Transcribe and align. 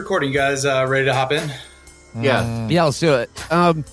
I'm 0.00 0.04
already 0.04 0.08
recording, 0.08 0.32
you 0.32 0.38
guys. 0.38 0.64
Uh, 0.64 0.86
ready 0.88 1.04
to 1.04 1.12
hop 1.12 1.30
in? 1.30 1.52
Yeah. 2.22 2.68
Yeah, 2.68 2.84
let's 2.84 2.98
do 3.00 3.16
it. 3.16 3.52
Um, 3.52 3.84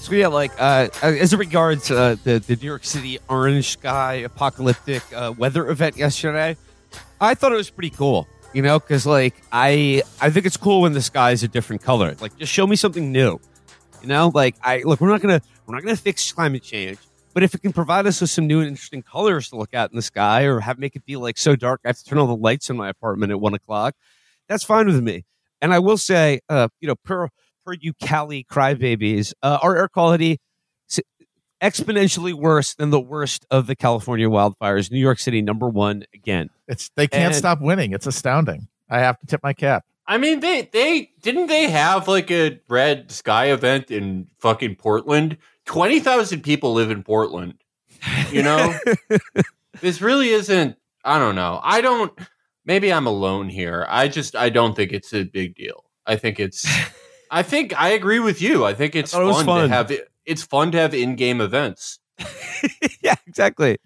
so 0.00 0.12
yeah, 0.12 0.26
like 0.26 0.52
uh, 0.58 0.88
as 1.02 1.32
it 1.32 1.38
regards 1.38 1.90
uh, 1.90 2.16
the 2.24 2.40
the 2.40 2.56
New 2.56 2.66
York 2.66 2.84
City 2.84 3.18
orange 3.30 3.70
sky 3.70 4.14
apocalyptic 4.16 5.02
uh, 5.14 5.32
weather 5.38 5.70
event 5.70 5.96
yesterday, 5.96 6.58
I 7.22 7.34
thought 7.34 7.52
it 7.52 7.56
was 7.56 7.70
pretty 7.70 7.88
cool. 7.88 8.28
You 8.52 8.60
know, 8.60 8.78
because 8.78 9.06
like 9.06 9.34
I 9.50 10.02
I 10.20 10.28
think 10.28 10.44
it's 10.44 10.58
cool 10.58 10.82
when 10.82 10.92
the 10.92 11.00
sky 11.00 11.30
is 11.30 11.42
a 11.42 11.48
different 11.48 11.82
color. 11.82 12.14
Like, 12.20 12.36
just 12.36 12.52
show 12.52 12.66
me 12.66 12.76
something 12.76 13.10
new. 13.10 13.40
You 14.02 14.08
know, 14.08 14.30
like 14.34 14.56
I 14.62 14.82
look, 14.82 15.00
we're 15.00 15.08
not 15.08 15.22
gonna 15.22 15.40
we're 15.66 15.74
not 15.74 15.82
gonna 15.82 15.96
fix 15.96 16.30
climate 16.32 16.64
change, 16.64 16.98
but 17.32 17.42
if 17.42 17.54
it 17.54 17.62
can 17.62 17.72
provide 17.72 18.06
us 18.06 18.20
with 18.20 18.28
some 18.28 18.46
new 18.46 18.58
and 18.58 18.68
interesting 18.68 19.02
colors 19.02 19.48
to 19.50 19.56
look 19.56 19.72
at 19.72 19.90
in 19.90 19.96
the 19.96 20.02
sky, 20.02 20.42
or 20.42 20.60
have 20.60 20.78
make 20.78 20.96
it 20.96 21.06
be 21.06 21.16
like 21.16 21.38
so 21.38 21.56
dark 21.56 21.80
I 21.82 21.88
have 21.88 21.96
to 21.98 22.04
turn 22.04 22.18
all 22.18 22.26
the 22.26 22.36
lights 22.36 22.68
in 22.68 22.76
my 22.76 22.90
apartment 22.90 23.32
at 23.32 23.40
one 23.40 23.54
o'clock, 23.54 23.94
that's 24.48 24.62
fine 24.62 24.86
with 24.86 25.02
me. 25.02 25.24
And 25.60 25.72
I 25.74 25.78
will 25.78 25.96
say, 25.98 26.40
uh, 26.48 26.68
you 26.80 26.88
know, 26.88 26.94
per 27.04 27.28
per 27.64 27.74
you 27.80 27.92
Cali 28.00 28.44
crybabies, 28.50 29.32
uh, 29.42 29.58
our 29.62 29.76
air 29.76 29.88
quality 29.88 30.38
s- 30.90 31.00
exponentially 31.62 32.34
worse 32.34 32.74
than 32.74 32.90
the 32.90 33.00
worst 33.00 33.46
of 33.50 33.66
the 33.66 33.74
California 33.74 34.28
wildfires. 34.28 34.90
New 34.90 34.98
York 35.00 35.18
City, 35.18 35.42
number 35.42 35.68
one 35.68 36.04
again. 36.14 36.50
It's 36.68 36.90
they 36.96 37.06
can't 37.08 37.26
And- 37.26 37.34
stop 37.34 37.60
winning. 37.60 37.92
It's 37.92 38.06
astounding. 38.06 38.68
I 38.88 39.00
have 39.00 39.18
to 39.20 39.26
tip 39.26 39.40
my 39.42 39.52
cap. 39.52 39.84
I 40.06 40.18
mean, 40.18 40.38
they 40.40 40.68
they 40.72 41.10
didn't 41.22 41.48
they 41.48 41.68
have 41.68 42.06
like 42.06 42.30
a 42.30 42.60
red 42.68 43.10
sky 43.10 43.46
event 43.46 43.90
in 43.90 44.28
fucking 44.38 44.76
Portland? 44.76 45.36
Twenty 45.64 45.98
thousand 45.98 46.42
people 46.42 46.72
live 46.74 46.92
in 46.92 47.02
Portland. 47.02 47.54
You 48.30 48.44
know, 48.44 48.78
this 49.80 50.00
really 50.00 50.28
isn't. 50.28 50.76
I 51.04 51.18
don't 51.18 51.34
know. 51.34 51.58
I 51.62 51.80
don't. 51.80 52.12
Maybe 52.66 52.92
I'm 52.92 53.06
alone 53.06 53.48
here. 53.48 53.86
I 53.88 54.08
just 54.08 54.36
I 54.36 54.50
don't 54.50 54.74
think 54.74 54.92
it's 54.92 55.14
a 55.14 55.24
big 55.24 55.54
deal. 55.54 55.84
I 56.06 56.16
think 56.16 56.38
it's. 56.40 56.66
I 57.30 57.42
think 57.42 57.80
I 57.80 57.90
agree 57.90 58.20
with 58.20 58.40
you. 58.42 58.64
I 58.64 58.74
think 58.74 58.94
it's 58.94 59.12
thought 59.12 59.28
it 59.28 59.32
fun, 59.32 59.46
fun. 59.46 59.68
to 59.68 59.74
have. 59.74 59.92
It's 60.24 60.42
fun 60.42 60.72
to 60.72 60.78
have 60.78 60.94
in-game 60.94 61.40
events. 61.40 62.00
yeah, 63.00 63.14
exactly. 63.26 63.78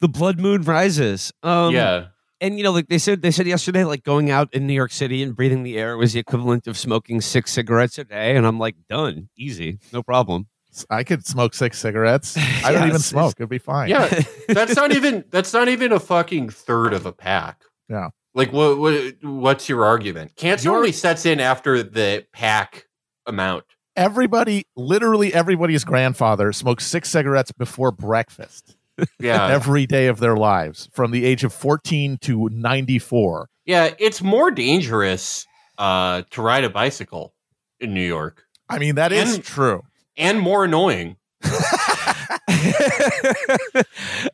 The 0.00 0.08
blood 0.08 0.38
moon 0.38 0.62
rises. 0.62 1.32
Um, 1.42 1.74
yeah, 1.74 2.06
and 2.40 2.56
you 2.56 2.64
know, 2.64 2.72
like 2.72 2.88
they 2.88 2.98
said, 2.98 3.22
they 3.22 3.30
said 3.30 3.46
yesterday, 3.46 3.84
like 3.84 4.02
going 4.02 4.30
out 4.30 4.52
in 4.54 4.66
New 4.66 4.72
York 4.72 4.92
City 4.92 5.22
and 5.22 5.36
breathing 5.36 5.62
the 5.62 5.78
air 5.78 5.96
was 5.96 6.12
the 6.12 6.20
equivalent 6.20 6.66
of 6.66 6.78
smoking 6.78 7.20
six 7.20 7.50
cigarettes 7.50 7.98
a 7.98 8.04
day. 8.04 8.34
And 8.34 8.46
I'm 8.46 8.58
like, 8.58 8.76
done, 8.88 9.28
easy, 9.36 9.78
no 9.92 10.02
problem. 10.02 10.46
I 10.88 11.04
could 11.04 11.26
smoke 11.26 11.54
six 11.54 11.78
cigarettes. 11.78 12.36
I 12.64 12.72
don't 12.72 12.88
even 12.88 13.00
smoke. 13.00 13.34
It'd 13.38 13.48
be 13.48 13.58
fine. 13.58 13.88
yeah. 13.88 14.22
That's 14.48 14.76
not 14.76 14.92
even. 14.92 15.24
That's 15.30 15.52
not 15.52 15.68
even 15.68 15.92
a 15.92 16.00
fucking 16.00 16.50
third 16.50 16.92
of 16.92 17.06
a 17.06 17.12
pack. 17.12 17.62
Yeah. 17.90 18.08
Like 18.34 18.52
what? 18.52 18.78
what 18.78 19.14
what's 19.22 19.68
your 19.68 19.84
argument? 19.84 20.36
Cancer 20.36 20.68
Your- 20.68 20.76
only 20.76 20.92
sets 20.92 21.26
in 21.26 21.40
after 21.40 21.82
the 21.82 22.24
pack 22.32 22.86
amount. 23.26 23.64
Everybody, 23.96 24.64
literally 24.76 25.34
everybody's 25.34 25.82
grandfather 25.84 26.52
smoked 26.52 26.82
six 26.82 27.10
cigarettes 27.10 27.50
before 27.52 27.90
breakfast 27.90 28.76
Yeah, 29.18 29.48
every 29.50 29.84
day 29.86 30.06
of 30.06 30.20
their 30.20 30.36
lives 30.36 30.88
from 30.92 31.10
the 31.10 31.24
age 31.24 31.42
of 31.42 31.52
14 31.52 32.18
to 32.22 32.48
94. 32.50 33.48
yeah. 33.66 33.90
It's 33.98 34.22
more 34.22 34.50
dangerous 34.52 35.44
uh, 35.76 36.22
to 36.30 36.40
ride 36.42 36.62
a 36.64 36.70
bicycle 36.70 37.34
in 37.80 37.92
New 37.92 38.06
York, 38.06 38.44
I 38.68 38.78
mean, 38.78 38.94
that 38.94 39.10
is 39.10 39.34
And- 39.36 39.44
true. 39.44 39.82
and 40.16 40.38
more 40.38 40.64
annoying. 40.64 41.16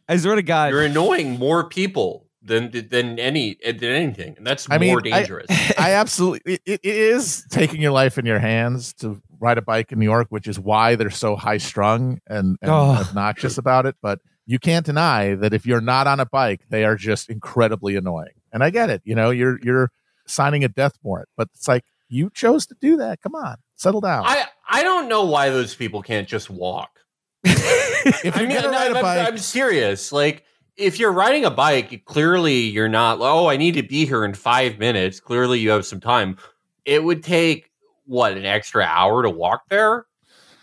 I 0.08 0.16
swear 0.16 0.34
to 0.36 0.42
God, 0.42 0.72
You're 0.72 0.82
annoying 0.84 1.38
more 1.38 1.68
people 1.68 2.25
than 2.46 2.70
than 2.90 3.18
any 3.18 3.56
than 3.64 3.84
anything, 3.84 4.34
and 4.38 4.46
that's 4.46 4.66
I 4.70 4.78
more 4.78 4.98
I- 4.98 5.10
dangerous. 5.10 5.46
I 5.78 5.92
absolutely, 5.92 6.54
it, 6.54 6.60
it 6.66 6.80
is 6.84 7.44
taking 7.50 7.80
your 7.82 7.92
life 7.92 8.18
in 8.18 8.24
your 8.26 8.38
hands 8.38 8.92
to 8.94 9.20
ride 9.38 9.58
a 9.58 9.62
bike 9.62 9.92
in 9.92 9.98
New 9.98 10.04
York, 10.06 10.28
which 10.30 10.46
is 10.48 10.58
why 10.58 10.94
they're 10.96 11.10
so 11.10 11.36
high 11.36 11.58
strung 11.58 12.20
and, 12.26 12.56
and 12.62 12.70
Oh. 12.70 12.96
obnoxious 13.06 13.58
about 13.58 13.84
it. 13.86 13.96
But 14.00 14.20
you 14.46 14.58
can't 14.58 14.86
deny 14.86 15.34
that 15.34 15.52
if 15.52 15.66
you're 15.66 15.80
not 15.80 16.06
on 16.06 16.20
a 16.20 16.26
bike, 16.26 16.62
they 16.70 16.84
are 16.84 16.96
just 16.96 17.28
incredibly 17.28 17.96
annoying. 17.96 18.32
And 18.52 18.62
I 18.64 18.70
get 18.70 18.88
it. 18.90 19.02
You 19.04 19.14
know, 19.14 19.30
you're, 19.30 19.58
you're 19.62 19.90
signing 20.26 20.64
a 20.64 20.68
death 20.68 20.94
warrant, 21.02 21.28
but 21.36 21.48
it's 21.54 21.68
like, 21.68 21.84
you 22.08 22.30
chose 22.32 22.64
to 22.66 22.76
do 22.80 22.96
that. 22.98 23.20
Come 23.20 23.34
on, 23.34 23.56
settle 23.74 24.00
down. 24.00 24.24
I 24.24 24.44
I 24.68 24.82
don't 24.84 25.08
know 25.08 25.24
why 25.24 25.50
those 25.50 25.74
people 25.74 26.00
can't 26.02 26.28
just 26.28 26.48
walk. 26.48 27.00
if 27.44 28.24
you're 28.24 28.34
I 28.34 28.40
mean, 28.46 28.50
gonna 28.56 28.68
I'm, 28.68 28.72
ride 28.72 28.92
a 28.92 28.94
I'm- 28.94 29.02
bike, 29.02 29.28
I'm 29.28 29.38
serious. 29.38 30.12
Like, 30.12 30.44
if 30.76 30.98
you're 30.98 31.12
riding 31.12 31.44
a 31.44 31.50
bike, 31.50 32.04
clearly 32.04 32.60
you're 32.60 32.88
not. 32.88 33.18
Oh, 33.20 33.48
I 33.48 33.56
need 33.56 33.74
to 33.74 33.82
be 33.82 34.06
here 34.06 34.24
in 34.24 34.34
five 34.34 34.78
minutes. 34.78 35.20
Clearly, 35.20 35.58
you 35.58 35.70
have 35.70 35.86
some 35.86 36.00
time. 36.00 36.36
It 36.84 37.02
would 37.02 37.22
take 37.22 37.70
what 38.04 38.36
an 38.36 38.44
extra 38.44 38.84
hour 38.84 39.22
to 39.22 39.30
walk 39.30 39.62
there. 39.68 40.06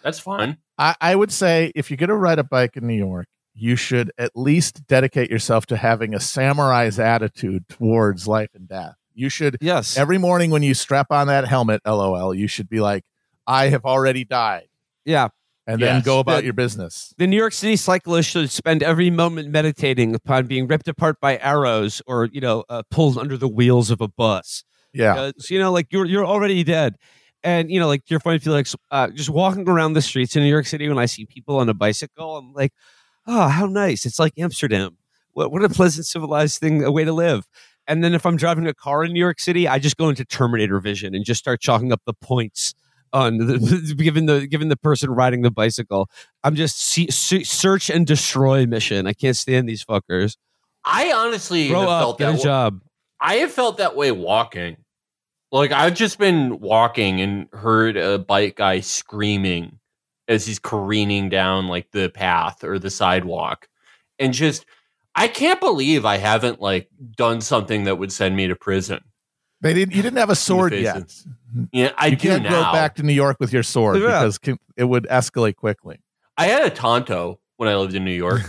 That's 0.03 0.19
fine. 0.19 0.57
I, 0.77 0.95
I 1.01 1.15
would 1.15 1.31
say 1.31 1.71
if 1.75 1.89
you're 1.89 1.97
going 1.97 2.09
to 2.09 2.15
ride 2.15 2.39
a 2.39 2.43
bike 2.43 2.77
in 2.77 2.87
New 2.87 2.93
York, 2.93 3.27
you 3.53 3.75
should 3.75 4.11
at 4.17 4.31
least 4.35 4.87
dedicate 4.87 5.29
yourself 5.29 5.65
to 5.67 5.77
having 5.77 6.13
a 6.13 6.19
samurai's 6.19 6.99
attitude 6.99 7.67
towards 7.69 8.27
life 8.27 8.49
and 8.55 8.67
death. 8.67 8.95
You 9.13 9.29
should 9.29 9.57
yes, 9.61 9.95
every 9.95 10.17
morning 10.17 10.49
when 10.49 10.63
you 10.63 10.73
strap 10.73 11.11
on 11.11 11.27
that 11.27 11.47
helmet, 11.47 11.81
lol, 11.85 12.33
you 12.33 12.47
should 12.47 12.67
be 12.67 12.79
like, 12.79 13.03
I 13.45 13.67
have 13.69 13.85
already 13.85 14.25
died, 14.25 14.69
yeah. 15.05 15.29
And 15.67 15.81
then 15.81 16.01
go 16.01 16.19
about 16.19 16.39
The- 16.39 16.45
your 16.45 16.53
business. 16.53 17.13
The 17.17 17.27
New 17.27 17.37
York 17.37 17.53
City 17.53 17.75
cyclist 17.75 18.29
should 18.29 18.49
spend 18.49 18.83
every 18.83 19.09
moment 19.09 19.49
meditating 19.49 20.15
upon 20.15 20.47
being 20.47 20.67
ripped 20.67 20.87
apart 20.87 21.19
by 21.21 21.37
arrows 21.37 22.01
or 22.07 22.29
you 22.31 22.41
know 22.41 22.63
uh, 22.69 22.83
pulled 22.91 23.17
under 23.17 23.37
the 23.37 23.47
wheels 23.47 23.89
of 23.91 24.01
a 24.01 24.07
bus. 24.07 24.63
Yeah. 24.93 25.15
Uh, 25.15 25.31
so, 25.37 25.53
you 25.53 25.59
know, 25.59 25.71
like 25.71 25.87
you're 25.91 26.05
you're 26.05 26.25
already 26.25 26.63
dead. 26.63 26.95
And 27.43 27.69
you 27.69 27.79
know, 27.79 27.87
like 27.87 28.09
your 28.09 28.19
point, 28.21 28.41
Felix, 28.41 28.75
uh, 28.91 29.09
just 29.09 29.29
walking 29.29 29.67
around 29.67 29.93
the 29.93 30.01
streets 30.01 30.35
in 30.35 30.43
New 30.43 30.49
York 30.49 30.65
City 30.65 30.87
when 30.87 30.97
I 30.97 31.07
see 31.07 31.25
people 31.25 31.57
on 31.57 31.67
a 31.67 31.73
bicycle, 31.73 32.37
I'm 32.37 32.53
like, 32.53 32.71
oh, 33.27 33.47
how 33.49 33.65
nice! 33.65 34.05
It's 34.05 34.17
like 34.19 34.33
Amsterdam. 34.37 34.97
What 35.33 35.51
what 35.51 35.63
a 35.63 35.69
pleasant, 35.69 36.05
civilized 36.05 36.59
thing, 36.59 36.83
a 36.83 36.91
way 36.91 37.03
to 37.03 37.11
live. 37.11 37.45
And 37.85 38.01
then 38.01 38.13
if 38.13 38.25
I'm 38.25 38.37
driving 38.37 38.65
a 38.65 38.73
car 38.73 39.03
in 39.03 39.11
New 39.11 39.19
York 39.19 39.41
City, 39.41 39.67
I 39.67 39.77
just 39.77 39.97
go 39.97 40.07
into 40.07 40.23
Terminator 40.23 40.79
vision 40.79 41.13
and 41.13 41.25
just 41.25 41.39
start 41.39 41.59
chalking 41.59 41.91
up 41.91 42.01
the 42.05 42.13
points 42.13 42.73
on 43.13 43.37
the, 43.37 43.93
given 43.97 44.25
the 44.25 44.47
given 44.47 44.69
the 44.69 44.75
person 44.75 45.11
riding 45.11 45.43
the 45.43 45.51
bicycle. 45.51 46.09
I'm 46.43 46.55
just 46.55 46.79
see, 46.81 47.09
see, 47.11 47.43
search 47.43 47.89
and 47.89 48.05
destroy 48.05 48.65
mission. 48.65 49.07
I 49.07 49.13
can't 49.13 49.37
stand 49.37 49.69
these 49.69 49.85
fuckers. 49.85 50.35
I 50.83 51.13
honestly 51.13 51.69
Grow 51.69 51.81
have 51.81 51.89
up, 51.89 52.01
felt 52.01 52.17
get 52.17 52.31
that. 52.31 52.39
a 52.39 52.43
job. 52.43 52.81
I 53.21 53.35
have 53.35 53.51
felt 53.51 53.77
that 53.77 53.95
way 53.95 54.11
walking. 54.11 54.77
Like 55.51 55.71
I've 55.71 55.93
just 55.93 56.17
been 56.17 56.59
walking 56.59 57.21
and 57.21 57.47
heard 57.53 57.95
a 57.95 58.17
bike 58.17 58.57
guy 58.57 58.79
screaming 58.79 59.79
as 60.27 60.45
he's 60.45 60.59
careening 60.59 61.29
down 61.29 61.67
like 61.67 61.91
the 61.91 62.09
path 62.09 62.63
or 62.63 62.79
the 62.79 62.89
sidewalk. 62.89 63.69
And 64.19 64.33
just 64.33 64.65
I 65.15 65.27
can't 65.27 65.59
believe 65.59 66.05
I 66.05 66.17
haven't 66.17 66.59
like 66.59 66.89
done 67.15 67.39
something 67.41 67.83
that 67.83 67.97
would 67.97 68.11
send 68.11 68.35
me 68.35 68.47
to 68.47 68.55
prison. 68.55 69.01
They 69.63 69.73
didn't. 69.73 69.95
You 69.95 70.01
didn't 70.01 70.17
have 70.19 70.29
a 70.29 70.35
sword 70.35 70.73
yet. 70.73 71.13
Yeah, 71.71 71.91
I 71.97 72.07
you 72.07 72.15
do 72.15 72.27
can't 72.29 72.43
now. 72.43 72.49
go 72.49 72.71
back 72.73 72.95
to 72.95 73.03
New 73.03 73.13
York 73.13 73.37
with 73.39 73.53
your 73.53 73.63
sword 73.63 73.97
Yeah. 74.01 74.19
because 74.19 74.37
can- 74.37 74.59
it 74.75 74.83
would 74.83 75.07
escalate 75.09 75.55
quickly. 75.55 75.99
I 76.37 76.45
had 76.47 76.63
a 76.63 76.69
Tonto 76.69 77.39
when 77.57 77.69
I 77.69 77.75
lived 77.75 77.93
in 77.95 78.03
New 78.03 78.11
York. 78.11 78.41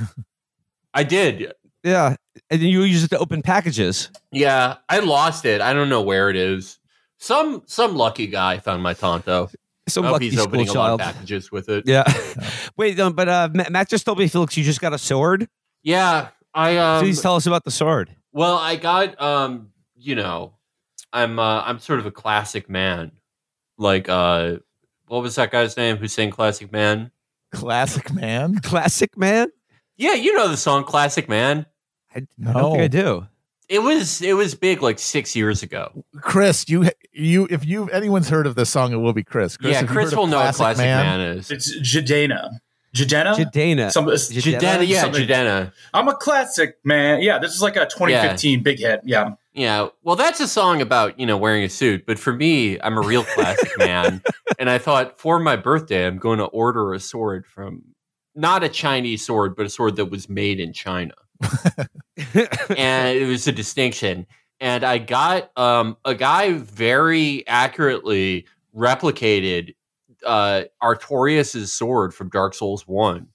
I 0.94 1.04
did. 1.04 1.52
Yeah, 1.82 2.16
and 2.50 2.60
you 2.62 2.82
use 2.82 3.04
it 3.04 3.08
to 3.10 3.18
open 3.18 3.42
packages. 3.42 4.10
Yeah, 4.32 4.76
I 4.88 5.00
lost 5.00 5.44
it. 5.44 5.60
I 5.60 5.72
don't 5.72 5.88
know 5.88 6.00
where 6.02 6.30
it 6.30 6.36
is. 6.36 6.78
Some 7.18 7.62
some 7.66 7.94
lucky 7.96 8.26
guy 8.26 8.58
found 8.58 8.82
my 8.82 8.94
Tonto. 8.94 9.50
Some 9.88 10.04
I 10.04 10.08
hope 10.08 10.12
lucky 10.14 10.24
he's 10.30 10.34
school 10.38 10.46
opening 10.48 10.68
a 10.68 10.72
lot 10.72 10.92
of 10.92 11.00
packages 11.00 11.52
with 11.52 11.68
it. 11.68 11.84
Yeah. 11.86 12.04
Wait, 12.76 12.98
um, 12.98 13.12
but 13.12 13.28
uh, 13.28 13.50
Matt 13.52 13.90
just 13.90 14.06
told 14.06 14.18
me, 14.18 14.28
Felix, 14.28 14.56
you 14.56 14.64
just 14.64 14.80
got 14.80 14.94
a 14.94 14.98
sword. 14.98 15.46
Yeah, 15.82 16.28
I 16.54 16.78
um, 16.78 17.00
Please 17.02 17.20
tell 17.20 17.36
us 17.36 17.46
about 17.46 17.64
the 17.64 17.70
sword. 17.70 18.10
Well, 18.32 18.56
I 18.56 18.76
got 18.76 19.20
um, 19.20 19.68
you 19.94 20.14
know, 20.14 20.54
I'm 21.14 21.38
uh, 21.38 21.62
I'm 21.62 21.78
sort 21.78 22.00
of 22.00 22.06
a 22.06 22.10
classic 22.10 22.68
man. 22.68 23.12
Like 23.78 24.08
uh 24.08 24.56
what 25.06 25.22
was 25.22 25.36
that 25.36 25.50
guy's 25.50 25.76
name 25.76 25.96
who 25.96 26.08
sang 26.08 26.30
Classic 26.30 26.70
Man? 26.72 27.10
Classic 27.52 28.12
man. 28.12 28.58
Classic 28.60 29.16
man. 29.16 29.48
Yeah, 29.96 30.14
you 30.14 30.36
know 30.36 30.48
the 30.48 30.56
song 30.56 30.84
Classic 30.84 31.28
Man. 31.28 31.66
I, 32.14 32.26
I 32.46 32.52
don't 32.52 32.72
think 32.72 32.82
I 32.82 32.88
do. 32.88 33.26
It 33.68 33.78
was 33.80 34.20
it 34.22 34.34
was 34.34 34.54
big 34.54 34.82
like 34.82 34.98
6 34.98 35.36
years 35.36 35.62
ago. 35.62 36.04
Chris, 36.20 36.68
you 36.68 36.90
you 37.12 37.46
if 37.50 37.64
you 37.64 37.88
anyone's 37.90 38.28
heard 38.28 38.46
of 38.46 38.56
this 38.56 38.70
song, 38.70 38.92
it 38.92 38.96
will 38.96 39.12
be 39.12 39.22
Chris. 39.22 39.56
Chris 39.56 39.72
yeah, 39.72 39.82
Chris 39.84 40.14
will 40.14 40.26
know 40.26 40.38
what 40.38 40.54
Classic 40.54 40.84
Man, 40.84 41.20
is. 41.20 41.50
It's 41.50 41.76
Jidenna. 41.78 42.58
Jidenna? 42.94 43.34
Jidenna. 43.34 43.90
Some, 43.90 44.06
Jidenna? 44.06 44.58
Jidenna, 44.60 44.86
yeah, 44.86 45.00
something- 45.00 45.26
Jidenna. 45.26 45.72
I'm 45.92 46.06
a 46.08 46.14
classic, 46.14 46.78
man. 46.84 47.22
Yeah, 47.22 47.38
this 47.38 47.52
is 47.52 47.60
like 47.60 47.76
a 47.76 47.86
2015 47.86 48.62
big 48.62 48.78
hit. 48.78 49.00
Yeah. 49.04 49.34
Yeah, 49.54 49.88
well, 50.02 50.16
that's 50.16 50.40
a 50.40 50.48
song 50.48 50.82
about 50.82 51.18
you 51.18 51.26
know 51.26 51.36
wearing 51.36 51.62
a 51.62 51.68
suit, 51.68 52.06
but 52.06 52.18
for 52.18 52.32
me, 52.32 52.80
I'm 52.80 52.98
a 52.98 53.00
real 53.00 53.22
classic 53.34 53.70
man, 53.78 54.20
and 54.58 54.68
I 54.68 54.78
thought 54.78 55.20
for 55.20 55.38
my 55.38 55.54
birthday, 55.54 56.06
I'm 56.06 56.18
going 56.18 56.38
to 56.38 56.46
order 56.46 56.92
a 56.92 56.98
sword 56.98 57.46
from 57.46 57.84
not 58.34 58.64
a 58.64 58.68
Chinese 58.68 59.24
sword, 59.24 59.54
but 59.54 59.64
a 59.64 59.70
sword 59.70 59.94
that 59.96 60.06
was 60.06 60.28
made 60.28 60.58
in 60.58 60.72
China, 60.72 61.14
and 62.76 63.16
it 63.16 63.28
was 63.28 63.46
a 63.46 63.52
distinction. 63.52 64.26
and 64.60 64.82
I 64.82 64.98
got 64.98 65.56
um, 65.56 65.96
a 66.04 66.16
guy 66.16 66.54
very 66.54 67.46
accurately 67.46 68.46
replicated 68.76 69.76
uh, 70.26 70.64
Artorias' 70.82 71.68
sword 71.68 72.12
from 72.12 72.28
Dark 72.28 72.54
Souls 72.54 72.88
One, 72.88 73.28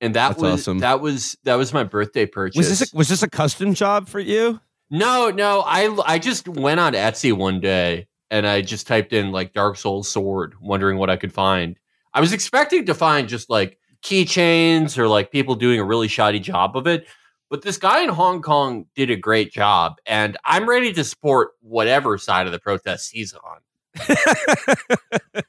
and 0.00 0.16
that 0.16 0.30
That's 0.30 0.42
was 0.42 0.52
awesome. 0.62 0.78
that 0.80 1.00
was 1.00 1.36
that 1.44 1.54
was 1.54 1.72
my 1.72 1.84
birthday 1.84 2.26
purchase. 2.26 2.56
Was 2.56 2.78
this 2.80 2.92
a, 2.92 2.96
was 2.96 3.08
this 3.08 3.22
a 3.22 3.30
custom 3.30 3.74
job 3.74 4.08
for 4.08 4.18
you? 4.18 4.60
No, 4.90 5.30
no. 5.30 5.62
I 5.66 5.96
I 6.04 6.18
just 6.18 6.48
went 6.48 6.80
on 6.80 6.94
Etsy 6.94 7.32
one 7.32 7.60
day 7.60 8.08
and 8.30 8.46
I 8.46 8.60
just 8.62 8.86
typed 8.86 9.12
in 9.12 9.32
like 9.32 9.52
Dark 9.52 9.76
Souls 9.76 10.08
sword, 10.08 10.54
wondering 10.60 10.98
what 10.98 11.10
I 11.10 11.16
could 11.16 11.32
find. 11.32 11.76
I 12.14 12.20
was 12.20 12.32
expecting 12.32 12.86
to 12.86 12.94
find 12.94 13.28
just 13.28 13.50
like 13.50 13.78
keychains 14.02 14.98
or 14.98 15.08
like 15.08 15.30
people 15.30 15.54
doing 15.54 15.78
a 15.80 15.84
really 15.84 16.08
shoddy 16.08 16.40
job 16.40 16.76
of 16.76 16.86
it. 16.86 17.06
But 17.50 17.62
this 17.62 17.78
guy 17.78 18.02
in 18.02 18.08
Hong 18.08 18.42
Kong 18.42 18.86
did 18.94 19.10
a 19.10 19.16
great 19.16 19.52
job, 19.52 19.96
and 20.06 20.36
I'm 20.44 20.68
ready 20.68 20.92
to 20.92 21.02
support 21.02 21.50
whatever 21.60 22.16
side 22.16 22.46
of 22.46 22.52
the 22.52 22.60
protest 22.60 23.10
he's 23.12 23.34
on. 23.34 24.16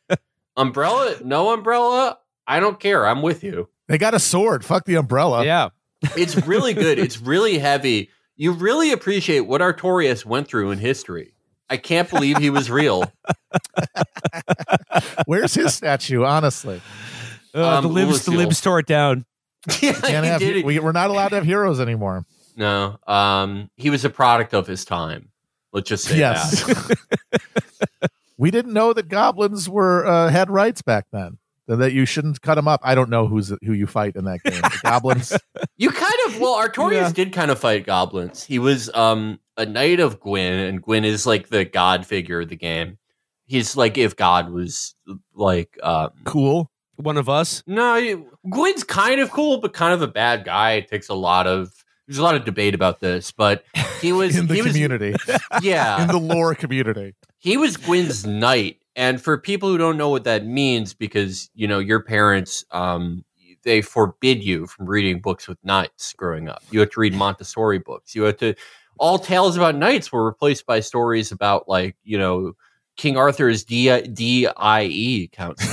umbrella, 0.57 1.17
no 1.23 1.53
umbrella, 1.53 2.17
I 2.47 2.59
don't 2.59 2.79
care. 2.79 3.05
I'm 3.05 3.21
with 3.21 3.43
you. 3.43 3.69
They 3.87 3.99
got 3.99 4.15
a 4.15 4.19
sword. 4.19 4.65
Fuck 4.65 4.85
the 4.85 4.95
umbrella. 4.95 5.45
yeah. 5.45 5.69
It's 6.17 6.35
really 6.47 6.73
good. 6.73 6.97
it's 6.97 7.21
really 7.21 7.59
heavy. 7.59 8.09
You 8.41 8.53
really 8.53 8.91
appreciate 8.91 9.41
what 9.41 9.61
Artorias 9.61 10.25
went 10.25 10.47
through 10.47 10.71
in 10.71 10.79
history. 10.79 11.35
I 11.69 11.77
can't 11.77 12.09
believe 12.09 12.39
he 12.39 12.49
was 12.49 12.71
real. 12.71 13.03
Where's 15.27 15.53
his 15.53 15.75
statue? 15.75 16.23
Honestly, 16.23 16.81
Uh, 17.53 17.77
Um, 17.77 17.83
the 17.83 17.89
libs 17.89 18.25
the 18.25 18.31
libs 18.31 18.59
tore 18.59 18.79
it 18.79 18.87
down. 18.87 19.25
yeah, 19.79 19.93
can't 19.93 20.25
he 20.25 20.31
have. 20.31 20.39
did. 20.39 20.65
We, 20.65 20.79
we're 20.79 20.91
not 20.91 21.11
allowed 21.11 21.27
to 21.27 21.35
have 21.35 21.45
heroes 21.45 21.79
anymore. 21.79 22.25
no, 22.55 22.97
um, 23.05 23.69
he 23.75 23.91
was 23.91 24.05
a 24.05 24.09
product 24.09 24.55
of 24.55 24.65
his 24.65 24.85
time. 24.85 25.29
Let's 25.71 25.87
just 25.87 26.05
say 26.05 26.17
yes. 26.17 26.63
that. 26.63 26.97
we 28.39 28.49
didn't 28.49 28.73
know 28.73 28.91
that 28.93 29.07
goblins 29.07 29.69
were 29.69 30.03
uh, 30.03 30.29
had 30.29 30.49
rights 30.49 30.81
back 30.81 31.05
then. 31.11 31.37
And 31.71 31.81
That 31.81 31.93
you 31.93 32.05
shouldn't 32.05 32.41
cut 32.41 32.55
them 32.55 32.67
up. 32.67 32.81
I 32.83 32.93
don't 32.95 33.09
know 33.09 33.27
who's 33.27 33.49
who 33.63 33.73
you 33.73 33.87
fight 33.87 34.15
in 34.15 34.25
that 34.25 34.43
game. 34.43 34.61
The 34.61 34.79
goblins. 34.83 35.35
You 35.77 35.89
kind 35.91 36.13
of 36.27 36.39
well, 36.39 36.55
Artorias 36.55 36.91
Yeah. 36.93 37.11
did 37.11 37.33
kind 37.33 37.49
of 37.51 37.59
fight 37.59 37.85
goblins. 37.85 38.43
He 38.43 38.59
was 38.59 38.93
um 38.93 39.39
a 39.57 39.65
knight 39.65 39.99
of 39.99 40.19
Gwyn, 40.19 40.53
and 40.59 40.81
Gwyn 40.81 41.05
is 41.05 41.25
like 41.25 41.49
the 41.49 41.65
god 41.65 42.05
figure 42.05 42.41
of 42.41 42.49
the 42.49 42.55
game. 42.55 42.97
He's 43.45 43.75
like 43.75 43.97
if 43.97 44.15
God 44.15 44.51
was 44.51 44.95
like 45.33 45.77
um 45.83 46.11
cool. 46.25 46.69
One 46.97 47.17
of 47.17 47.29
us. 47.29 47.63
no, 47.65 48.27
Gwyn's 48.49 48.83
kind 48.83 49.19
of 49.21 49.31
cool, 49.31 49.57
but 49.59 49.73
kind 49.73 49.93
of 49.93 50.03
a 50.03 50.07
bad 50.07 50.45
guy. 50.45 50.73
It 50.73 50.87
takes 50.87 51.09
a 51.09 51.15
lot 51.15 51.47
of 51.47 51.73
there's 52.07 52.17
a 52.19 52.23
lot 52.23 52.35
of 52.35 52.43
debate 52.45 52.75
about 52.75 52.99
this, 52.99 53.31
but 53.31 53.63
he 54.01 54.11
was 54.13 54.37
in 54.37 54.47
the 54.47 54.55
he 54.55 54.61
was 54.61 54.71
community, 54.73 55.15
yeah 55.61 56.01
in 56.03 56.07
the 56.09 56.19
lore 56.19 56.53
community. 56.53 57.15
he 57.39 57.57
was 57.57 57.77
Gwyn's 57.77 58.25
knight. 58.25 58.77
And 58.95 59.21
for 59.21 59.37
people 59.37 59.69
who 59.69 59.77
don't 59.77 59.97
know 59.97 60.09
what 60.09 60.25
that 60.25 60.45
means, 60.45 60.93
because 60.93 61.49
you 61.53 61.67
know 61.67 61.79
your 61.79 62.01
parents, 62.01 62.65
um, 62.71 63.23
they 63.63 63.81
forbid 63.81 64.43
you 64.43 64.67
from 64.67 64.87
reading 64.87 65.21
books 65.21 65.47
with 65.47 65.57
knights 65.63 66.13
growing 66.13 66.49
up. 66.49 66.63
You 66.71 66.81
had 66.81 66.91
to 66.91 66.99
read 66.99 67.13
Montessori 67.13 67.79
books. 67.79 68.15
You 68.15 68.23
had 68.23 68.39
to. 68.39 68.55
All 68.99 69.17
tales 69.17 69.55
about 69.55 69.75
knights 69.75 70.11
were 70.11 70.25
replaced 70.25 70.65
by 70.65 70.81
stories 70.81 71.31
about 71.31 71.69
like 71.69 71.95
you 72.03 72.17
know 72.17 72.53
King 72.97 73.17
Arthur's 73.17 73.63
D 73.63 74.01
D 74.01 74.47
I 74.57 74.83
E 74.83 75.27
council, 75.29 75.69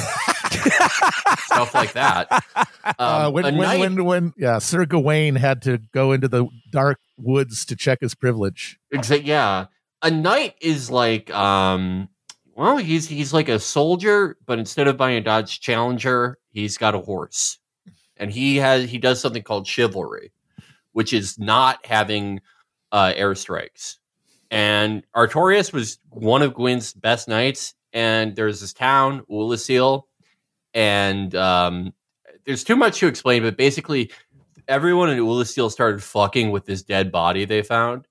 stuff 1.38 1.74
like 1.74 1.92
that. 1.94 2.44
Um, 2.84 2.94
uh, 2.98 3.30
when, 3.30 3.56
when, 3.58 3.80
when, 3.80 4.04
when, 4.06 4.34
yeah, 4.38 4.58
Sir 4.60 4.86
Gawain 4.86 5.34
had 5.34 5.60
to 5.62 5.76
go 5.92 6.12
into 6.12 6.26
the 6.26 6.46
dark 6.70 6.98
woods 7.18 7.66
to 7.66 7.76
check 7.76 8.00
his 8.00 8.14
privilege. 8.14 8.78
Exa- 8.94 9.26
yeah. 9.26 9.66
A 10.00 10.10
knight 10.10 10.54
is 10.62 10.90
like 10.90 11.30
um 11.34 12.08
well, 12.58 12.76
he's 12.76 13.06
he's 13.06 13.32
like 13.32 13.48
a 13.48 13.60
soldier, 13.60 14.36
but 14.44 14.58
instead 14.58 14.88
of 14.88 14.96
buying 14.96 15.16
a 15.16 15.20
Dodge 15.20 15.60
Challenger, 15.60 16.38
he's 16.50 16.76
got 16.76 16.96
a 16.96 16.98
horse. 16.98 17.60
And 18.16 18.32
he 18.32 18.56
has 18.56 18.90
he 18.90 18.98
does 18.98 19.20
something 19.20 19.44
called 19.44 19.64
chivalry, 19.64 20.32
which 20.90 21.12
is 21.12 21.38
not 21.38 21.86
having 21.86 22.40
uh 22.90 23.12
airstrikes. 23.16 23.98
And 24.50 25.04
Artorias 25.14 25.72
was 25.72 26.00
one 26.10 26.42
of 26.42 26.52
Gwyn's 26.52 26.92
best 26.92 27.28
knights, 27.28 27.74
and 27.92 28.34
there's 28.34 28.60
this 28.60 28.72
town, 28.72 29.22
Oolacile, 29.30 30.08
and 30.74 31.32
um 31.36 31.92
there's 32.44 32.64
too 32.64 32.74
much 32.74 32.98
to 32.98 33.06
explain, 33.06 33.44
but 33.44 33.56
basically 33.56 34.10
everyone 34.66 35.10
in 35.10 35.18
Oolacile 35.20 35.70
started 35.70 36.02
fucking 36.02 36.50
with 36.50 36.66
this 36.66 36.82
dead 36.82 37.12
body 37.12 37.44
they 37.44 37.62
found 37.62 38.08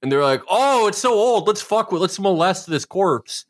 and 0.00 0.10
they're 0.10 0.24
like, 0.24 0.42
"Oh, 0.48 0.88
it's 0.88 0.96
so 0.96 1.12
old. 1.12 1.46
Let's 1.46 1.60
fuck 1.60 1.92
with. 1.92 2.00
Let's 2.00 2.18
molest 2.18 2.66
this 2.66 2.86
corpse." 2.86 3.44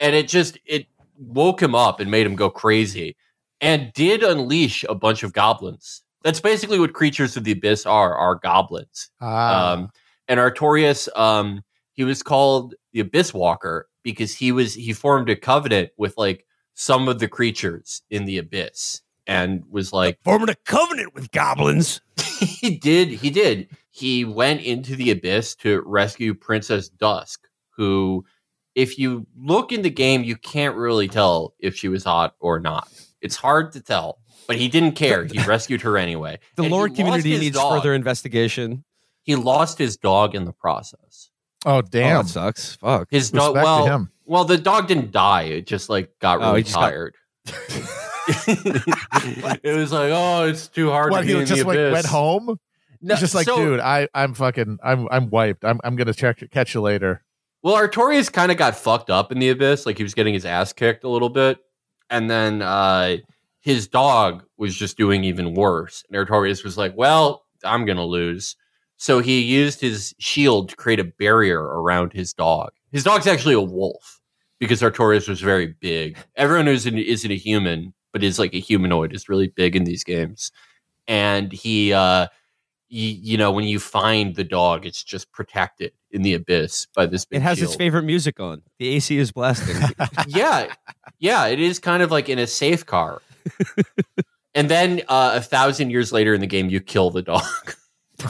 And 0.00 0.14
it 0.14 0.28
just 0.28 0.58
it 0.64 0.86
woke 1.18 1.62
him 1.62 1.74
up 1.74 2.00
and 2.00 2.10
made 2.10 2.26
him 2.26 2.36
go 2.36 2.50
crazy, 2.50 3.16
and 3.60 3.92
did 3.94 4.22
unleash 4.22 4.84
a 4.88 4.94
bunch 4.94 5.22
of 5.22 5.32
goblins. 5.32 6.02
That's 6.22 6.40
basically 6.40 6.78
what 6.78 6.94
creatures 6.94 7.36
of 7.36 7.44
the 7.44 7.52
abyss 7.52 7.86
are: 7.86 8.14
are 8.14 8.36
goblins. 8.36 9.10
Ah, 9.20 9.72
Um, 9.72 9.90
and 10.26 10.40
Artorias, 10.40 11.08
um, 11.16 11.62
he 11.92 12.04
was 12.04 12.22
called 12.22 12.74
the 12.92 13.00
Abyss 13.00 13.34
Walker 13.34 13.88
because 14.02 14.34
he 14.34 14.52
was 14.52 14.74
he 14.74 14.92
formed 14.92 15.28
a 15.30 15.36
covenant 15.36 15.90
with 15.96 16.16
like 16.16 16.46
some 16.74 17.08
of 17.08 17.18
the 17.20 17.28
creatures 17.28 18.02
in 18.10 18.24
the 18.24 18.38
abyss, 18.38 19.02
and 19.26 19.62
was 19.70 19.92
like, 19.92 20.18
Forming 20.24 20.48
a 20.48 20.56
covenant 20.64 21.14
with 21.14 21.30
goblins. 21.30 22.00
he 22.40 22.76
did. 22.76 23.08
He 23.08 23.30
did. 23.30 23.68
He 23.90 24.24
went 24.24 24.62
into 24.62 24.96
the 24.96 25.10
abyss 25.12 25.54
to 25.56 25.82
rescue 25.86 26.34
Princess 26.34 26.88
Dusk, 26.88 27.46
who, 27.76 28.24
if 28.74 28.98
you 28.98 29.26
look 29.36 29.72
in 29.72 29.82
the 29.82 29.90
game, 29.90 30.24
you 30.24 30.36
can't 30.36 30.76
really 30.76 31.08
tell 31.08 31.54
if 31.58 31.76
she 31.76 31.88
was 31.88 32.04
hot 32.04 32.34
or 32.40 32.58
not. 32.60 32.88
It's 33.20 33.36
hard 33.36 33.72
to 33.72 33.80
tell, 33.80 34.18
but 34.46 34.56
he 34.56 34.68
didn't 34.68 34.92
care. 34.92 35.24
He 35.24 35.38
rescued 35.46 35.82
her 35.82 35.96
anyway. 35.96 36.38
The 36.56 36.64
And 36.64 36.72
lore 36.72 36.88
community 36.88 37.38
needs 37.38 37.56
dog. 37.56 37.78
further 37.80 37.94
investigation. 37.94 38.84
He 39.22 39.36
lost 39.36 39.78
his 39.78 39.96
dog 39.96 40.34
in 40.34 40.44
the 40.44 40.52
process. 40.52 41.30
oh 41.64 41.76
Oh, 41.78 41.82
damn! 41.82 42.24
that 42.24 42.28
sucks. 42.30 42.74
Fuck. 42.76 43.08
His 43.10 43.30
dog. 43.30 43.54
Well, 43.54 43.86
him. 43.86 44.10
well, 44.26 44.44
the 44.44 44.58
dog 44.58 44.86
didn't 44.88 45.12
die. 45.12 45.44
It 45.44 45.66
just 45.66 45.88
like 45.88 46.10
got 46.20 46.40
Oh, 46.42 46.48
really 46.48 46.60
he 46.60 46.62
just 46.64 46.74
got- 46.74 46.90
tired. 46.90 47.14
it 48.48 49.76
was 49.76 49.92
like, 49.92 50.10
oh, 50.12 50.46
it's 50.48 50.68
too 50.68 50.90
hard 50.90 51.10
What 51.10 51.20
to 51.22 51.26
he 51.26 51.34
be 51.34 51.40
in 51.40 51.46
just 51.46 51.60
the 51.62 51.66
like 51.66 51.76
abyss. 51.78 51.92
went 51.92 52.06
home? 52.06 52.58
No, 53.00 53.14
He's 53.14 53.20
just 53.20 53.34
like, 53.34 53.44
so- 53.46 53.56
dude, 53.56 53.80
I 53.80 54.08
I'm 54.14 54.34
fucking 54.34 54.78
I'm 54.82 55.08
I'm 55.10 55.30
wiped. 55.30 55.64
I'm 55.64 55.80
I'm 55.84 55.96
gonna 55.96 56.14
check 56.14 56.42
catch 56.50 56.74
you 56.74 56.80
later. 56.80 57.22
Well, 57.64 57.76
Artorias 57.76 58.30
kind 58.30 58.52
of 58.52 58.58
got 58.58 58.76
fucked 58.76 59.08
up 59.08 59.32
in 59.32 59.38
the 59.38 59.48
abyss, 59.48 59.86
like 59.86 59.96
he 59.96 60.02
was 60.02 60.12
getting 60.12 60.34
his 60.34 60.44
ass 60.44 60.74
kicked 60.74 61.02
a 61.02 61.08
little 61.08 61.30
bit, 61.30 61.60
and 62.10 62.28
then 62.28 62.60
uh, 62.60 63.16
his 63.62 63.88
dog 63.88 64.44
was 64.58 64.76
just 64.76 64.98
doing 64.98 65.24
even 65.24 65.54
worse. 65.54 66.04
And 66.10 66.28
Artorias 66.28 66.62
was 66.62 66.76
like, 66.76 66.92
"Well, 66.94 67.46
I'm 67.64 67.86
gonna 67.86 68.04
lose," 68.04 68.54
so 68.98 69.20
he 69.20 69.40
used 69.40 69.80
his 69.80 70.14
shield 70.18 70.68
to 70.68 70.76
create 70.76 71.00
a 71.00 71.04
barrier 71.04 71.62
around 71.62 72.12
his 72.12 72.34
dog. 72.34 72.70
His 72.92 73.02
dog's 73.02 73.26
actually 73.26 73.54
a 73.54 73.62
wolf 73.62 74.20
because 74.60 74.82
Artorias 74.82 75.26
was 75.26 75.40
very 75.40 75.68
big. 75.80 76.18
Everyone 76.36 76.66
who 76.66 76.72
isn't, 76.72 76.98
isn't 76.98 77.30
a 77.32 77.34
human, 77.34 77.94
but 78.12 78.22
is 78.22 78.38
like 78.38 78.54
a 78.54 78.60
humanoid, 78.60 79.14
is 79.14 79.30
really 79.30 79.48
big 79.48 79.74
in 79.74 79.84
these 79.84 80.04
games, 80.04 80.52
and 81.08 81.50
he. 81.50 81.94
Uh, 81.94 82.26
you, 82.94 83.18
you 83.32 83.36
know, 83.36 83.50
when 83.50 83.64
you 83.64 83.80
find 83.80 84.36
the 84.36 84.44
dog, 84.44 84.86
it's 84.86 85.02
just 85.02 85.32
protected 85.32 85.92
in 86.12 86.22
the 86.22 86.34
abyss 86.34 86.86
by 86.94 87.06
this 87.06 87.24
big 87.24 87.38
It 87.38 87.42
has 87.42 87.60
its 87.60 87.74
favorite 87.74 88.04
music 88.04 88.38
on. 88.38 88.62
The 88.78 88.88
AC 88.88 89.18
is 89.18 89.32
blasting. 89.32 89.76
yeah, 90.28 90.72
yeah, 91.18 91.46
it 91.46 91.58
is 91.58 91.78
kind 91.80 92.02
of 92.02 92.10
like 92.12 92.28
in 92.28 92.38
a 92.38 92.46
safe 92.46 92.86
car. 92.86 93.20
and 94.54 94.70
then 94.70 95.02
uh, 95.08 95.32
a 95.34 95.40
thousand 95.40 95.90
years 95.90 96.12
later 96.12 96.34
in 96.34 96.40
the 96.40 96.46
game, 96.46 96.68
you 96.68 96.80
kill 96.80 97.10
the 97.10 97.22
dog. 97.22 97.42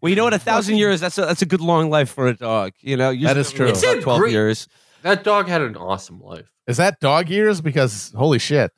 well, 0.00 0.08
you 0.10 0.16
know 0.16 0.24
what? 0.24 0.34
A 0.34 0.38
thousand 0.38 0.76
years, 0.76 1.00
that's 1.00 1.18
a, 1.18 1.22
that's 1.22 1.42
a 1.42 1.46
good 1.46 1.60
long 1.60 1.90
life 1.90 2.10
for 2.10 2.26
a 2.28 2.34
dog. 2.34 2.72
You 2.80 2.96
know, 2.96 3.14
That 3.14 3.36
is 3.36 3.52
true. 3.52 3.66
It's 3.68 3.82
It's 3.82 3.92
a 3.92 4.00
12 4.00 4.18
great- 4.20 4.32
years. 4.32 4.68
that 5.02 5.24
dog 5.24 5.48
had 5.48 5.60
an 5.62 5.76
awesome 5.76 6.20
life. 6.20 6.50
Is 6.66 6.76
that 6.78 7.00
dog 7.00 7.28
years? 7.28 7.60
Because 7.60 8.12
holy 8.16 8.38
shit, 8.38 8.72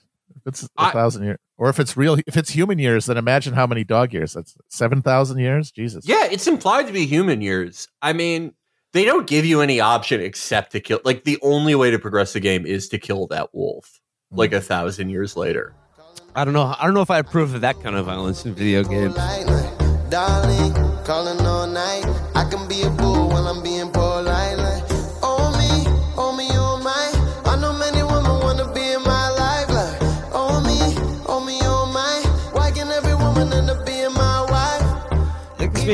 it's 0.47 0.65
a 0.65 0.69
I- 0.77 0.91
thousand 0.93 1.25
years, 1.25 1.39
or 1.61 1.69
if 1.69 1.79
it's 1.79 1.95
real, 1.95 2.17
if 2.27 2.39
it's 2.39 2.51
human 2.51 2.79
years, 2.79 3.05
then 3.05 3.19
imagine 3.19 3.53
how 3.53 3.67
many 3.67 3.85
dog 3.85 4.15
years. 4.15 4.33
That's 4.33 4.57
seven 4.69 5.03
thousand 5.03 5.39
years. 5.39 5.71
Jesus. 5.71 6.09
Yeah, 6.09 6.27
it's 6.31 6.47
implied 6.47 6.87
to 6.87 6.93
be 6.93 7.05
human 7.05 7.43
years. 7.43 7.87
I 8.01 8.15
mean, 8.15 8.55
they 8.95 9.05
don't 9.05 9.27
give 9.27 9.45
you 9.45 9.61
any 9.61 9.79
option 9.79 10.23
except 10.23 10.73
to 10.73 10.81
kill. 10.81 11.01
Like 11.05 11.25
the 11.25 11.39
only 11.43 11.75
way 11.75 11.91
to 11.91 11.99
progress 11.99 12.33
the 12.33 12.41
game 12.41 12.65
is 12.65 12.89
to 12.89 12.99
kill 12.99 13.27
that 13.27 13.55
wolf. 13.55 14.01
Like 14.33 14.55
a 14.55 14.61
thousand 14.61 15.11
years 15.11 15.37
later. 15.37 15.75
I 16.35 16.47
don't 16.47 16.55
know. 16.55 16.75
I 16.79 16.87
don't 16.87 16.95
know 16.95 17.03
if 17.03 17.11
I 17.11 17.19
approve 17.19 17.55
of 17.55 17.61
that 17.61 17.81
kind 17.83 17.95
of 17.95 18.07
violence 18.07 18.47
in 18.47 18.55
video 18.55 18.83
games. 18.83 19.15
Darling, 20.09 20.73
calling 21.05 21.45
all 21.45 21.67
night. 21.67 22.07
I 22.35 22.49
can 22.51 22.67
be 22.69 22.83
a 22.83 22.91
fool 22.93 23.29
when 23.29 23.45
I'm 23.45 23.63
being 23.63 23.91
polite. 23.91 24.10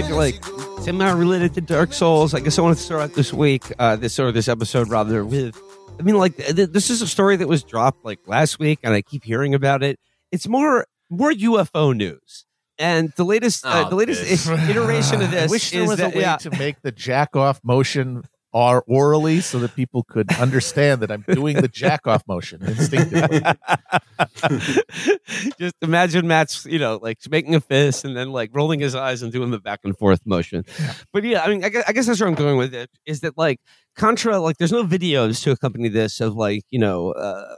My 0.03 0.11
wife? 0.13 0.35
Like, 0.35 0.43
this 0.43 0.49
like 0.49 0.81
semi-related 0.85 1.55
to 1.55 1.61
Dark 1.61 1.93
Souls. 1.93 2.35
I 2.35 2.41
guess 2.41 2.59
I 2.59 2.63
want 2.63 2.77
to 2.77 2.83
start 2.83 3.03
out 3.03 3.15
this 3.15 3.33
week, 3.33 3.63
uh, 3.79 3.97
this 3.97 4.19
or 4.19 4.33
this 4.33 4.49
episode 4.49 4.89
rather, 4.89 5.25
with. 5.25 5.61
I 5.99 6.03
mean, 6.03 6.17
like 6.17 6.37
th- 6.37 6.71
this 6.71 6.91
is 6.91 7.01
a 7.03 7.07
story 7.07 7.37
that 7.37 7.49
was 7.49 7.63
dropped 7.65 8.05
like 8.05 8.19
last 8.27 8.59
week, 8.59 8.81
and 8.83 8.93
I 8.95 9.03
keep 9.03 9.25
hearing 9.25 9.55
about 9.55 9.83
it. 9.83 9.99
It's 10.31 10.47
more 10.47 10.87
more 11.09 11.33
UFO 11.33 11.97
news, 11.97 12.45
and 12.79 13.13
the 13.17 13.25
latest 13.25 13.65
uh, 13.65 13.85
Oh, 13.87 13.91
the 13.91 13.97
latest 13.97 14.23
this. 14.23 14.47
iteration 14.47 15.23
of 15.23 15.29
I 15.33 15.43
this 15.43 15.51
wish 15.51 15.71
there 15.71 15.83
is 15.83 15.89
was 15.89 15.99
that 15.99 16.13
a 16.15 16.17
way 16.17 16.23
yeah, 16.23 16.37
to 16.37 16.51
make 16.51 16.83
the 16.83 16.93
jack 16.93 17.35
off 17.35 17.61
motion 17.65 18.25
or 18.57 18.83
orally 18.87 19.43
so 19.43 19.59
that 19.59 19.77
people 19.77 20.03
could 20.03 20.33
understand 20.39 21.03
that 21.03 21.11
I'm 21.11 21.23
doing 21.29 21.57
the 21.57 21.69
jack 21.69 22.07
off 22.07 22.27
motion 22.27 22.65
instinctively. 22.65 23.41
Just 25.61 25.75
imagine 25.83 26.27
Matt's, 26.27 26.65
you 26.65 26.79
know, 26.79 26.99
like 27.03 27.19
making 27.29 27.55
a 27.55 27.61
fist 27.61 28.07
and 28.07 28.17
then 28.17 28.33
like 28.33 28.49
rolling 28.55 28.81
his 28.81 28.95
eyes 28.95 29.21
and 29.21 29.31
doing 29.31 29.51
the 29.51 29.61
back 29.61 29.81
and 29.85 29.95
forth 29.99 30.23
motion. 30.25 30.65
But 31.13 31.25
yeah, 31.25 31.43
I 31.43 31.49
mean, 31.49 31.65
I 31.65 31.69
guess, 31.69 31.85
I 31.87 31.93
guess 31.93 32.07
that's 32.07 32.19
where 32.19 32.31
I'm 32.31 32.35
going 32.35 32.57
with 32.57 32.73
it 32.73 32.89
is 33.05 33.21
that 33.21 33.37
like 33.37 33.61
Contra, 33.95 34.41
like 34.41 34.57
there's 34.57 34.73
no 34.73 34.85
videos 34.85 35.43
to 35.43 35.51
accompany 35.51 35.91
this 35.91 36.23
of 36.23 36.35
like, 36.35 36.63
you 36.71 36.79
know, 36.79 37.13
uh, 37.13 37.57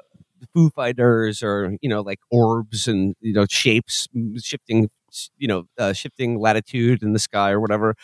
Foo 0.52 0.69
Fighters 0.71 1.45
or, 1.45 1.76
you 1.81 1.88
know, 1.88 2.00
like 2.00 2.19
orbs 2.33 2.88
and, 2.88 3.14
you 3.21 3.35
know, 3.35 3.47
shapes 3.49 4.09
shifting, 4.43 4.90
you 5.37 5.47
know, 5.47 5.62
uh, 5.78 5.93
shifting 5.93 6.40
latitude 6.40 7.05
in 7.05 7.12
the 7.12 7.21
sky 7.21 7.52
or 7.52 7.61
whatever. 7.61 7.95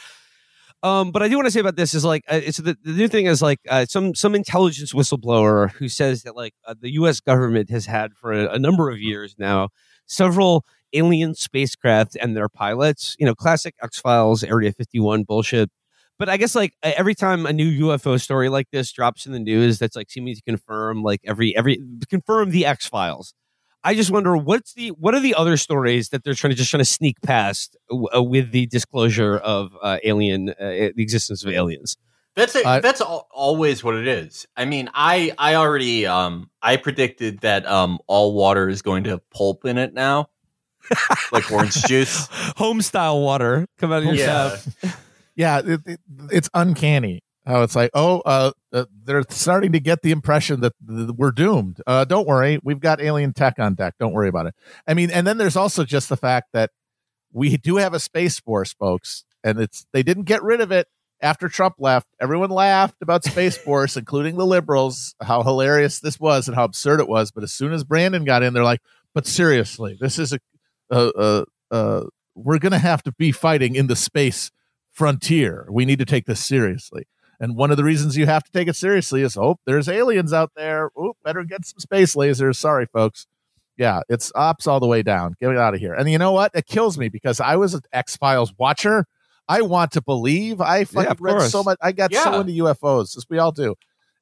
Um, 0.84 1.12
but 1.12 1.22
I 1.22 1.28
do 1.28 1.36
want 1.36 1.46
to 1.46 1.50
say 1.50 1.60
about 1.60 1.76
this 1.76 1.94
is 1.94 2.04
like 2.04 2.24
uh, 2.30 2.40
it's 2.44 2.58
the, 2.58 2.76
the 2.84 2.92
new 2.92 3.08
thing 3.08 3.24
is 3.24 3.40
like 3.40 3.58
uh, 3.70 3.86
some 3.86 4.14
some 4.14 4.34
intelligence 4.34 4.92
whistleblower 4.92 5.70
who 5.72 5.88
says 5.88 6.24
that 6.24 6.36
like 6.36 6.52
uh, 6.66 6.74
the 6.78 6.92
U.S. 6.92 7.20
government 7.20 7.70
has 7.70 7.86
had 7.86 8.12
for 8.12 8.32
a, 8.32 8.52
a 8.52 8.58
number 8.58 8.90
of 8.90 8.98
years 9.00 9.34
now 9.38 9.70
several 10.04 10.66
alien 10.92 11.34
spacecraft 11.34 12.18
and 12.20 12.36
their 12.36 12.50
pilots. 12.50 13.16
You 13.18 13.24
know, 13.24 13.34
classic 13.34 13.74
X 13.82 13.98
Files, 13.98 14.44
Area 14.44 14.72
Fifty 14.72 15.00
One 15.00 15.22
bullshit. 15.22 15.70
But 16.18 16.28
I 16.28 16.36
guess 16.36 16.54
like 16.54 16.74
every 16.82 17.14
time 17.14 17.46
a 17.46 17.52
new 17.54 17.86
UFO 17.86 18.20
story 18.20 18.50
like 18.50 18.66
this 18.70 18.92
drops 18.92 19.24
in 19.24 19.32
the 19.32 19.40
news, 19.40 19.78
that's 19.78 19.96
like 19.96 20.10
seeming 20.10 20.34
to 20.34 20.42
confirm 20.42 21.02
like 21.02 21.22
every 21.24 21.56
every 21.56 21.80
confirm 22.10 22.50
the 22.50 22.66
X 22.66 22.86
Files. 22.86 23.32
I 23.84 23.94
just 23.94 24.10
wonder 24.10 24.36
what's 24.36 24.72
the 24.72 24.88
what 24.92 25.14
are 25.14 25.20
the 25.20 25.34
other 25.34 25.56
stories 25.58 26.08
that 26.08 26.24
they're 26.24 26.34
trying 26.34 26.52
to 26.52 26.56
just 26.56 26.70
trying 26.70 26.80
to 26.80 26.84
sneak 26.86 27.20
past 27.20 27.76
uh, 28.14 28.22
with 28.22 28.50
the 28.50 28.66
disclosure 28.66 29.36
of 29.36 29.76
uh, 29.82 29.98
alien 30.02 30.48
uh, 30.48 30.54
the 30.58 31.02
existence 31.02 31.44
of 31.44 31.50
aliens. 31.50 31.96
That's 32.34 32.56
a, 32.56 32.64
I- 32.66 32.80
that's 32.80 33.00
al- 33.00 33.28
always 33.30 33.84
what 33.84 33.94
it 33.94 34.08
is. 34.08 34.46
I 34.56 34.64
mean, 34.64 34.88
I 34.94 35.32
I 35.38 35.54
already 35.56 36.06
um 36.06 36.50
I 36.62 36.76
predicted 36.78 37.40
that 37.40 37.66
um 37.66 37.98
all 38.06 38.34
water 38.34 38.68
is 38.68 38.80
going 38.82 39.04
to 39.04 39.10
have 39.10 39.30
pulp 39.30 39.64
in 39.66 39.76
it 39.78 39.92
now, 39.94 40.30
like 41.32 41.50
orange 41.50 41.84
juice. 41.86 42.28
Home 42.56 42.80
style 42.82 43.20
water 43.20 43.66
come 43.78 43.92
out 43.92 43.98
of 43.98 44.04
your 44.04 44.14
Yeah, 44.14 44.56
tap. 44.82 44.94
yeah, 45.36 45.62
it, 45.64 45.80
it, 45.86 46.00
it's 46.32 46.48
uncanny 46.54 47.22
how 47.46 47.62
it's 47.62 47.76
like, 47.76 47.90
oh, 47.94 48.20
uh, 48.20 48.52
uh, 48.72 48.86
they're 49.04 49.24
starting 49.28 49.72
to 49.72 49.80
get 49.80 50.02
the 50.02 50.10
impression 50.10 50.60
that 50.60 50.72
th- 50.86 51.10
we're 51.16 51.30
doomed. 51.30 51.80
Uh, 51.86 52.04
don't 52.04 52.26
worry, 52.26 52.58
we've 52.62 52.80
got 52.80 53.00
alien 53.00 53.32
tech 53.32 53.58
on 53.58 53.74
deck. 53.74 53.94
Don't 53.98 54.12
worry 54.12 54.28
about 54.28 54.46
it. 54.46 54.54
I 54.86 54.94
mean, 54.94 55.10
and 55.10 55.26
then 55.26 55.38
there's 55.38 55.56
also 55.56 55.84
just 55.84 56.08
the 56.08 56.16
fact 56.16 56.48
that 56.52 56.70
we 57.32 57.56
do 57.56 57.76
have 57.76 57.92
a 57.92 58.00
space 58.00 58.40
force, 58.40 58.72
folks, 58.72 59.24
and 59.42 59.58
it's 59.60 59.86
they 59.92 60.02
didn't 60.02 60.24
get 60.24 60.42
rid 60.42 60.60
of 60.60 60.72
it 60.72 60.88
after 61.20 61.48
Trump 61.48 61.76
left. 61.78 62.06
Everyone 62.20 62.50
laughed 62.50 63.02
about 63.02 63.24
space 63.24 63.56
force, 63.56 63.96
including 63.98 64.36
the 64.36 64.46
liberals, 64.46 65.14
how 65.20 65.42
hilarious 65.42 66.00
this 66.00 66.18
was 66.18 66.48
and 66.48 66.54
how 66.54 66.64
absurd 66.64 67.00
it 67.00 67.08
was. 67.08 67.30
But 67.30 67.44
as 67.44 67.52
soon 67.52 67.72
as 67.72 67.84
Brandon 67.84 68.24
got 68.24 68.42
in, 68.42 68.54
they're 68.54 68.64
like, 68.64 68.80
but 69.14 69.26
seriously, 69.26 69.96
this 70.00 70.18
is 70.18 70.32
a, 70.32 70.38
uh, 70.90 71.10
uh, 71.16 71.44
uh, 71.70 72.04
we're 72.34 72.58
going 72.58 72.72
to 72.72 72.78
have 72.78 73.02
to 73.04 73.12
be 73.12 73.32
fighting 73.32 73.74
in 73.76 73.86
the 73.86 73.96
space 73.96 74.50
frontier. 74.90 75.66
We 75.70 75.84
need 75.84 75.98
to 75.98 76.04
take 76.04 76.26
this 76.26 76.44
seriously. 76.44 77.06
And 77.40 77.56
one 77.56 77.70
of 77.70 77.76
the 77.76 77.84
reasons 77.84 78.16
you 78.16 78.26
have 78.26 78.44
to 78.44 78.52
take 78.52 78.68
it 78.68 78.76
seriously 78.76 79.22
is, 79.22 79.36
oh, 79.36 79.56
there's 79.66 79.88
aliens 79.88 80.32
out 80.32 80.52
there. 80.56 80.90
Oh, 80.96 81.14
better 81.24 81.42
get 81.44 81.64
some 81.66 81.78
space 81.78 82.14
lasers. 82.14 82.56
Sorry, 82.56 82.86
folks. 82.86 83.26
Yeah, 83.76 84.02
it's 84.08 84.30
ops 84.36 84.66
all 84.68 84.78
the 84.80 84.86
way 84.86 85.02
down. 85.02 85.34
Get 85.40 85.50
it 85.50 85.56
out 85.58 85.74
of 85.74 85.80
here. 85.80 85.94
And 85.94 86.08
you 86.10 86.16
know 86.18 86.30
what? 86.32 86.52
It 86.54 86.66
kills 86.66 86.96
me 86.96 87.08
because 87.08 87.40
I 87.40 87.56
was 87.56 87.74
an 87.74 87.80
X 87.92 88.16
Files 88.16 88.54
watcher. 88.56 89.04
I 89.48 89.62
want 89.62 89.90
to 89.92 90.00
believe. 90.00 90.60
I 90.60 90.84
fucking 90.84 91.10
of 91.10 91.20
read 91.20 91.32
course. 91.38 91.50
so 91.50 91.62
much. 91.64 91.76
I 91.82 91.90
got 91.92 92.14
so 92.14 92.32
Yeah. 92.32 92.40
into 92.40 92.52
UFOs, 92.64 93.16
as 93.16 93.26
we 93.28 93.38
all 93.38 93.50
do. 93.52 93.74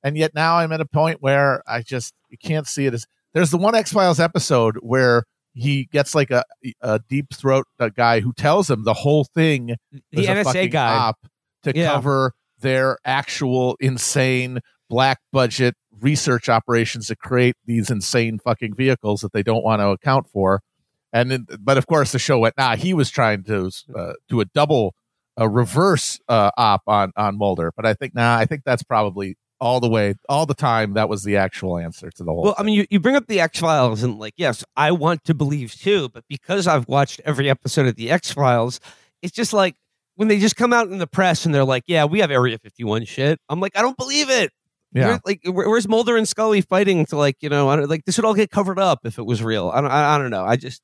And 0.02 0.16
yet 0.16 0.34
now 0.34 0.56
I'm 0.56 0.72
at 0.72 0.80
a 0.80 0.86
point 0.86 1.18
where 1.20 1.62
I 1.66 1.82
just 1.82 2.14
you 2.30 2.38
can't 2.38 2.66
see 2.66 2.86
it 2.86 2.94
as. 2.94 3.06
There's 3.34 3.50
the 3.50 3.58
one 3.58 3.74
X 3.74 3.92
Files 3.92 4.18
episode 4.18 4.76
where 4.80 5.24
he 5.54 5.84
gets 5.92 6.14
like 6.14 6.30
a 6.30 6.44
a 6.80 6.98
deep 7.10 7.32
throat 7.34 7.66
guy 7.94 8.20
who 8.20 8.32
tells 8.32 8.70
him 8.70 8.84
the 8.84 8.94
whole 8.94 9.24
thing 9.24 9.76
The 10.12 10.26
NSA 10.26 10.70
guy. 10.72 10.94
op 10.96 11.18
to 11.64 11.72
Yeah. 11.76 11.92
cover 11.92 12.32
their 12.62 12.98
actual 13.04 13.76
insane 13.80 14.60
black 14.88 15.20
budget 15.32 15.74
research 16.00 16.48
operations 16.48 17.06
to 17.06 17.16
create 17.16 17.56
these 17.64 17.90
insane 17.90 18.38
fucking 18.38 18.74
vehicles 18.74 19.20
that 19.20 19.32
they 19.32 19.42
don't 19.42 19.62
want 19.62 19.80
to 19.80 19.88
account 19.88 20.26
for. 20.28 20.60
And 21.12 21.30
then, 21.30 21.46
but 21.60 21.76
of 21.76 21.86
course, 21.86 22.12
the 22.12 22.18
show 22.18 22.38
went. 22.38 22.56
Nah, 22.56 22.76
he 22.76 22.94
was 22.94 23.10
trying 23.10 23.44
to 23.44 23.70
uh, 23.94 24.14
do 24.28 24.40
a 24.40 24.46
double, 24.46 24.94
a 25.36 25.48
reverse 25.48 26.18
uh, 26.28 26.50
op 26.56 26.82
on 26.86 27.12
on 27.16 27.36
Mulder. 27.36 27.72
But 27.76 27.84
I 27.84 27.94
think 27.94 28.14
nah, 28.14 28.36
I 28.36 28.46
think 28.46 28.62
that's 28.64 28.82
probably 28.82 29.36
all 29.60 29.78
the 29.78 29.88
way, 29.88 30.14
all 30.28 30.46
the 30.46 30.54
time. 30.54 30.94
That 30.94 31.08
was 31.08 31.22
the 31.22 31.36
actual 31.36 31.78
answer 31.78 32.10
to 32.10 32.24
the 32.24 32.32
whole. 32.32 32.42
Well, 32.42 32.54
I 32.58 32.62
mean, 32.62 32.74
you, 32.74 32.86
you 32.90 32.98
bring 32.98 33.14
up 33.14 33.26
the 33.26 33.40
X 33.40 33.60
Files, 33.60 34.02
and 34.02 34.18
like, 34.18 34.34
yes, 34.36 34.64
I 34.74 34.90
want 34.92 35.24
to 35.24 35.34
believe 35.34 35.74
too, 35.74 36.08
but 36.08 36.24
because 36.28 36.66
I've 36.66 36.88
watched 36.88 37.20
every 37.24 37.48
episode 37.48 37.86
of 37.86 37.96
the 37.96 38.10
X 38.10 38.32
Files, 38.32 38.80
it's 39.20 39.32
just 39.32 39.52
like 39.52 39.76
when 40.22 40.28
they 40.28 40.38
just 40.38 40.54
come 40.54 40.72
out 40.72 40.86
in 40.86 40.98
the 40.98 41.06
press 41.08 41.44
and 41.44 41.52
they're 41.52 41.64
like, 41.64 41.82
"Yeah, 41.88 42.04
we 42.04 42.20
have 42.20 42.30
Area 42.30 42.56
51 42.58 43.04
shit." 43.06 43.40
I'm 43.48 43.58
like, 43.58 43.76
I 43.76 43.82
don't 43.82 43.96
believe 43.96 44.30
it. 44.30 44.52
yeah, 44.92 45.08
Where- 45.08 45.20
like, 45.26 45.40
where, 45.44 45.68
where's 45.68 45.88
Mulder 45.88 46.16
and 46.16 46.28
Scully 46.28 46.60
fighting 46.60 47.04
to 47.06 47.16
like, 47.16 47.36
you 47.40 47.48
know, 47.48 47.68
I 47.68 47.74
don't, 47.76 47.90
like 47.90 48.04
this 48.04 48.18
would 48.18 48.24
all 48.24 48.34
get 48.34 48.50
covered 48.52 48.78
up 48.78 49.00
if 49.04 49.18
it 49.18 49.26
was 49.26 49.42
real. 49.42 49.68
I 49.70 49.80
don't, 49.80 49.90
I, 49.90 50.14
I 50.14 50.18
don't 50.18 50.30
know. 50.30 50.44
I 50.44 50.54
just, 50.54 50.80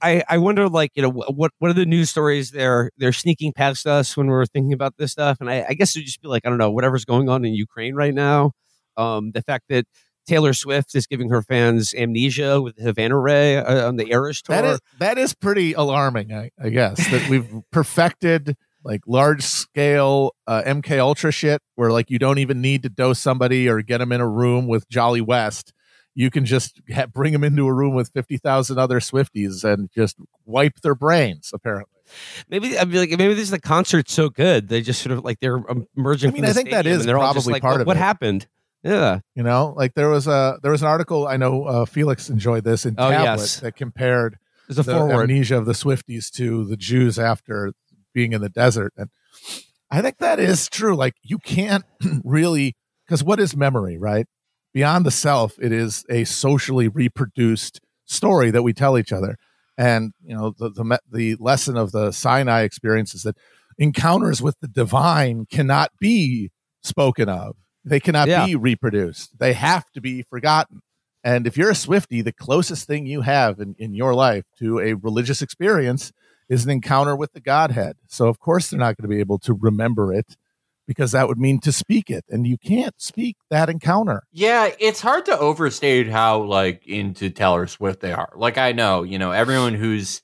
I, 0.00 0.22
I 0.28 0.38
wonder, 0.38 0.68
like, 0.70 0.90
you 0.94 1.02
know, 1.02 1.10
what, 1.10 1.52
what 1.58 1.70
are 1.70 1.74
the 1.74 1.84
news 1.86 2.08
stories 2.10 2.50
they're, 2.50 2.90
they're 2.96 3.12
sneaking 3.12 3.52
past 3.52 3.86
us 3.86 4.16
when 4.16 4.28
we're 4.28 4.46
thinking 4.46 4.72
about 4.72 4.94
this 4.96 5.12
stuff? 5.12 5.36
And 5.40 5.50
I, 5.50 5.66
I 5.68 5.74
guess 5.74 5.94
it'd 5.94 6.06
just 6.06 6.22
be 6.22 6.28
like, 6.28 6.42
I 6.46 6.48
don't 6.48 6.58
know, 6.58 6.70
whatever's 6.70 7.04
going 7.04 7.28
on 7.28 7.44
in 7.44 7.52
Ukraine 7.54 7.94
right 7.94 8.14
now. 8.14 8.52
Um, 8.96 9.32
the 9.32 9.42
fact 9.42 9.64
that 9.68 9.84
Taylor 10.26 10.52
Swift 10.52 10.94
is 10.94 11.06
giving 11.06 11.30
her 11.30 11.42
fans 11.42 11.94
amnesia 11.94 12.60
with 12.60 12.76
Havana 12.78 13.18
Ray 13.18 13.56
uh, 13.56 13.88
on 13.88 13.96
the 13.96 14.10
Eras 14.10 14.42
tour. 14.42 14.56
that 14.56 14.64
is 14.64 14.80
that 14.98 15.18
is 15.18 15.34
pretty 15.34 15.72
alarming. 15.72 16.32
I, 16.32 16.50
I 16.60 16.68
guess 16.68 16.96
that 17.10 17.28
we've 17.28 17.48
perfected 17.72 18.56
like 18.84 19.02
large 19.06 19.42
scale 19.42 20.34
uh, 20.46 20.62
MK 20.62 20.98
Ultra 20.98 21.32
shit, 21.32 21.62
where 21.74 21.90
like 21.90 22.10
you 22.10 22.18
don't 22.18 22.38
even 22.38 22.60
need 22.60 22.82
to 22.82 22.88
dose 22.88 23.18
somebody 23.18 23.68
or 23.68 23.82
get 23.82 23.98
them 23.98 24.12
in 24.12 24.20
a 24.20 24.28
room 24.28 24.66
with 24.66 24.88
Jolly 24.88 25.20
West. 25.20 25.72
You 26.14 26.30
can 26.30 26.44
just 26.44 26.80
ha- 26.94 27.06
bring 27.06 27.32
them 27.32 27.44
into 27.44 27.66
a 27.66 27.72
room 27.72 27.94
with 27.94 28.10
fifty 28.12 28.36
thousand 28.36 28.78
other 28.78 29.00
Swifties 29.00 29.64
and 29.64 29.90
just 29.94 30.16
wipe 30.44 30.80
their 30.82 30.94
brains. 30.94 31.50
Apparently, 31.54 31.94
maybe 32.48 32.78
I'd 32.78 32.90
be 32.90 32.98
like, 32.98 33.10
maybe 33.10 33.34
this 33.34 33.44
is 33.44 33.50
the 33.50 33.60
concert 33.60 34.08
so 34.08 34.28
good 34.28 34.68
they 34.68 34.82
just 34.82 35.02
sort 35.02 35.16
of 35.16 35.24
like 35.24 35.40
they're 35.40 35.62
emerging. 35.96 36.30
I 36.30 36.32
mean, 36.32 36.44
I 36.44 36.52
think 36.52 36.70
that 36.70 36.86
is 36.86 37.04
they're 37.04 37.16
probably 37.16 37.52
like, 37.52 37.62
part 37.62 37.74
what, 37.74 37.80
of 37.82 37.86
what 37.86 37.96
it. 37.96 38.00
happened? 38.00 38.46
Yeah. 38.82 39.20
you 39.34 39.42
know, 39.42 39.74
like 39.76 39.94
there 39.94 40.08
was 40.08 40.26
a 40.26 40.58
there 40.62 40.72
was 40.72 40.82
an 40.82 40.88
article 40.88 41.26
I 41.28 41.36
know 41.36 41.64
uh, 41.64 41.84
Felix 41.84 42.28
enjoyed 42.28 42.64
this 42.64 42.84
in 42.84 42.94
Oh, 42.98 43.10
Tablet 43.10 43.40
yes. 43.42 43.60
that 43.60 43.76
compared 43.76 44.38
There's 44.68 44.78
a 44.78 44.82
the 44.82 44.94
forward. 44.94 45.22
amnesia 45.30 45.56
of 45.58 45.66
the 45.66 45.72
Swifties 45.72 46.30
to 46.32 46.64
the 46.64 46.76
Jews 46.76 47.18
after 47.18 47.72
being 48.12 48.32
in 48.32 48.40
the 48.40 48.48
desert. 48.48 48.92
And 48.96 49.08
I 49.90 50.02
think 50.02 50.18
that 50.18 50.38
is 50.40 50.68
true. 50.68 50.96
Like 50.96 51.14
you 51.22 51.38
can't 51.38 51.84
really, 52.24 52.74
because 53.06 53.22
what 53.22 53.38
is 53.40 53.56
memory, 53.56 53.98
right? 53.98 54.26
Beyond 54.74 55.04
the 55.06 55.10
self, 55.10 55.54
it 55.60 55.70
is 55.70 56.04
a 56.08 56.24
socially 56.24 56.88
reproduced 56.88 57.80
story 58.06 58.50
that 58.50 58.62
we 58.62 58.72
tell 58.72 58.98
each 58.98 59.12
other. 59.12 59.36
And 59.78 60.12
you 60.24 60.34
know 60.36 60.54
the 60.58 60.70
the, 60.70 60.98
the 61.10 61.36
lesson 61.38 61.76
of 61.76 61.92
the 61.92 62.10
Sinai 62.10 62.62
experience 62.62 63.14
is 63.14 63.22
that 63.22 63.36
encounters 63.78 64.42
with 64.42 64.56
the 64.60 64.68
divine 64.68 65.46
cannot 65.50 65.90
be 66.00 66.50
spoken 66.82 67.28
of. 67.28 67.56
They 67.84 68.00
cannot 68.00 68.28
Yeah. 68.28 68.46
be 68.46 68.54
reproduced. 68.56 69.38
They 69.38 69.52
have 69.54 69.90
to 69.92 70.00
be 70.00 70.22
forgotten. 70.22 70.82
And 71.24 71.46
if 71.46 71.56
you're 71.56 71.70
a 71.70 71.74
Swifty, 71.74 72.20
the 72.20 72.32
closest 72.32 72.86
thing 72.86 73.06
you 73.06 73.20
have 73.22 73.60
in, 73.60 73.74
in 73.78 73.94
your 73.94 74.14
life 74.14 74.44
to 74.58 74.80
a 74.80 74.94
religious 74.94 75.40
experience 75.42 76.12
is 76.48 76.64
an 76.64 76.70
encounter 76.70 77.14
with 77.16 77.32
the 77.32 77.40
Godhead. 77.40 77.96
So, 78.08 78.26
of 78.28 78.38
course, 78.40 78.70
they're 78.70 78.78
not 78.80 78.96
going 78.96 79.08
to 79.08 79.14
be 79.14 79.20
able 79.20 79.38
to 79.40 79.54
remember 79.54 80.12
it 80.12 80.36
because 80.86 81.12
that 81.12 81.28
would 81.28 81.38
mean 81.38 81.60
to 81.60 81.70
speak 81.70 82.10
it. 82.10 82.24
And 82.28 82.44
you 82.46 82.58
can't 82.58 83.00
speak 83.00 83.36
that 83.50 83.70
encounter. 83.70 84.24
Yeah, 84.32 84.70
it's 84.80 85.00
hard 85.00 85.24
to 85.26 85.38
overstate 85.38 86.08
how 86.08 86.42
like 86.42 86.86
into 86.86 87.30
Taylor 87.30 87.68
Swift 87.68 88.00
they 88.00 88.12
are. 88.12 88.32
Like 88.34 88.58
I 88.58 88.72
know, 88.72 89.04
you 89.04 89.18
know, 89.18 89.30
everyone 89.30 89.74
who's 89.74 90.22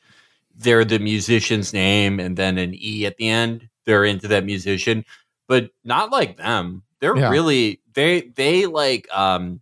they're 0.57 0.85
the 0.85 0.99
musician's 0.99 1.73
name 1.73 2.19
and 2.19 2.37
then 2.37 2.59
an 2.59 2.75
E 2.75 3.07
at 3.07 3.17
the 3.17 3.29
end, 3.29 3.69
they're 3.87 4.05
into 4.05 4.27
that 4.29 4.45
musician, 4.45 5.05
but 5.47 5.71
not 5.85 6.11
like 6.11 6.37
them. 6.37 6.83
They're 7.01 7.17
Yeah. 7.17 7.31
really 7.31 7.81
they 7.95 8.23
they 8.35 8.67
like 8.67 9.07
um 9.13 9.61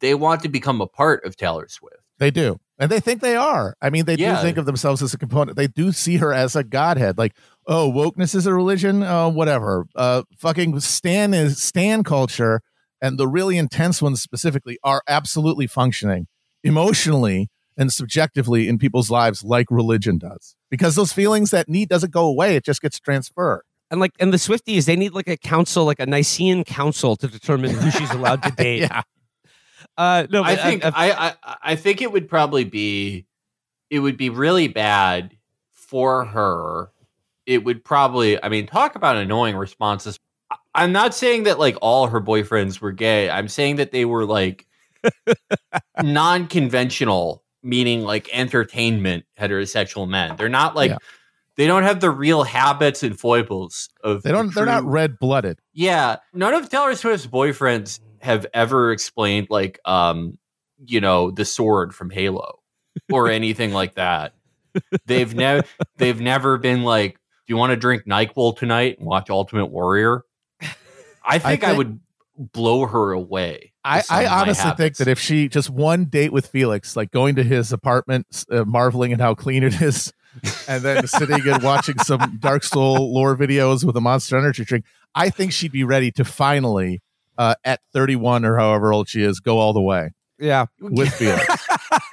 they 0.00 0.14
want 0.14 0.42
to 0.42 0.48
become 0.48 0.80
a 0.80 0.86
part 0.86 1.24
of 1.24 1.36
Taylor 1.36 1.68
Swift. 1.68 1.96
They 2.18 2.30
do. 2.30 2.58
And 2.78 2.90
they 2.90 3.00
think 3.00 3.22
they 3.22 3.36
are. 3.36 3.74
I 3.80 3.88
mean, 3.88 4.04
they 4.04 4.16
Yeah. 4.16 4.36
do 4.36 4.42
think 4.42 4.58
of 4.58 4.66
themselves 4.66 5.00
as 5.02 5.14
a 5.14 5.18
component. 5.18 5.56
They 5.56 5.66
do 5.66 5.92
see 5.92 6.16
her 6.18 6.32
as 6.34 6.54
a 6.54 6.62
godhead. 6.62 7.16
Like, 7.16 7.34
oh, 7.66 7.90
wokeness 7.90 8.34
is 8.34 8.46
a 8.46 8.52
religion. 8.52 9.02
Uh, 9.02 9.30
whatever. 9.30 9.86
Uh, 9.94 10.22
fucking 10.38 10.78
Stan 10.80 11.32
is 11.32 11.62
Stan 11.62 12.04
culture, 12.04 12.60
and 13.00 13.18
the 13.18 13.26
really 13.26 13.56
intense 13.56 14.02
ones 14.02 14.20
specifically 14.20 14.78
are 14.84 15.02
absolutely 15.08 15.66
functioning 15.66 16.26
emotionally 16.62 17.48
and 17.78 17.90
subjectively 17.92 18.68
in 18.68 18.76
people's 18.78 19.10
lives 19.10 19.42
like 19.44 19.66
religion 19.70 20.18
does. 20.18 20.54
Because 20.70 20.94
those 20.96 21.12
feelings 21.12 21.50
that 21.52 21.68
need 21.70 21.88
doesn't 21.88 22.12
go 22.12 22.26
away; 22.26 22.56
it 22.56 22.64
just 22.64 22.82
gets 22.82 23.00
transferred. 23.00 23.62
And 23.90 24.00
like, 24.00 24.12
and 24.18 24.32
the 24.32 24.36
Swifties, 24.36 24.86
they 24.86 24.96
need 24.96 25.12
like 25.12 25.28
a 25.28 25.36
council, 25.36 25.84
like 25.84 26.00
a 26.00 26.06
Nicene 26.06 26.64
council, 26.64 27.14
to 27.16 27.28
determine 27.28 27.70
who 27.70 27.90
she's 27.90 28.10
allowed 28.10 28.42
to 28.42 28.50
date. 28.56 28.80
Yeah. 28.80 29.02
Uh, 29.96 30.26
no, 30.30 30.42
I 30.42 30.56
think 30.56 30.84
uh, 30.84 30.90
I, 30.94 31.34
I 31.44 31.56
I 31.62 31.76
think 31.76 32.02
it 32.02 32.10
would 32.12 32.28
probably 32.28 32.64
be 32.64 33.26
it 33.88 34.00
would 34.00 34.16
be 34.16 34.28
really 34.28 34.68
bad 34.68 35.36
for 35.72 36.24
her. 36.24 36.90
It 37.46 37.64
would 37.64 37.84
probably 37.84 38.42
I 38.42 38.48
mean 38.48 38.66
talk 38.66 38.96
about 38.96 39.16
annoying 39.16 39.56
responses. 39.56 40.18
I- 40.50 40.56
I'm 40.74 40.92
not 40.92 41.14
saying 41.14 41.44
that 41.44 41.58
like 41.58 41.76
all 41.80 42.08
her 42.08 42.20
boyfriends 42.20 42.80
were 42.80 42.92
gay. 42.92 43.30
I'm 43.30 43.48
saying 43.48 43.76
that 43.76 43.92
they 43.92 44.04
were 44.04 44.24
like 44.26 44.66
non-conventional, 46.02 47.42
meaning 47.62 48.02
like 48.02 48.28
entertainment 48.32 49.24
heterosexual 49.38 50.08
men. 50.08 50.36
They're 50.36 50.48
not 50.48 50.74
like 50.74 50.90
Yeah. 50.90 50.98
They 51.56 51.66
don't 51.66 51.82
have 51.84 52.00
the 52.00 52.10
real 52.10 52.42
habits 52.44 53.02
and 53.02 53.18
foibles 53.18 53.88
of 54.04 54.22
They 54.22 54.32
don't. 54.32 54.48
the 54.48 54.52
They're 54.54 54.66
not 54.66 54.84
red 54.84 55.18
blooded. 55.18 55.58
yeah, 55.72 56.16
none 56.32 56.54
of 56.54 56.68
Taylor 56.68 56.94
Swift's 56.94 57.26
boyfriends 57.26 58.00
have 58.20 58.46
ever 58.54 58.92
explained 58.92 59.48
like 59.50 59.78
um 59.84 60.38
you 60.84 61.00
know 61.00 61.30
the 61.30 61.44
sword 61.44 61.94
from 61.94 62.10
Halo 62.10 62.60
or 63.12 63.28
anything 63.30 63.72
like 63.72 63.94
that. 63.94 64.34
They've 65.06 65.34
never 65.34 65.66
they've 65.96 66.20
never 66.20 66.58
been 66.58 66.82
like, 66.82 67.14
"Do 67.14 67.52
you 67.52 67.56
want 67.56 67.70
to 67.70 67.76
drink 67.76 68.04
Nyquil 68.06 68.56
tonight 68.58 68.98
and 68.98 69.06
watch 69.06 69.30
Ultimate 69.30 69.66
Warrior?" 69.66 70.22
I 71.24 71.38
think 71.38 71.64
I, 71.64 71.68
think- 71.68 71.78
would 71.78 72.00
blow 72.36 72.86
her 72.86 73.12
away. 73.12 73.72
I, 73.84 74.02
I 74.10 74.26
honestly 74.26 74.72
think 74.72 74.96
that 74.96 75.06
if 75.08 75.18
she 75.20 75.48
just 75.48 75.70
one 75.70 76.06
date 76.06 76.32
with 76.32 76.48
Felix, 76.48 76.96
like 76.96 77.12
going 77.12 77.36
to 77.36 77.44
his 77.44 77.72
apartment, 77.72 78.44
uh, 78.50 78.64
marveling 78.64 79.12
at 79.12 79.20
how 79.20 79.34
clean 79.34 79.62
it 79.62 79.80
is, 79.80 80.12
and 80.68 80.82
then 80.82 81.06
sitting 81.06 81.46
and 81.48 81.62
watching 81.62 81.98
some 81.98 82.38
Dark 82.40 82.62
Soul 82.64 83.12
lore 83.12 83.36
videos 83.36 83.84
with 83.84 83.96
a 83.96 84.00
Monster 84.00 84.36
Energy 84.38 84.64
drink, 84.64 84.84
I 85.14 85.30
think 85.30 85.52
she'd 85.52 85.72
be 85.72 85.84
ready 85.84 86.10
to 86.12 86.24
finally, 86.24 87.02
uh, 87.38 87.54
at 87.64 87.80
31 87.92 88.44
or 88.44 88.56
however 88.56 88.92
old 88.92 89.08
she 89.08 89.22
is, 89.22 89.40
go 89.40 89.58
all 89.58 89.72
the 89.72 89.80
way 89.80 90.10
yeah, 90.38 90.66
with 90.80 91.12
Felix. 91.14 91.46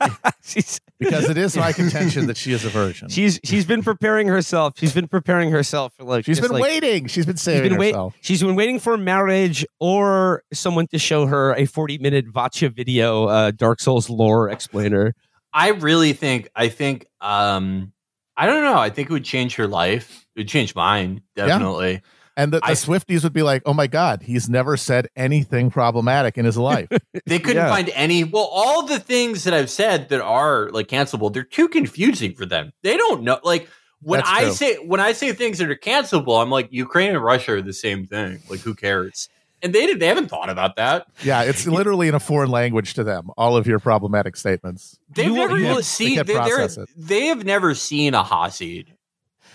she's 0.44 0.82
because 1.00 1.30
it 1.30 1.38
is 1.38 1.58
my 1.58 1.74
contention 1.74 2.28
that 2.28 2.38
she 2.38 2.54
is 2.54 2.64
a 2.64 2.70
virgin. 2.70 3.10
she's 3.10 3.40
she's 3.44 3.66
been 3.66 3.84
preparing 3.84 4.28
herself. 4.28 4.74
She's 4.78 4.94
been 4.94 5.08
preparing 5.08 5.52
herself 5.52 5.94
for 5.96 6.04
like 6.04 6.26
she's 6.26 6.38
just, 6.38 6.50
been 6.50 6.60
like, 6.60 6.64
waiting. 6.64 7.08
She's 7.08 7.26
been 7.26 7.36
She's 7.36 7.42
saving 7.42 7.72
been, 7.72 7.80
wait, 7.80 7.92
herself. 7.92 8.16
she's 8.22 8.42
been 8.42 8.56
waiting 8.56 8.80
for 8.80 8.98
marriage 8.98 9.66
or 9.80 10.44
someone 10.54 10.88
to 10.88 11.00
show 11.00 11.26
her 11.26 11.54
a 11.56 11.66
40 11.66 11.98
minute 11.98 12.28
Vaati 12.28 12.74
video, 12.74 13.26
uh, 13.26 13.52
Dark 13.52 13.80
Souls 13.80 14.10
lore 14.10 14.50
explainer. 14.50 15.14
I 15.54 15.70
really 15.70 16.14
think 16.14 16.50
I 16.56 16.70
think 16.70 17.06
um 17.22 17.93
I 18.36 18.46
don't 18.46 18.64
know. 18.64 18.78
I 18.78 18.90
think 18.90 19.10
it 19.10 19.14
would 19.14 19.26
change 19.26 19.56
her 19.56 19.68
life. 19.68 20.26
It 20.36 20.42
would 20.42 20.48
change 20.48 20.74
mine, 20.76 21.22
definitely. 21.36 22.02
And 22.36 22.52
the, 22.52 22.60
the 22.62 22.66
I- 22.66 22.72
Swifties 22.72 23.24
would 23.24 23.34
be 23.34 23.44
like, 23.44 23.62
"Oh 23.66 23.74
my 23.76 23.86
God, 23.86 24.24
he's 24.24 24.50
never 24.50 24.76
said 24.76 25.08
anything 25.16 25.70
problematic 25.70 26.36
in 26.38 26.46
his 26.46 26.58
life." 26.58 26.90
They 27.28 27.38
couldn't 27.40 27.64
Yeah. 27.64 27.70
find 27.70 27.90
any. 27.94 28.24
Well, 28.24 28.50
all 28.52 28.84
the 28.88 29.00
things 29.00 29.44
that 29.44 29.54
I've 29.54 29.70
said 29.70 30.10
that 30.10 30.20
are 30.22 30.70
like 30.72 30.88
cancelable, 30.88 31.32
they're 31.32 31.44
too 31.44 31.68
confusing 31.70 32.34
for 32.34 32.46
them. 32.48 32.74
They 32.82 32.98
don't 32.98 33.22
know. 33.24 33.40
Like 33.44 33.70
when 34.02 34.18
That's 34.20 34.30
I 34.32 34.42
true. 34.46 34.52
say 34.54 34.76
when 34.78 35.00
I 35.00 35.12
say 35.14 35.32
things 35.34 35.60
that 35.60 35.70
are 35.70 35.76
cancelable, 35.76 36.42
I'm 36.42 36.50
like 36.50 36.70
Ukraine 36.72 37.12
and 37.12 37.24
Russia 37.24 37.54
are 37.54 37.62
the 37.62 37.72
same 37.72 38.08
thing. 38.08 38.42
Like 38.50 38.62
who 38.62 38.74
cares? 38.74 39.30
And 39.64 39.74
they 39.74 39.86
did, 39.88 40.00
they 40.00 40.08
haven't 40.08 40.28
thought 40.28 40.50
about 40.50 40.76
that. 40.76 41.08
Yeah, 41.24 41.44
it's 41.44 41.66
literally 41.66 42.10
in 42.10 42.14
a 42.16 42.20
foreign 42.20 42.52
language 42.52 42.94
to 42.96 43.04
them. 43.04 43.30
All 43.38 43.56
of 43.58 43.66
your 43.66 43.80
problematic 43.80 44.36
statements. 44.36 45.00
They've 45.10 45.28
You- 45.28 45.36
never 45.36 45.58
you- 45.58 45.64
even 45.66 45.76
they 45.78 45.82
seen. 45.82 46.16
can't 46.16 46.28
They, 46.28 46.34
they're- 46.34 46.42
process 46.58 46.78
it. 46.78 46.90
they 46.98 47.28
have 47.28 47.46
never 47.46 47.74
seen 47.74 48.14
a 48.14 48.24
Hasid. 48.24 48.88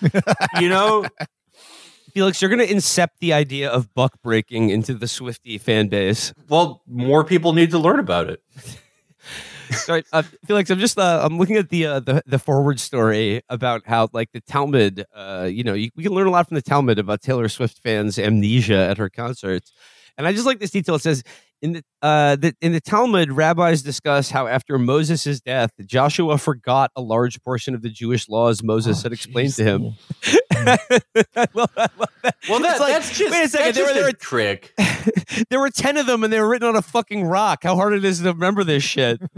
you 0.60 0.68
know, 0.68 1.04
Felix, 2.14 2.40
you're 2.40 2.48
going 2.50 2.66
to 2.66 2.74
incept 2.74 3.18
the 3.20 3.32
idea 3.34 3.68
of 3.70 3.92
buck 3.94 4.12
breaking 4.22 4.70
into 4.70 4.94
the 4.94 5.06
Swifty 5.06 5.58
fan 5.58 5.88
base. 5.88 6.32
well, 6.48 6.82
more 6.86 7.22
people 7.24 7.52
need 7.52 7.70
to 7.72 7.78
learn 7.78 7.98
about 8.00 8.30
it. 8.30 8.42
Sorry, 9.70 10.02
uh, 10.14 10.22
Felix, 10.46 10.70
I'm 10.70 10.78
just 10.78 10.98
uh, 10.98 11.20
I'm 11.22 11.36
looking 11.36 11.56
at 11.56 11.68
the, 11.68 11.84
uh, 11.84 12.00
the 12.00 12.22
the 12.24 12.38
forward 12.38 12.80
story 12.80 13.42
about 13.50 13.82
how 13.86 14.08
like 14.14 14.32
the 14.32 14.40
Talmud, 14.40 15.04
uh, 15.14 15.46
you 15.50 15.62
know, 15.62 15.74
you, 15.74 15.90
we 15.94 16.02
can 16.02 16.12
learn 16.12 16.26
a 16.26 16.30
lot 16.30 16.48
from 16.48 16.54
the 16.54 16.62
Talmud 16.62 16.98
about 16.98 17.20
Taylor 17.20 17.48
Swift 17.50 17.78
fans' 17.82 18.18
amnesia 18.18 18.78
at 18.88 18.96
her 18.96 19.10
concerts, 19.10 19.70
and 20.18 20.26
I 20.26 20.32
just 20.32 20.44
like 20.44 20.58
this 20.58 20.70
detail. 20.70 20.96
It 20.96 21.02
says 21.02 21.22
in 21.62 21.72
the 21.72 21.82
uh 22.02 22.36
the, 22.36 22.54
in 22.60 22.72
the 22.72 22.80
Talmud, 22.80 23.32
rabbis 23.32 23.82
discuss 23.82 24.30
how 24.30 24.46
after 24.46 24.78
Moses' 24.78 25.40
death, 25.40 25.70
Joshua 25.86 26.36
forgot 26.38 26.90
a 26.94 27.00
large 27.00 27.42
portion 27.42 27.74
of 27.74 27.80
the 27.82 27.88
Jewish 27.88 28.28
laws 28.28 28.62
Moses 28.62 29.02
had 29.02 29.12
explained 29.12 29.54
to 29.54 29.64
him. 29.64 29.94
I 30.52 31.46
love- 31.54 31.70
I 31.76 31.88
love 31.96 32.10
that. 32.22 32.34
Well, 32.48 32.58
that, 32.60 32.80
like, 32.80 32.92
that's 32.92 33.16
just 33.16 33.30
wait 33.32 33.44
a 33.44 33.48
second, 33.48 33.74
there 33.74 33.86
were- 33.86 33.94
there 33.94 34.08
a 34.08 34.12
trick. 34.12 34.74
there 35.50 35.60
were 35.60 35.70
10 35.70 35.96
of 35.96 36.06
them 36.06 36.24
and 36.24 36.32
they 36.32 36.40
were 36.40 36.48
written 36.48 36.68
on 36.68 36.76
a 36.76 36.82
fucking 36.82 37.24
rock. 37.24 37.60
How 37.62 37.74
hard 37.76 37.94
it 37.94 38.04
is 38.04 38.20
to 38.20 38.32
remember 38.32 38.64
this 38.64 38.82
shit. 38.82 39.20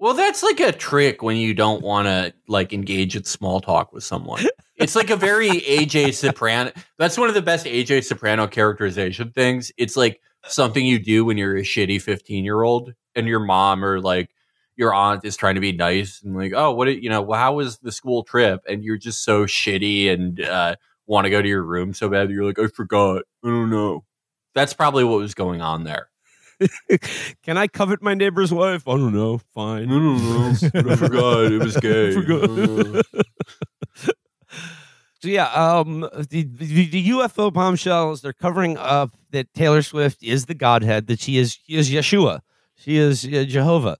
Well, 0.00 0.14
that's 0.14 0.42
like 0.42 0.60
a 0.60 0.72
trick 0.72 1.22
when 1.22 1.36
you 1.36 1.52
don't 1.52 1.82
want 1.82 2.06
to 2.06 2.32
like 2.48 2.72
engage 2.72 3.16
in 3.16 3.24
small 3.24 3.60
talk 3.60 3.92
with 3.92 4.02
someone. 4.02 4.46
It's 4.76 4.96
like 4.96 5.10
a 5.10 5.16
very 5.16 5.50
AJ 5.50 6.14
Soprano. 6.14 6.72
That's 6.98 7.18
one 7.18 7.28
of 7.28 7.34
the 7.34 7.42
best 7.42 7.66
AJ 7.66 8.04
Soprano 8.04 8.46
characterization 8.46 9.30
things. 9.30 9.70
It's 9.76 9.98
like 9.98 10.22
something 10.46 10.86
you 10.86 10.98
do 10.98 11.26
when 11.26 11.36
you're 11.36 11.58
a 11.58 11.62
shitty 11.62 12.00
15 12.00 12.44
year 12.46 12.62
old 12.62 12.94
and 13.14 13.26
your 13.26 13.40
mom 13.40 13.84
or 13.84 14.00
like 14.00 14.30
your 14.76 14.94
aunt 14.94 15.22
is 15.26 15.36
trying 15.36 15.56
to 15.56 15.60
be 15.60 15.72
nice 15.72 16.22
and 16.22 16.34
like, 16.34 16.54
oh, 16.54 16.72
what, 16.72 16.86
did- 16.86 17.04
you 17.04 17.10
know, 17.10 17.30
how 17.30 17.52
was 17.52 17.76
the 17.80 17.92
school 17.92 18.24
trip? 18.24 18.62
And 18.66 18.82
you're 18.82 18.96
just 18.96 19.22
so 19.22 19.44
shitty 19.44 20.10
and 20.10 20.40
uh, 20.40 20.76
want 21.06 21.26
to 21.26 21.30
go 21.30 21.42
to 21.42 21.48
your 21.48 21.62
room 21.62 21.92
so 21.92 22.08
bad 22.08 22.28
that 22.28 22.32
you're 22.32 22.46
like, 22.46 22.58
I 22.58 22.68
forgot. 22.68 23.24
I 23.44 23.48
don't 23.48 23.68
know. 23.68 24.04
That's 24.54 24.72
probably 24.72 25.04
what 25.04 25.18
was 25.18 25.34
going 25.34 25.60
on 25.60 25.84
there. 25.84 26.09
Can 27.42 27.56
I 27.56 27.66
covet 27.66 28.02
my 28.02 28.14
neighbor's 28.14 28.52
wife? 28.52 28.86
I 28.86 28.92
don't 28.92 29.14
know. 29.14 29.34
I 29.34 29.38
Fine. 29.54 29.88
don't 29.88 30.16
know. 30.16 30.48
I 30.92 30.96
forgot. 30.96 31.52
It 31.52 31.58
was 31.62 31.76
gay. 31.76 32.12
Forgot. 32.12 33.06
So 35.22 35.28
yeah, 35.28 35.48
um, 35.48 36.08
the, 36.30 36.44
the 36.44 36.86
the 36.86 37.08
UFO 37.10 37.52
bombshells 37.52 38.22
they're 38.22 38.32
covering 38.32 38.78
up 38.78 39.14
that 39.32 39.52
Taylor 39.52 39.82
Swift 39.82 40.22
is 40.22 40.46
the 40.46 40.54
Godhead, 40.54 41.08
that 41.08 41.20
she 41.20 41.36
is 41.36 41.58
she 41.66 41.74
is 41.74 41.90
Yeshua, 41.90 42.40
she 42.74 42.96
is 42.96 43.26
uh, 43.26 43.44
Jehovah. 43.46 43.98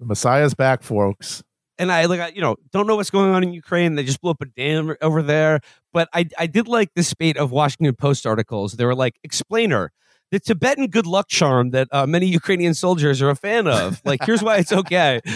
The 0.00 0.06
Messiah's 0.06 0.54
back, 0.54 0.82
folks. 0.82 1.44
And 1.78 1.92
I 1.92 2.06
like 2.06 2.18
I, 2.18 2.28
you 2.28 2.40
know 2.40 2.56
don't 2.72 2.88
know 2.88 2.96
what's 2.96 3.10
going 3.10 3.32
on 3.32 3.44
in 3.44 3.52
Ukraine. 3.52 3.94
They 3.94 4.02
just 4.02 4.20
blew 4.20 4.32
up 4.32 4.42
a 4.42 4.46
dam 4.46 4.96
over 5.00 5.22
there. 5.22 5.60
But 5.92 6.08
I 6.12 6.28
I 6.36 6.48
did 6.48 6.66
like 6.66 6.94
the 6.96 7.04
spate 7.04 7.36
of 7.36 7.52
Washington 7.52 7.94
Post 7.94 8.26
articles. 8.26 8.72
They 8.72 8.84
were 8.84 8.96
like 8.96 9.20
explainer. 9.22 9.92
The 10.30 10.40
Tibetan 10.40 10.86
good 10.88 11.06
luck 11.06 11.28
charm 11.28 11.70
that 11.70 11.88
uh, 11.90 12.06
many 12.06 12.26
Ukrainian 12.26 12.74
soldiers 12.74 13.20
are 13.20 13.30
a 13.30 13.36
fan 13.36 13.66
of. 13.66 14.00
Like, 14.04 14.24
here's 14.24 14.42
why 14.42 14.58
it's 14.58 14.72
okay. 14.72 15.20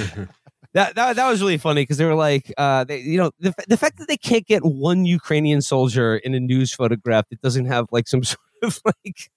That, 0.75 0.97
that 0.97 1.15
that 1.15 1.29
was 1.31 1.41
really 1.41 1.57
funny 1.57 1.83
because 1.83 1.99
they 1.99 2.05
were 2.05 2.17
like, 2.17 2.53
uh, 2.59 2.83
they, 2.83 2.99
you 2.99 3.17
know, 3.17 3.31
the, 3.39 3.55
the 3.69 3.77
fact 3.77 3.97
that 3.99 4.09
they 4.09 4.17
can't 4.17 4.45
get 4.45 4.65
one 4.65 5.05
Ukrainian 5.05 5.63
soldier 5.63 6.17
in 6.17 6.35
a 6.35 6.41
news 6.41 6.75
photograph 6.75 7.29
that 7.31 7.41
doesn't 7.41 7.67
have 7.67 7.87
like 7.93 8.09
some 8.09 8.25
sort 8.25 8.41
of 8.61 8.81
like 8.85 9.31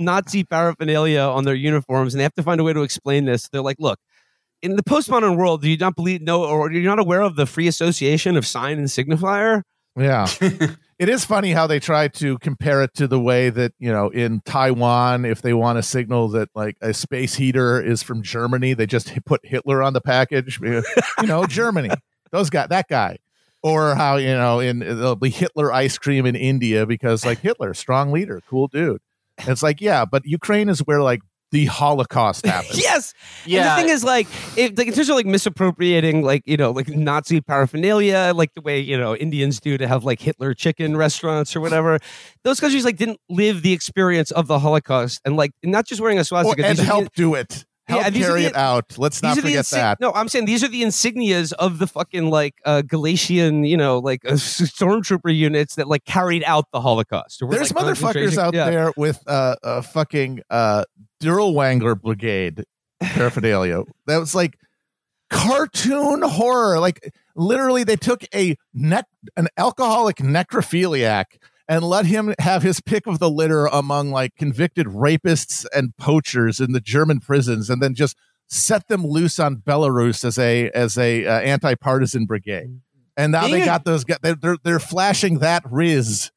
Nazi 0.00 0.42
paraphernalia 0.42 1.20
on 1.20 1.44
their 1.44 1.54
uniforms, 1.54 2.12
and 2.12 2.18
they 2.18 2.24
have 2.24 2.34
to 2.34 2.42
find 2.42 2.60
a 2.60 2.64
way 2.64 2.72
to 2.72 2.82
explain 2.82 3.24
this. 3.24 3.48
They're 3.48 3.62
like, 3.62 3.76
look, 3.78 4.00
in 4.62 4.74
the 4.74 4.82
postmodern 4.82 5.36
world, 5.36 5.62
do 5.62 5.70
you 5.70 5.76
not 5.76 5.94
believe 5.94 6.22
no, 6.22 6.44
or 6.44 6.72
you're 6.72 6.82
not 6.82 6.98
aware 6.98 7.20
of 7.20 7.36
the 7.36 7.46
free 7.46 7.68
association 7.68 8.36
of 8.36 8.44
sign 8.44 8.78
and 8.78 8.88
signifier? 8.88 9.62
Yeah. 9.96 10.26
it 10.98 11.08
is 11.08 11.24
funny 11.24 11.52
how 11.52 11.66
they 11.66 11.80
try 11.80 12.08
to 12.08 12.38
compare 12.38 12.82
it 12.82 12.94
to 12.94 13.06
the 13.06 13.20
way 13.20 13.50
that, 13.50 13.72
you 13.78 13.92
know, 13.92 14.08
in 14.08 14.40
Taiwan, 14.44 15.24
if 15.24 15.42
they 15.42 15.52
want 15.52 15.78
to 15.78 15.82
signal 15.82 16.28
that 16.28 16.48
like 16.54 16.76
a 16.80 16.94
space 16.94 17.34
heater 17.34 17.80
is 17.80 18.02
from 18.02 18.22
Germany, 18.22 18.74
they 18.74 18.86
just 18.86 19.12
put 19.24 19.44
Hitler 19.44 19.82
on 19.82 19.92
the 19.92 20.00
package. 20.00 20.60
you 20.60 20.82
know, 21.24 21.46
Germany, 21.46 21.90
those 22.30 22.50
guy, 22.50 22.66
that 22.66 22.88
guy. 22.88 23.18
Or 23.64 23.94
how, 23.94 24.16
you 24.16 24.34
know, 24.34 24.58
in 24.58 24.80
there'll 24.80 25.14
be 25.14 25.30
Hitler 25.30 25.72
ice 25.72 25.96
cream 25.96 26.26
in 26.26 26.34
India 26.34 26.84
because 26.84 27.24
like 27.24 27.38
Hitler, 27.38 27.74
strong 27.74 28.10
leader, 28.10 28.40
cool 28.48 28.66
dude. 28.66 29.00
And 29.38 29.48
it's 29.48 29.62
like, 29.62 29.80
yeah, 29.80 30.04
but 30.04 30.24
Ukraine 30.24 30.68
is 30.68 30.80
where 30.80 31.00
like 31.00 31.20
the 31.52 31.66
Holocaust 31.66 32.44
happened. 32.54 32.78
Yes. 32.78 33.14
Yeah. 33.46 33.60
And 33.60 33.68
the 33.70 33.82
thing 33.82 33.94
is, 33.94 34.02
like, 34.02 34.26
if, 34.56 34.76
like, 34.76 34.88
in 34.88 34.92
terms 34.94 35.08
of 35.08 35.14
like 35.16 35.26
misappropriating, 35.26 36.22
like, 36.22 36.42
you 36.46 36.56
know, 36.56 36.72
like 36.72 36.88
Nazi 36.88 37.40
paraphernalia, 37.40 38.32
like 38.34 38.52
the 38.54 38.60
way, 38.62 38.80
you 38.80 38.98
know, 38.98 39.14
Indians 39.14 39.60
do 39.60 39.78
to 39.78 39.86
have 39.86 40.02
like 40.04 40.20
Hitler 40.20 40.54
chicken 40.54 40.96
restaurants 40.96 41.54
or 41.54 41.60
whatever, 41.60 41.98
those 42.42 42.58
countries 42.58 42.84
like 42.84 42.96
didn't 42.96 43.20
live 43.28 43.62
the 43.62 43.72
experience 43.72 44.30
of 44.32 44.48
the 44.48 44.58
Holocaust 44.58 45.20
and 45.24 45.36
like 45.36 45.52
not 45.62 45.86
just 45.86 46.00
wearing 46.00 46.18
a 46.18 46.22
Or, 46.22 46.24
swastika. 46.24 46.66
and 46.66 46.78
these 46.78 46.84
are- 46.84 46.86
help 46.86 47.12
do 47.14 47.34
it. 47.34 47.64
help 47.88 48.02
Yeah, 48.02 48.10
these 48.10 48.24
are 48.24 48.28
carry 48.28 48.42
the- 48.42 48.48
it 48.48 48.56
out. 48.56 48.96
Let's 48.96 49.16
These 49.20 49.36
not 49.36 49.38
forget 49.38 49.64
insig- 49.64 49.70
that. 49.72 50.00
No, 50.00 50.12
I'm 50.12 50.28
saying 50.28 50.44
these 50.46 50.64
are 50.64 50.68
the 50.68 50.82
insignias 50.82 51.52
of 51.52 51.78
the 51.78 51.86
fucking 51.86 52.30
like 52.30 52.54
uh, 52.64 52.82
Galician, 52.82 53.64
you 53.64 53.76
know, 53.76 53.98
like 53.98 54.24
uh, 54.24 54.32
stormtrooper 54.34 55.34
units 55.34 55.74
that 55.74 55.88
like 55.88 56.04
carried 56.04 56.44
out 56.44 56.64
the 56.72 56.80
Holocaust. 56.80 57.42
Were, 57.42 57.50
There's 57.50 57.74
like, 57.74 57.84
motherfuckers 57.84 58.38
out 58.38 58.54
yeah. 58.54 58.70
there 58.70 58.92
with 58.96 59.22
uh, 59.26 59.56
a 59.62 59.82
fucking 59.82 60.40
uh, 60.48 60.84
Wangler 61.24 62.00
Brigade 62.00 62.64
paraphernalia. 63.00 63.82
that 64.06 64.18
was 64.18 64.34
like 64.34 64.56
cartoon 65.30 66.22
horror. 66.22 66.78
Like 66.78 67.12
literally, 67.34 67.84
they 67.84 67.96
took 67.96 68.24
a 68.34 68.56
nec- 68.74 69.06
an 69.36 69.48
alcoholic 69.56 70.16
necrophiliac 70.16 71.24
and 71.68 71.84
let 71.84 72.06
him 72.06 72.34
have 72.38 72.62
his 72.62 72.80
pick 72.80 73.06
of 73.06 73.18
the 73.18 73.30
litter 73.30 73.66
among 73.66 74.10
like 74.10 74.34
convicted 74.36 74.86
rapists 74.88 75.64
and 75.74 75.96
poachers 75.96 76.60
in 76.60 76.72
the 76.72 76.80
German 76.80 77.20
prisons, 77.20 77.70
and 77.70 77.82
then 77.82 77.94
just 77.94 78.16
set 78.48 78.88
them 78.88 79.06
loose 79.06 79.38
on 79.38 79.56
Belarus 79.56 80.24
as 80.24 80.38
a 80.38 80.70
as 80.70 80.98
a 80.98 81.26
uh, 81.26 81.40
anti 81.40 81.74
partisan 81.74 82.26
brigade. 82.26 82.80
And 83.16 83.32
now 83.32 83.42
Being 83.42 83.52
they 83.54 83.62
a- 83.62 83.66
got 83.66 83.84
those. 83.84 84.04
guys- 84.04 84.18
They're, 84.22 84.34
they're 84.36 84.56
they're 84.62 84.78
flashing 84.80 85.38
that 85.40 85.62
riz 85.70 86.30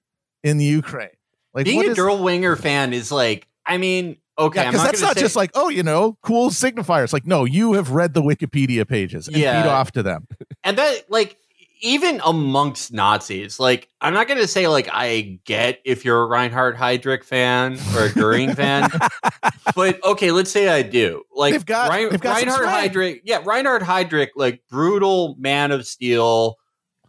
in 0.44 0.58
the 0.58 0.66
Ukraine. 0.66 1.10
Like 1.54 1.66
Being 1.66 1.78
what 1.78 1.88
a 1.88 1.92
is- 1.92 1.98
Dirlewanger 1.98 2.58
fan 2.60 2.94
is 2.94 3.12
like, 3.12 3.48
I 3.66 3.78
mean, 3.78 4.18
okay, 4.38 4.62
because 4.66 4.74
not 4.76 4.86
that's 4.86 5.02
not 5.02 5.14
say- 5.16 5.22
just 5.22 5.36
like 5.36 5.52
oh, 5.56 5.70
you 5.70 5.84
know, 5.84 6.18
cool 6.22 6.50
signifiers. 6.50 7.14
Like 7.14 7.26
no, 7.26 7.46
you 7.46 7.74
have 7.74 7.92
read 7.92 8.14
the 8.14 8.22
Wikipedia 8.22 8.88
pages 8.88 9.28
and 9.28 9.38
Yeah. 9.38 9.62
feed 9.62 9.70
off 9.70 9.92
to 9.94 10.04
them. 10.04 10.28
and 10.64 10.78
that 10.78 11.04
like 11.10 11.38
even 11.82 12.22
amongst 12.26 12.94
Nazis, 12.94 13.60
like 13.60 13.90
I'm 14.02 14.14
not 14.14 14.28
gonna 14.28 14.48
say 14.48 14.68
like 14.68 14.90
I 14.92 15.40
get 15.46 15.80
if 15.86 16.06
you're 16.06 16.24
a 16.24 16.26
Reinhard 16.26 16.76
Heydrich 16.78 17.24
fan 17.24 17.78
or 17.96 18.06
a 18.06 18.12
Goering 18.12 18.56
fan, 18.56 18.90
but 19.76 20.04
okay, 20.04 20.32
let's 20.32 20.50
say 20.52 20.70
I 20.70 20.82
do. 20.82 21.24
Like 21.36 21.52
They've 21.54 21.66
got- 21.66 21.92
Rein- 21.92 22.10
they've 22.10 22.22
got 22.22 22.38
Reinhard. 22.38 22.66
Heydrich, 22.68 23.22
yeah, 23.26 23.42
Reinhard 23.44 23.82
Heydrich, 23.82 24.30
like 24.36 24.62
brutal 24.70 25.36
man 25.38 25.72
of 25.72 25.86
steel, 25.86 26.56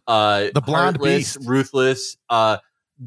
uh, 0.06 0.48
The 0.52 0.60
blonde 0.60 0.96
heartless, 0.98 1.36
beast. 1.36 1.48
ruthless. 1.48 2.16
Uh, 2.28 2.58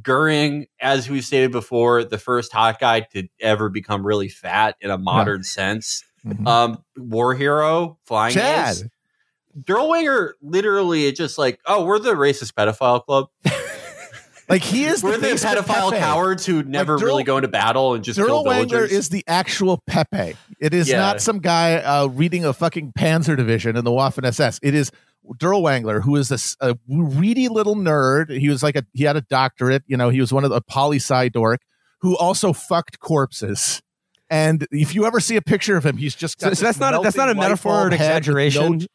Goering, 0.02 0.67
as 0.80 1.10
we 1.10 1.21
stated 1.21 1.52
before, 1.52 2.04
the 2.04 2.17
first 2.17 2.52
hot 2.54 2.80
guy 2.80 3.02
to 3.13 3.28
ever 3.39 3.69
become 3.69 4.06
really 4.06 4.30
fat 4.30 4.75
in 4.82 4.91
a 4.91 4.97
modern 4.97 5.43
sense. 5.43 6.04
Mhm. 6.25 6.47
Um, 6.47 6.84
war 6.97 7.34
hero, 7.34 7.97
flying 8.06 8.34
Chad. 8.34 8.69
ace. 8.75 8.84
Dirlewanger 9.60 10.34
literally 10.41 11.12
just 11.12 11.38
like, 11.38 11.60
oh, 11.65 11.86
we're 11.86 11.99
the 11.99 12.13
racist 12.13 12.54
pedophile 12.54 13.04
club. 13.06 13.28
Like 14.47 14.63
he 14.63 14.86
is 14.86 15.04
We're 15.04 15.12
the, 15.19 15.28
the 15.28 15.34
pedophile 15.36 15.91
Pepe. 15.91 15.99
cowards 16.02 16.43
who 16.43 16.63
never 16.63 16.97
Durl- 16.97 17.04
really 17.04 17.23
go 17.23 17.38
into 17.38 17.47
battle 17.49 17.93
and 17.93 18.04
just 18.04 18.17
kill 18.17 18.43
Dirlewanger 18.43 18.67
villagers. 18.69 18.91
is 18.91 19.10
the 19.10 19.23
actual 19.28 19.78
Pepe. 19.86 20.36
It 20.60 20.73
is 20.73 20.89
Yeah. 20.89 20.97
not 20.97 21.21
some 21.21 21.38
guy 21.38 21.75
uh, 21.75 22.08
reading 22.08 22.45
a 22.45 22.52
fucking 22.52 22.93
Panzer 22.93 23.38
Division 23.38 23.78
in 23.78 23.86
the 23.86 23.91
Waffen 23.91 24.25
SS. 24.25 24.60
It 24.63 24.73
is 24.73 24.89
Dirlewanger, 25.38 26.02
who 26.04 26.15
is 26.15 26.30
this 26.30 26.56
a 26.60 26.78
reedy 26.88 27.48
little 27.48 27.76
nerd. 27.76 28.30
He 28.38 28.50
was 28.50 28.63
like 28.63 28.76
a 28.76 28.84
he 28.94 29.04
had 29.04 29.15
a 29.15 29.22
doctorate. 29.22 29.84
You 29.88 29.98
know, 29.98 30.10
he 30.10 30.20
was 30.20 30.34
one 30.34 30.44
of 30.44 30.50
the 30.50 30.62
poli 30.62 30.98
sci 30.98 31.30
dork 31.30 31.62
who 32.02 32.18
also 32.18 32.54
fucked 32.54 33.00
corpses. 33.00 33.82
And 34.30 34.68
if 34.72 34.94
you 34.94 35.06
ever 35.06 35.20
see 35.20 35.36
a 35.36 35.42
picture 35.42 35.76
of 35.76 35.86
him, 35.86 35.98
he's 35.98 36.15
just 36.15 36.38
got 36.38 36.50
So, 36.50 36.54
so 36.54 36.65
that's 36.65 36.80
not 36.80 36.94
a, 36.94 37.00
that's 37.02 37.18
not 37.18 37.30
a 37.30 37.36
metaphor 37.36 37.74
or 37.74 37.84
an 37.86 37.89
bald 37.89 38.00
head 38.00 38.28
with 38.28 38.38
exaggeration. 38.38 38.78
No, 38.78 38.86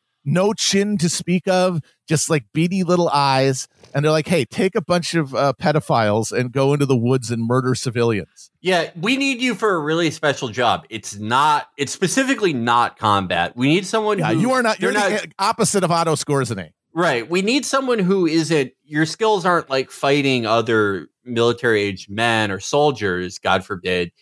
no 0.47 0.53
chin 0.53 0.97
to 0.99 1.09
speak 1.09 1.49
of, 1.49 1.81
just 2.09 2.31
like 2.31 2.45
beady 2.53 2.83
little 2.83 3.09
eyes. 3.09 3.69
And 3.95 4.05
they're 4.05 4.13
like, 4.13 4.29
"Hey, 4.29 4.45
take 4.45 4.75
a 4.75 4.83
bunch 4.83 5.15
of 5.15 5.35
uh, 5.35 5.53
pedophiles 5.61 6.33
and 6.33 6.51
go 6.53 6.73
into 6.73 6.87
the 6.87 6.97
woods 6.97 7.31
and 7.31 7.47
murder 7.47 7.75
civilians." 7.75 8.51
yeah, 8.61 8.91
we 9.01 9.17
need 9.17 9.41
you 9.41 9.55
for 9.55 9.75
a 9.75 9.79
really 9.79 10.11
special 10.11 10.49
job. 10.49 10.87
It's 10.91 11.17
not. 11.17 11.69
It's 11.77 11.93
specifically 11.93 12.53
not 12.53 12.99
combat. 12.99 13.57
We 13.57 13.69
need 13.69 13.87
someone. 13.87 14.19
Yeah, 14.19 14.33
who, 14.33 14.41
you 14.41 14.53
are 14.53 14.63
not. 14.63 14.81
You're 14.81 14.93
they're 14.93 15.21
the 15.21 15.33
opposite 15.39 15.85
of 15.85 15.91
Otto 15.91 16.15
a 16.15 16.71
Right. 16.97 17.29
We 17.29 17.43
need 17.43 17.67
someone 17.67 17.99
who 17.99 18.25
isn't 18.27 18.73
your 18.85 19.05
skills 19.05 19.45
aren't 19.45 19.69
like 19.69 19.91
fighting 19.91 20.47
other 20.47 21.09
military 21.25 21.83
aged 21.83 22.09
men 22.09 22.51
or 22.51 22.61
soldiers, 22.61 23.39
God 23.39 23.65
forbid. 23.65 24.13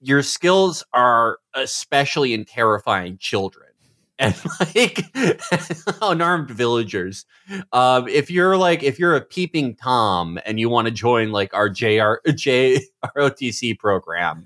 Your 0.00 0.22
skills 0.22 0.82
are 0.92 1.38
especially 1.54 2.32
in 2.32 2.44
terrifying 2.44 3.18
children 3.18 3.68
and 4.22 4.34
like 4.74 5.04
unarmed 6.00 6.50
villagers. 6.50 7.26
Um, 7.72 8.06
if 8.08 8.30
you're 8.30 8.56
like 8.56 8.82
if 8.82 8.98
you're 8.98 9.16
a 9.16 9.20
peeping 9.20 9.74
Tom 9.74 10.38
and 10.46 10.60
you 10.60 10.68
want 10.68 10.86
to 10.86 10.92
join 10.92 11.32
like 11.32 11.52
our 11.54 11.68
JR 11.68 12.14
JROTC 12.26 13.78
program, 13.78 14.44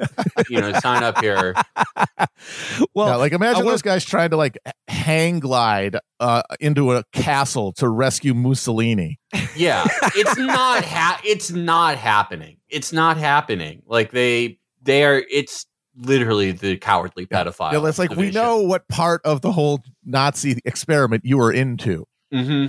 you 0.49 0.61
know, 0.61 0.73
sign 0.81 1.03
up 1.03 1.21
here. 1.21 1.55
well, 2.95 3.09
yeah, 3.09 3.17
like 3.17 3.33
imagine 3.33 3.57
I 3.57 3.59
wanna- 3.59 3.71
those 3.73 3.83
guys 3.83 4.05
trying 4.05 4.31
to 4.31 4.37
like 4.37 4.59
hang 4.89 5.41
glide 5.41 5.99
uh, 6.21 6.43
into 6.59 6.93
a 6.93 7.05
castle 7.12 7.73
to 7.75 7.89
rescue 7.89 8.35
Mussolini. 8.35 9.19
Yeah, 9.55 9.85
it's 10.15 10.37
not 10.39 10.85
ha- 10.85 11.21
it's 11.25 11.51
not 11.51 11.99
happening. 11.99 12.57
It's 12.69 12.93
not 12.93 13.19
happening. 13.19 13.83
Like 13.87 14.11
they 14.11 14.59
they 14.83 15.05
are 15.05 15.23
it's 15.31 15.67
literally 15.97 16.53
the 16.53 16.77
cowardly 16.77 17.27
pedophile. 17.27 17.73
Yeah, 17.73 17.89
it's 17.89 17.99
like 17.99 18.11
we 18.15 18.31
know 18.31 18.61
what 18.63 18.87
part 18.89 19.21
of 19.25 19.41
the 19.41 19.53
whole 19.53 19.81
Nazi 20.05 20.59
experiment 20.65 21.25
you 21.25 21.39
were 21.39 21.53
into. 21.53 22.07
hmm 22.33 22.67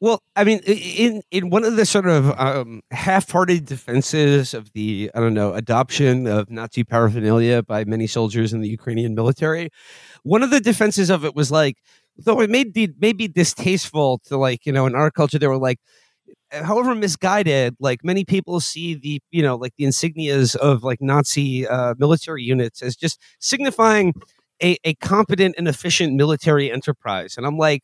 Well, 0.00 0.22
I 0.34 0.44
mean, 0.44 0.60
in 0.66 1.22
in 1.30 1.50
one 1.50 1.64
of 1.64 1.76
the 1.76 1.86
sort 1.86 2.06
of 2.06 2.38
um, 2.38 2.82
half-hearted 2.90 3.66
defenses 3.66 4.52
of 4.54 4.72
the 4.72 5.10
I 5.14 5.20
don't 5.20 5.34
know 5.34 5.54
adoption 5.54 6.26
of 6.26 6.50
Nazi 6.50 6.84
paraphernalia 6.84 7.62
by 7.62 7.84
many 7.84 8.06
soldiers 8.06 8.52
in 8.52 8.60
the 8.60 8.68
Ukrainian 8.68 9.14
military, 9.14 9.70
one 10.24 10.42
of 10.42 10.50
the 10.50 10.60
defenses 10.60 11.10
of 11.10 11.24
it 11.24 11.34
was 11.34 11.50
like, 11.50 11.78
though 12.18 12.40
it 12.40 12.50
may 12.50 12.64
be 12.64 12.92
maybe 13.00 13.28
distasteful 13.28 14.18
to 14.26 14.36
like 14.36 14.66
you 14.66 14.72
know 14.72 14.86
in 14.86 14.94
our 14.94 15.10
culture, 15.10 15.38
they 15.38 15.48
were 15.48 15.58
like. 15.58 15.78
However 16.52 16.94
misguided, 16.94 17.76
like 17.80 18.04
many 18.04 18.24
people 18.24 18.60
see 18.60 18.94
the 18.94 19.20
you 19.30 19.42
know 19.42 19.56
like 19.56 19.72
the 19.76 19.84
insignias 19.84 20.54
of 20.56 20.82
like 20.84 21.00
Nazi 21.00 21.66
uh, 21.66 21.94
military 21.98 22.42
units 22.42 22.82
as 22.82 22.94
just 22.96 23.20
signifying 23.40 24.14
a, 24.62 24.76
a 24.84 24.94
competent 24.94 25.56
and 25.58 25.68
efficient 25.68 26.14
military 26.14 26.70
enterprise, 26.70 27.36
and 27.36 27.44
I'm 27.46 27.58
like, 27.58 27.82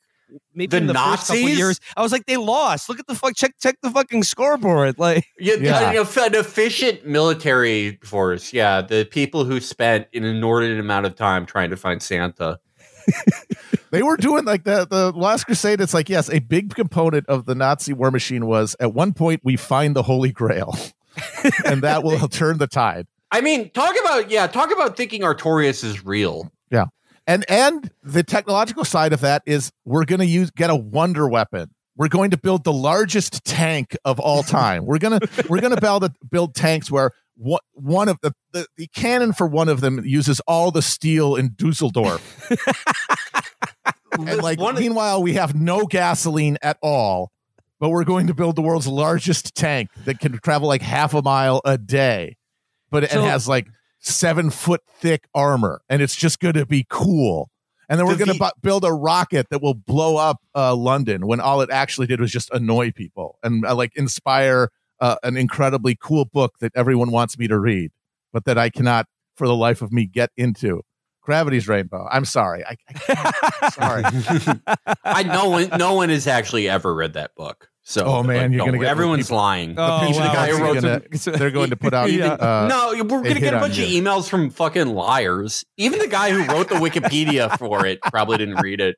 maybe 0.55 0.69
The 0.69 0.77
in 0.79 0.87
the 0.87 0.95
first 0.95 1.27
couple 1.27 1.43
Nazis? 1.43 1.59
years, 1.59 1.81
I 1.97 2.03
was 2.03 2.13
like, 2.13 2.27
they 2.27 2.37
lost. 2.37 2.89
Look 2.89 2.99
at 2.99 3.07
the 3.07 3.15
fuck. 3.15 3.35
Check 3.37 3.55
check 3.61 3.77
the 3.83 3.91
fucking 3.91 4.23
scoreboard. 4.23 4.95
Like, 4.99 5.27
Yeah, 5.39 5.55
Yeah. 5.55 5.93
You 5.93 6.05
know, 6.05 6.23
an 6.25 6.35
efficient 6.35 7.05
military 7.07 7.99
force. 8.05 8.53
Yeah, 8.53 8.81
the 8.81 9.05
people 9.05 9.45
who 9.45 9.61
spent 9.61 10.07
an 10.15 10.25
inordinate 10.25 10.79
amount 10.81 11.07
of 11.07 11.17
time 11.17 11.47
trying 11.47 11.71
to 11.71 11.77
find 11.77 12.03
Santa. 12.03 12.59
They 13.93 14.03
were 14.03 14.17
doing 14.17 14.47
like 14.47 14.65
the 14.65 14.87
the 14.87 15.13
Last 15.13 15.45
Crusade. 15.45 15.83
It's 15.83 15.93
like 15.93 16.09
yes, 16.09 16.31
a 16.31 16.39
big 16.39 16.75
component 16.75 17.29
of 17.29 17.45
the 17.45 17.55
Nazi 17.55 17.93
war 17.93 18.11
machine 18.11 18.47
was 18.47 18.75
at 18.81 18.95
one 18.95 19.13
point 19.13 19.43
we 19.45 19.57
find 19.57 19.95
the 19.95 20.03
Holy 20.03 20.33
Grail, 20.33 20.75
and 21.67 21.83
that 21.83 22.03
will 22.03 22.27
turn 22.31 22.57
the 22.57 22.67
tide. 22.67 23.07
I 23.31 23.43
mean, 23.43 23.69
talk 23.71 23.95
about 24.03 24.31
yeah, 24.31 24.47
talk 24.47 24.73
about 24.73 24.97
thinking 24.97 25.21
Artorias 25.21 25.85
is 25.85 26.07
real. 26.07 26.51
Yeah, 26.71 26.87
and 27.27 27.45
and 27.51 27.91
the 28.03 28.23
technological 28.23 28.87
side 28.87 29.13
of 29.13 29.21
that 29.21 29.43
is 29.45 29.71
we're 29.85 30.07
going 30.07 30.21
to 30.21 30.27
use 30.27 30.51
get 30.51 30.71
a 30.71 30.77
wonder 30.77 31.29
weapon. 31.29 31.71
We're 31.95 32.09
going 32.09 32.31
to 32.31 32.39
build 32.39 32.65
the 32.65 32.73
largest 32.73 33.45
tank 33.45 33.95
of 34.07 34.19
all 34.19 34.43
time. 34.43 34.87
We're 34.87 34.99
gonna 34.99 35.21
we're 35.51 35.61
gonna 35.61 35.79
build 35.79 36.11
build 36.31 36.55
tanks 36.55 36.91
where 36.91 37.11
one 37.37 37.61
one 37.73 38.09
of 38.09 38.19
the, 38.23 38.33
the 38.53 38.67
the 38.79 38.87
cannon 38.95 39.35
for 39.35 39.47
one 39.47 39.69
of 39.69 39.83
them 39.83 40.03
uses 40.03 40.41
all 40.47 40.71
the 40.71 40.81
steel 40.81 41.37
in 41.37 41.53
Dusseldorf. 41.57 42.23
And 44.29 44.43
like 44.43 44.59
One 44.61 44.75
meanwhile 44.77 45.23
we 45.23 45.35
have 45.35 45.55
no 45.55 45.85
gasoline 45.87 46.59
at 46.63 46.77
all 46.83 47.31
but 47.81 47.91
we're 47.91 48.05
going 48.05 48.29
to 48.29 48.35
build 48.35 48.57
the 48.57 48.63
world's 48.63 48.87
largest 48.87 49.55
tank 49.55 49.91
that 50.05 50.21
can 50.21 50.39
travel 50.39 50.69
like 50.69 50.83
half 50.83 51.15
a 51.15 51.23
mile 51.23 51.61
a 51.65 51.77
day 51.79 52.37
but 52.91 53.11
So- 53.11 53.21
it 53.25 53.29
has 53.29 53.49
like 53.49 53.67
seven 54.01 54.51
foot 54.51 54.81
thick 54.99 55.25
armor 55.35 55.81
and 55.89 56.03
it's 56.03 56.17
just 56.17 56.41
going 56.41 56.55
to 56.55 56.67
be 56.67 56.85
cool. 56.91 57.49
And 57.89 57.99
then 58.01 58.07
we're 58.07 58.15
The 58.17 58.25
going 58.25 58.37
to 58.39 58.45
bu- 58.45 58.61
build 58.61 58.85
a 58.85 58.93
rocket 58.93 59.49
that 59.51 59.63
will 59.63 59.75
blow 59.75 60.17
up 60.17 60.39
uh, 60.57 60.75
london 60.75 61.27
when 61.27 61.41
all 61.41 61.61
it 61.61 61.71
actually 61.71 62.07
did 62.07 62.21
was 62.21 62.33
just 62.33 62.51
annoy 62.53 62.91
people 62.91 63.39
and 63.43 63.65
uh, 63.67 63.75
like 63.75 63.93
inspire 63.97 64.71
uh, 65.01 65.17
an 65.23 65.37
incredibly 65.37 65.97
cool 66.01 66.25
book 66.25 66.55
that 66.61 66.73
everyone 66.75 67.11
wants 67.11 67.37
me 67.39 67.47
to 67.49 67.59
read 67.59 67.91
but 68.33 68.45
that 68.45 68.57
i 68.59 68.71
cannot 68.71 69.07
for 69.37 69.47
the 69.47 69.55
life 69.55 69.83
of 69.83 69.93
me 69.93 70.07
get 70.07 70.31
into 70.37 70.83
gravity's 71.23 71.69
rainbow 71.69 72.07
i'm 72.11 72.25
sorry 72.25 72.65
i, 72.65 72.77
I 72.89 72.93
can't. 72.93 73.75
sorry 73.75 74.03
I 75.05 75.23
no 75.23 75.49
one 75.49 75.69
no 75.79 75.95
one 75.95 76.09
has 76.11 76.27
actually 76.27 76.69
ever 76.69 76.95
read 76.95 77.15
that 77.15 77.35
book. 77.35 77.69
So 77.85 78.05
Oh, 78.05 78.23
man, 78.23 78.43
like, 78.43 78.53
you're 78.53 78.65
gonna 78.65 78.79
get 78.79 78.87
everyone's 78.89 79.27
people- 79.27 79.39
lying. 79.39 79.75
Oh, 79.77 79.99
Pinch 80.03 80.17
of 80.17 80.23
the 80.23 80.29
wow. 80.29 80.35
guy 80.35 80.47
who 80.53 80.63
wrote 80.63 80.75
gonna- 80.83 81.03
some- 81.19 81.35
they're 81.39 81.51
going 81.51 81.71
to 81.71 81.77
put 81.77 81.93
out 81.93 82.13
Yeah. 82.13 82.35
uh, 82.35 82.67
no, 82.69 83.03
we're 83.05 83.23
gonna 83.25 83.41
get 83.41 83.55
a 83.55 83.59
bunch 83.59 83.77
of 83.79 83.89
you. 83.89 84.01
emails 84.01 84.29
from 84.29 84.51
fucking 84.51 84.87
liars. 84.95 85.65
Even 85.77 85.99
the 85.99 86.07
guy 86.07 86.31
who 86.31 86.45
wrote 86.45 86.69
the 86.69 86.77
Wikipedia 86.77 87.59
for 87.59 87.85
it 87.85 88.01
probably 88.03 88.39
didn't 88.39 88.61
read 88.63 88.81
it. 88.81 88.97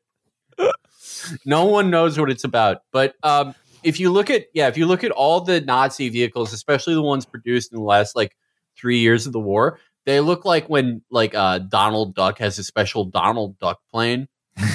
No 1.47 1.65
one 1.65 1.91
knows 1.91 2.19
what 2.19 2.31
it's 2.31 2.45
about. 2.45 2.83
But 2.93 3.15
um, 3.23 3.55
if 3.83 3.99
you 4.01 4.11
look 4.13 4.29
at 4.31 4.45
yeah, 4.53 4.69
if 4.69 4.77
you 4.77 4.85
look 4.87 5.03
at 5.05 5.11
all 5.11 5.41
the 5.41 5.61
Nazi 5.63 6.11
vehicles, 6.11 6.53
especially 6.53 6.93
the 6.95 7.03
ones 7.03 7.25
produced 7.25 7.73
in 7.73 7.79
the 7.79 7.85
last 7.85 8.15
like 8.15 8.37
three 8.77 8.99
years 8.99 9.27
of 9.27 9.33
the 9.33 9.41
war, 9.41 9.79
They 10.07 10.21
look 10.21 10.45
like 10.45 10.69
when 10.69 11.03
like 11.11 11.35
uh, 11.35 11.59
Donald 11.59 12.15
Duck 12.15 12.39
has 12.39 12.59
a 12.59 12.65
special 12.65 13.07
Donald 13.07 13.59
Duck 13.59 13.81
plane. 13.93 14.29
like 14.59 14.69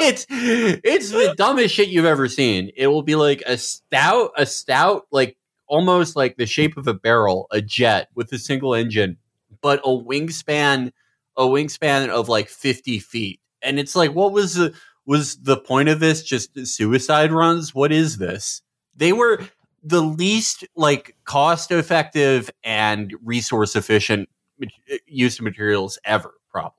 it's 0.00 0.26
it's 0.28 1.10
the 1.10 1.34
dumbest 1.36 1.74
shit 1.74 1.88
you've 1.88 2.04
ever 2.04 2.28
seen. 2.28 2.70
It 2.76 2.88
will 2.88 3.02
be 3.02 3.14
like 3.14 3.42
a 3.46 3.56
stout, 3.56 4.32
a 4.36 4.46
stout, 4.46 5.06
like 5.10 5.36
almost 5.66 6.16
like 6.16 6.36
the 6.36 6.46
shape 6.46 6.76
of 6.76 6.86
a 6.86 6.94
barrel, 6.94 7.46
a 7.50 7.60
jet 7.60 8.08
with 8.14 8.32
a 8.32 8.38
single 8.38 8.74
engine, 8.74 9.16
but 9.62 9.80
a 9.84 9.88
wingspan, 9.88 10.92
a 11.36 11.44
wingspan 11.44 12.08
of 12.08 12.28
like 12.28 12.48
fifty 12.48 12.98
feet. 12.98 13.40
And 13.62 13.78
it's 13.78 13.96
like, 13.96 14.12
what 14.12 14.32
was 14.32 14.54
the 14.54 14.74
was 15.06 15.36
the 15.36 15.56
point 15.56 15.88
of 15.88 16.00
this? 16.00 16.22
Just 16.22 16.66
suicide 16.66 17.32
runs? 17.32 17.74
What 17.74 17.92
is 17.92 18.18
this? 18.18 18.62
They 18.94 19.12
were 19.12 19.40
the 19.88 20.02
least 20.02 20.66
like 20.76 21.16
cost 21.24 21.70
effective 21.70 22.50
and 22.62 23.14
resource 23.24 23.74
efficient 23.74 24.28
use 25.06 25.38
of 25.38 25.44
materials 25.44 25.98
ever 26.04 26.34
probably. 26.50 26.74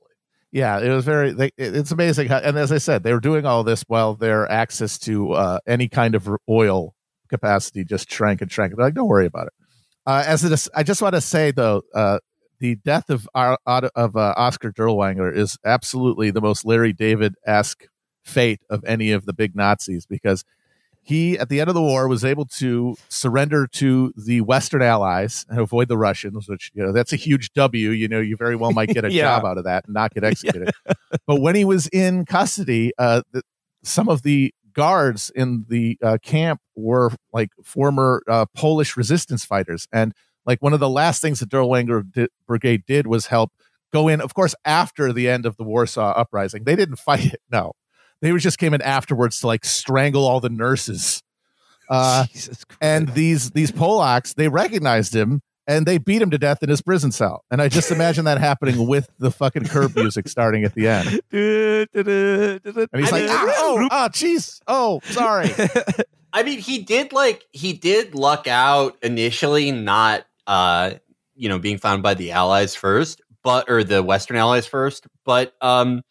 Yeah 0.52 0.80
it 0.80 0.90
was 0.90 1.06
very 1.06 1.32
they, 1.32 1.52
it's 1.58 1.92
amazing 1.92 2.28
how, 2.28 2.38
and 2.38 2.58
as 2.58 2.72
i 2.72 2.78
said 2.78 3.04
they 3.04 3.14
were 3.14 3.20
doing 3.20 3.46
all 3.46 3.64
this 3.64 3.84
while 3.88 4.16
their 4.16 4.50
access 4.52 4.98
to 5.00 5.32
uh, 5.34 5.60
any 5.68 5.88
kind 5.88 6.16
of 6.16 6.30
oil 6.50 6.94
capacity 7.30 7.84
just 7.84 8.12
shrank 8.12 8.42
and 8.42 8.52
shrank. 8.52 8.76
They're 8.76 8.86
like 8.86 8.94
don't 8.94 9.08
worry 9.08 9.26
about 9.26 9.48
it. 9.48 9.54
Uh, 10.06 10.24
as 10.26 10.44
it 10.44 10.52
is 10.52 10.70
i 10.76 10.84
just 10.84 11.02
want 11.02 11.16
to 11.16 11.22
say 11.22 11.52
though 11.52 11.82
uh, 11.96 12.20
the 12.60 12.76
death 12.84 13.10
of 13.10 13.28
uh, 13.34 13.58
of 13.66 14.16
uh, 14.16 14.34
oscar 14.38 14.72
dirlewanger 14.72 15.36
is 15.36 15.58
absolutely 15.66 16.32
the 16.32 16.42
most 16.42 16.66
larry 16.66 16.94
david-esque 16.94 17.86
fate 18.24 18.62
of 18.70 18.84
any 18.86 19.12
of 19.12 19.26
the 19.26 19.34
big 19.34 19.56
nazis 19.56 20.06
because 20.06 20.44
he 21.10 21.38
at 21.40 21.50
the 21.50 21.60
end 21.60 21.70
of 21.70 21.74
the 21.76 21.82
war 21.82 22.08
was 22.08 22.24
able 22.24 22.46
to 22.46 22.96
surrender 23.10 23.68
to 23.68 24.14
the 24.16 24.42
western 24.42 24.82
allies 24.82 25.46
and 25.50 25.60
avoid 25.60 25.88
the 25.88 25.98
russians 25.98 26.48
which 26.48 26.72
you 26.76 26.84
know 26.84 26.92
that's 26.92 27.12
a 27.12 27.16
huge 27.18 27.52
w 27.54 27.90
you 27.90 28.08
know 28.08 28.20
you 28.20 28.36
very 28.38 28.56
well 28.56 28.72
might 28.72 28.90
get 28.90 29.04
a 29.04 29.12
Yeah. 29.20 29.24
job 29.38 29.46
out 29.46 29.58
of 29.58 29.64
that 29.66 29.86
and 29.86 29.94
not 29.94 30.14
get 30.14 30.24
executed. 30.32 30.70
But 31.28 31.42
when 31.42 31.56
he 31.56 31.66
was 31.66 31.88
in 31.88 32.26
custody 32.26 32.92
uh 32.98 33.22
the, 33.34 33.42
some 33.84 34.08
of 34.10 34.22
the 34.24 34.54
guards 34.74 35.32
in 35.36 35.66
the 35.68 35.98
uh, 36.04 36.18
camp 36.22 36.62
were 36.76 37.12
like 37.34 37.50
former 37.64 38.22
uh, 38.28 38.46
polish 38.56 38.96
resistance 38.96 39.44
fighters. 39.44 39.88
And 39.92 40.14
like 40.46 40.62
one 40.62 40.74
of 40.74 40.80
the 40.80 40.90
last 40.90 41.22
things 41.22 41.40
that 41.40 41.50
Dirlewanger 41.50 42.28
brigade 42.48 42.84
did 42.86 43.08
was 43.08 43.26
help 43.28 43.52
go 43.92 44.08
in. 44.08 44.22
Of 44.22 44.34
course 44.36 44.54
after 44.66 45.12
the 45.12 45.28
end 45.28 45.46
of 45.46 45.58
the 45.58 45.64
warsaw 45.64 46.12
uprising 46.12 46.64
they 46.66 46.76
didn't 46.76 46.98
fight 46.98 47.34
it 47.34 47.42
no 47.52 47.74
they 48.22 48.36
just 48.38 48.58
came 48.58 48.74
in 48.74 48.82
afterwards 48.82 49.40
to 49.42 49.48
like 49.48 49.66
strangle 49.66 50.26
all 50.28 50.40
the 50.40 50.50
nurses. 50.50 51.24
Uh, 51.90 52.26
Jesus 52.28 52.66
and 52.82 53.10
these 53.10 53.52
these 53.52 53.72
Polacks, 53.72 54.36
they 54.36 54.48
recognized 54.48 55.16
him 55.16 55.42
and 55.68 55.86
they 55.86 55.98
beat 56.00 56.22
him 56.22 56.32
to 56.32 56.38
death 56.38 56.64
in 56.64 56.70
his 56.70 56.82
prison 56.82 57.12
cell. 57.12 57.44
And 57.52 57.62
I 57.62 57.70
just 57.70 57.92
imagine 57.92 58.26
that 58.26 58.40
happening 58.40 58.88
with 58.88 59.10
the 59.20 59.32
fucking 59.32 59.66
curb 59.66 59.96
music 59.96 60.28
starting 60.28 60.64
at 60.64 60.74
the 60.74 60.88
end. 60.88 61.22
And 61.92 63.02
he's 63.02 63.12
I 63.12 63.20
like, 63.20 63.24
mean- 63.24 63.30
ah, 63.32 63.54
oh, 63.58 63.88
oh, 63.92 64.08
jeez, 64.12 64.60
oh, 64.68 65.00
sorry. 65.06 65.50
I 66.34 66.44
mean, 66.44 66.60
he 66.60 66.80
did 66.80 67.12
like 67.14 67.46
he 67.52 67.74
did 67.74 68.14
luck 68.16 68.48
out 68.48 68.98
initially, 69.02 69.72
not 69.72 70.26
uh, 70.46 70.94
you 71.36 71.50
know, 71.50 71.60
being 71.60 71.78
found 71.78 72.04
by 72.04 72.14
the 72.14 72.32
Allies 72.32 72.76
first, 72.76 73.22
but 73.44 73.70
or 73.70 73.84
the 73.84 74.04
Western 74.04 74.38
Allies 74.38 74.68
first. 74.68 75.08
But 75.26 75.54
um, 75.62 76.02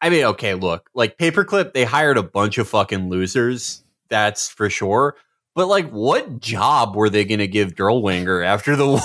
I 0.00 0.10
mean, 0.10 0.24
okay, 0.24 0.54
look, 0.54 0.88
like 0.94 1.18
Paperclip, 1.18 1.72
they 1.72 1.84
hired 1.84 2.16
a 2.16 2.22
bunch 2.22 2.58
of 2.58 2.68
fucking 2.68 3.10
losers. 3.10 3.84
That's 4.08 4.48
for 4.48 4.70
sure. 4.70 5.16
But 5.54 5.66
like, 5.66 5.90
what 5.90 6.40
job 6.40 6.96
were 6.96 7.10
they 7.10 7.24
going 7.24 7.40
to 7.40 7.48
give 7.48 7.74
Dirlewanger 7.74 8.44
after 8.44 8.76
the 8.76 8.86
war? 8.88 9.00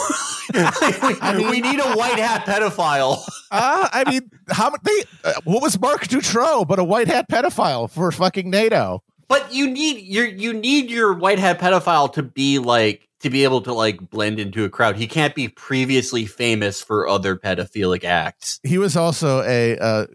Like, 0.82 1.38
we, 1.38 1.50
we 1.50 1.62
need 1.62 1.80
a 1.80 1.94
white 1.96 2.20
hat 2.20 2.46
pedophile. 2.46 3.20
Uh, 3.52 3.88
I 3.94 4.10
mean, 4.10 4.30
how 4.50 4.74
they? 4.84 5.04
Uh, 5.24 5.34
what 5.46 5.62
was 5.62 5.80
Marc 5.80 6.08
Dutroux 6.08 6.68
but 6.68 6.78
a 6.78 6.84
white 6.84 7.08
hat 7.08 7.30
pedophile 7.30 7.90
for 7.90 8.12
fucking 8.12 8.50
NATO? 8.50 9.02
But 9.30 9.54
you 9.54 9.70
need 9.70 10.02
your 10.02 10.26
you 10.26 10.52
need 10.52 10.90
your 10.90 11.14
white 11.14 11.40
hat 11.40 11.60
pedophile 11.60 12.12
to 12.14 12.24
be 12.24 12.60
like 12.60 13.05
to 13.26 13.32
be 13.32 13.44
able 13.44 13.60
to 13.60 13.74
like 13.74 14.12
blend 14.12 14.40
into 14.40 14.64
a 14.66 14.70
crowd. 14.70 14.96
He 14.98 15.08
can't 15.08 15.34
be 15.34 15.48
previously 15.48 16.28
famous 16.28 16.80
for 16.80 17.08
other 17.08 17.36
pedophilic 17.36 18.04
acts. 18.04 18.60
he 18.62 18.78
was 18.78 18.96
also 18.96 19.42
a 19.42 19.76
uh, 19.80 20.06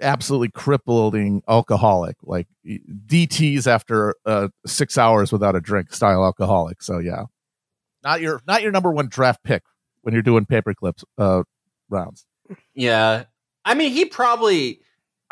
absolutely 0.00 0.48
crippling 0.48 1.42
alcoholic, 1.48 2.14
like 2.22 2.46
DTS 2.64 3.66
after 3.66 4.14
uh, 4.24 4.46
six 4.64 4.96
hours 4.96 5.32
without 5.32 5.56
a 5.56 5.60
drink 5.60 5.92
style 5.92 6.24
alcoholic. 6.24 6.84
So 6.84 7.00
yeah, 7.00 7.24
not 8.04 8.20
your 8.20 8.40
not 8.46 8.62
your 8.62 8.70
number 8.70 8.92
one 8.92 9.08
draft 9.08 9.42
pick 9.42 9.64
when 10.02 10.14
you're 10.14 10.22
doing 10.22 10.46
paper 10.46 10.72
clips 10.72 11.04
uh, 11.18 11.42
rounds. 11.90 12.26
Yeah, 12.74 13.24
I 13.64 13.74
mean, 13.74 13.90
he 13.90 14.04
probably 14.04 14.82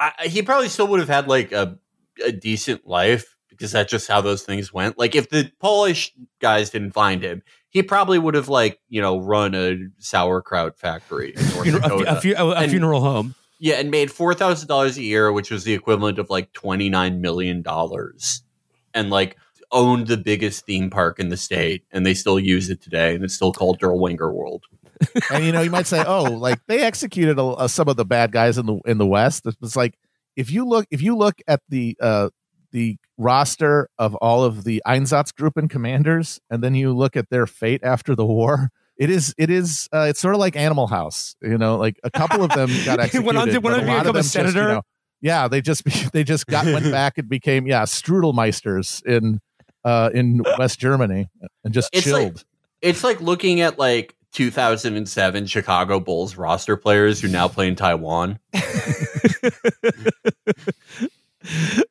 I, 0.01 0.27
he 0.27 0.43
probably 0.43 0.69
still 0.69 0.89
would 0.89 0.99
have 0.99 1.09
had 1.09 1.29
like 1.29 1.53
a 1.53 1.79
a 2.25 2.33
decent 2.33 2.89
life 2.89 3.37
because 3.61 3.73
that's 3.73 3.91
just 3.91 4.09
how 4.09 4.23
those 4.23 4.43
things 4.43 4.73
went. 4.73 4.99
Like 4.99 5.15
if 5.15 5.29
the 5.29 5.53
Polish 5.61 6.15
guys 6.41 6.71
didn't 6.71 6.93
find 6.93 7.23
him, 7.23 7.43
he 7.69 7.83
probably 7.83 8.19
would 8.19 8.35
have 8.35 8.49
like 8.49 8.81
you 8.89 9.03
know 9.03 9.21
run 9.21 9.55
a 9.55 9.77
sauerkraut 9.99 10.79
factory 10.79 11.35
in 11.37 11.43
North 11.51 11.69
a, 11.69 11.73
fu- 11.73 11.79
Dakota. 11.81 12.17
a, 12.17 12.21
fu- 12.21 12.35
a, 12.37 12.47
a 12.47 12.55
And- 12.63 12.71
funeral 12.71 13.01
home. 13.03 13.35
Yeah, 13.63 13.75
and 13.75 13.91
made 13.91 14.11
four 14.11 14.33
thousand 14.33 14.69
dollars 14.69 14.97
a 14.97 15.03
year, 15.03 15.31
which 15.31 15.51
was 15.51 15.65
the 15.65 15.75
equivalent 15.75 16.19
of 16.19 16.31
like 16.31 16.51
twenty 16.55 16.89
nine 16.89 17.21
million 17.21 17.61
dollars, 17.61 18.43
and 18.95 19.11
like 19.11 19.37
owned 19.71 20.07
the 20.07 20.17
biggest 20.17 20.65
theme 20.65 20.89
park 20.89 21.21
in 21.21 21.29
the 21.29 21.37
state, 21.37 21.85
and 21.93 22.07
they 22.07 22.15
still 22.15 22.41
use 22.41 22.71
it 22.71 22.81
today, 22.81 23.15
and 23.15 23.23
it's 23.23 23.35
still 23.35 23.53
called 23.53 23.79
Dirlewanger 23.79 24.33
World. 24.33 24.65
And 25.31 25.45
you 25.45 25.53
know, 25.53 25.61
you 25.61 25.71
might 25.71 25.87
say, 25.87 26.03
oh, 26.07 26.25
like 26.25 26.59
they 26.69 26.81
executed 26.81 27.39
a, 27.39 27.43
uh, 27.45 27.69
some 27.69 27.89
of 27.89 27.97
the 27.97 28.05
bad 28.07 28.33
guys 28.33 28.57
in 28.59 28.65
the 28.67 28.81
in 28.87 28.97
the 28.99 29.07
West. 29.07 29.45
It's 29.47 29.77
like 29.77 29.95
if 30.37 30.51
you 30.51 30.65
look 30.67 30.87
if 30.91 31.03
you 31.03 31.15
look 31.17 31.35
at 31.47 31.61
the 31.69 31.97
uh, 32.01 32.31
the 32.73 32.97
roster 33.19 33.89
of 33.99 34.15
all 34.17 34.45
of 34.45 34.65
the 34.65 34.83
Einsatzgruppen 34.87 35.69
commanders, 35.71 36.41
and 36.51 36.63
then 36.63 36.75
you 36.75 36.93
look 36.93 37.17
at 37.17 37.31
their 37.31 37.47
fate 37.47 37.81
after 37.83 38.15
the 38.15 38.25
war. 38.25 38.71
It 38.97 39.09
is, 39.11 39.35
it 39.39 39.49
is, 39.51 39.89
uh, 39.95 40.07
it's 40.11 40.21
sort 40.21 40.35
of 40.35 40.41
like 40.41 40.57
Animal 40.57 40.87
House, 40.87 41.35
you 41.41 41.57
know. 41.57 41.77
Like 41.77 41.99
a 42.05 42.11
couple 42.11 42.43
of 42.45 42.51
them 42.51 42.69
got 42.85 43.01
executed. 43.01 43.25
Went 43.27 43.39
on 43.39 43.49
to- 43.49 43.59
went 43.59 43.77
but 43.77 43.83
on 43.83 43.87
lot 43.89 44.07
of 44.07 44.13
become 44.13 44.17
a 44.17 44.23
them 44.23 44.23
just, 44.23 44.55
you 44.57 44.63
know, 44.63 44.83
yeah, 45.23 45.49
they 45.49 45.61
just 45.63 45.85
they 46.13 46.23
just 46.25 46.47
got 46.47 46.67
went 46.67 46.85
back 46.93 47.17
and 47.19 47.29
became 47.29 47.67
yeah 47.67 47.83
Strudelmeisters 47.85 49.03
in 49.07 49.41
uh 49.85 50.11
in 50.13 50.43
West 50.59 50.79
Germany 50.79 51.29
and 51.65 51.73
just 51.75 51.89
It's 51.95 52.07
like- 52.07 52.23
chilled. 52.23 52.45
It's 52.83 53.03
like 53.05 53.21
looking 53.21 53.61
at 53.63 53.79
like 53.79 54.15
2007 54.33 55.47
Chicago 55.47 55.99
Bulls 56.01 56.37
roster 56.37 56.77
players 56.77 57.21
who 57.21 57.29
now 57.29 57.49
play 57.49 57.69
in 57.69 57.75
Taiwan. 57.77 58.39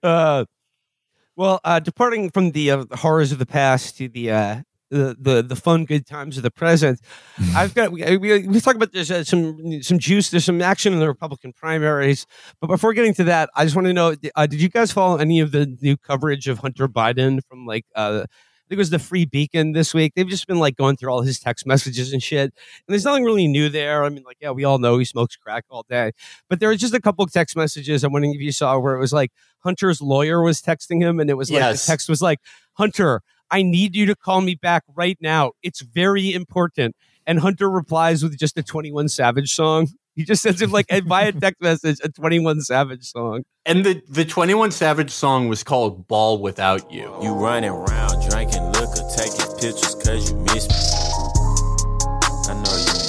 uh, 0.04 0.46
well, 1.40 1.62
uh, 1.64 1.80
departing 1.80 2.30
from 2.32 2.52
the 2.52 2.70
uh, 2.70 2.86
horrors 2.96 3.32
of 3.32 3.40
the 3.40 3.46
past 3.46 3.98
to 3.98 4.10
the 4.10 4.30
uh, 4.30 4.62
the, 4.92 5.16
the 5.18 5.42
the 5.42 5.56
fun 5.56 5.86
good 5.86 6.06
times 6.06 6.36
of 6.36 6.44
the 6.44 6.52
present, 6.52 7.00
I've 7.56 7.74
got 7.74 7.94
we, 7.94 8.18
we, 8.18 8.46
we 8.46 8.60
talk 8.60 8.76
about 8.76 8.92
there's 8.92 9.10
uh, 9.10 9.24
some 9.24 9.82
some 9.82 10.00
juice, 10.00 10.32
there's 10.32 10.44
some 10.44 10.62
action 10.62 10.92
in 10.92 11.00
the 11.00 11.08
Republican 11.08 11.54
primaries, 11.54 12.26
but 12.60 12.68
before 12.68 12.92
getting 12.92 13.14
to 13.14 13.24
that, 13.24 13.50
I 13.56 13.64
just 13.64 13.74
want 13.74 13.88
to 13.88 13.94
know: 13.94 14.16
uh, 14.36 14.48
Did 14.48 14.62
you 14.62 14.68
guys 14.68 14.92
follow 14.92 15.16
any 15.16 15.40
of 15.40 15.54
the 15.54 15.78
new 15.82 15.96
coverage 15.96 16.50
of 16.50 16.60
Hunter 16.60 16.90
Biden 16.90 17.40
from 17.50 17.66
like? 17.66 17.86
I 18.70 18.74
think 18.74 18.78
it 18.78 18.82
was 18.82 18.90
the 18.92 19.00
Free 19.00 19.26
Beacon 19.26 19.72
this 19.72 19.96
week. 19.96 20.14
They've 20.16 20.28
just 20.28 20.46
been 20.46 20.60
like 20.60 20.76
going 20.76 20.96
through 20.96 21.12
all 21.12 21.24
his 21.24 21.40
text 21.40 21.66
messages 21.66 22.14
and 22.14 22.22
shit. 22.22 22.44
And 22.44 22.54
there's 22.88 23.04
nothing 23.04 23.24
really 23.24 23.48
new 23.48 23.68
there. 23.68 24.04
I 24.04 24.10
mean, 24.10 24.24
like, 24.24 24.38
yeah, 24.40 24.52
we 24.52 24.64
all 24.64 24.78
know 24.78 25.00
he 25.00 25.06
smokes 25.06 25.36
crack 25.36 25.66
all 25.72 25.88
day. 25.90 26.12
But 26.50 26.60
there 26.60 26.70
was 26.70 26.80
just 26.80 26.94
a 26.94 27.02
couple 27.02 27.26
of 27.26 27.32
text 27.32 27.56
messages. 27.56 28.04
I'm 28.04 28.14
wondering 28.14 28.36
if 28.36 28.42
you 28.42 28.52
saw 28.52 28.78
where 28.78 28.96
it 28.96 29.00
was 29.00 29.12
like 29.12 29.32
Hunter's 29.64 30.04
lawyer 30.04 30.44
was 30.44 30.62
texting 30.62 31.02
him, 31.02 31.20
and 31.20 31.32
it 31.32 31.34
was 31.34 31.50
like 31.50 31.62
Yes. 31.62 31.84
the 31.84 31.92
text 31.92 32.10
was 32.10 32.22
like, 32.22 32.40
Hunter, 32.74 33.22
I 33.50 33.64
need 33.64 33.96
you 33.96 34.06
to 34.06 34.16
call 34.16 34.42
me 34.42 34.54
back 34.54 34.84
right 34.96 35.18
now. 35.20 35.54
It's 35.64 35.82
very 35.82 36.32
important. 36.32 36.96
And 37.26 37.40
Hunter 37.40 37.72
replies 37.72 38.22
with 38.22 38.38
just 38.38 38.56
a 38.60 38.62
21 38.64 39.10
Savage 39.10 39.52
song. 39.52 39.88
He 40.16 40.26
just 40.26 40.42
sends 40.44 40.62
him 40.62 40.72
like 40.72 40.88
via 41.06 41.32
text 41.32 41.62
message 41.62 41.98
a 42.04 42.10
21 42.10 42.62
Savage 42.62 43.06
song. 43.06 43.44
And 43.66 43.86
the 43.86 44.02
the 44.10 44.26
21 44.26 44.72
Savage 44.72 45.12
song 45.12 45.48
was 45.48 45.64
called 45.64 46.08
Ball 46.08 46.40
Without 46.40 46.92
You. 46.92 47.16
You 47.22 47.34
running 47.34 47.70
around 47.70 47.90
drinking 47.90 47.90
liquor, 47.90 48.19
taking 48.19 48.19
pictures 49.60 49.96
cause 49.96 50.32
you 50.32 50.38
miss 50.38 50.68
me. 50.70 50.76
I 52.48 52.62
know 52.64 52.78
you 52.78 53.00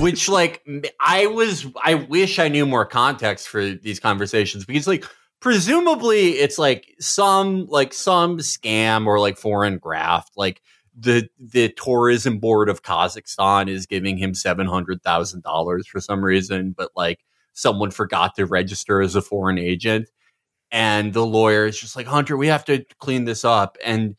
which 0.00 0.28
like 0.28 0.62
I 1.00 1.26
was 1.26 1.66
I 1.82 1.94
wish 1.94 2.38
I 2.38 2.48
knew 2.48 2.66
more 2.66 2.84
context 2.84 3.48
for 3.48 3.70
these 3.70 3.98
conversations 3.98 4.66
because 4.66 4.86
like 4.86 5.06
presumably 5.40 6.32
it's 6.32 6.58
like 6.58 6.94
some 7.00 7.66
like 7.66 7.94
some 7.94 8.38
scam 8.38 9.06
or 9.06 9.18
like 9.18 9.38
foreign 9.38 9.78
graft 9.78 10.32
like 10.36 10.60
the 10.98 11.28
the 11.38 11.70
tourism 11.70 12.38
board 12.38 12.68
of 12.68 12.82
Kazakhstan 12.82 13.68
is 13.68 13.86
giving 13.86 14.18
him 14.18 14.32
$700,000 14.32 15.86
for 15.86 16.00
some 16.00 16.24
reason 16.24 16.74
but 16.76 16.90
like 16.94 17.24
someone 17.54 17.90
forgot 17.90 18.34
to 18.34 18.44
register 18.44 19.00
as 19.00 19.16
a 19.16 19.22
foreign 19.22 19.58
agent. 19.58 20.10
And 20.70 21.14
the 21.14 21.24
lawyer 21.24 21.64
is 21.66 21.80
just 21.80 21.96
like 21.96 22.06
Hunter 22.06 22.36
we 22.36 22.48
have 22.48 22.64
to 22.66 22.84
clean 22.98 23.24
this 23.24 23.44
up. 23.44 23.78
And 23.84 24.16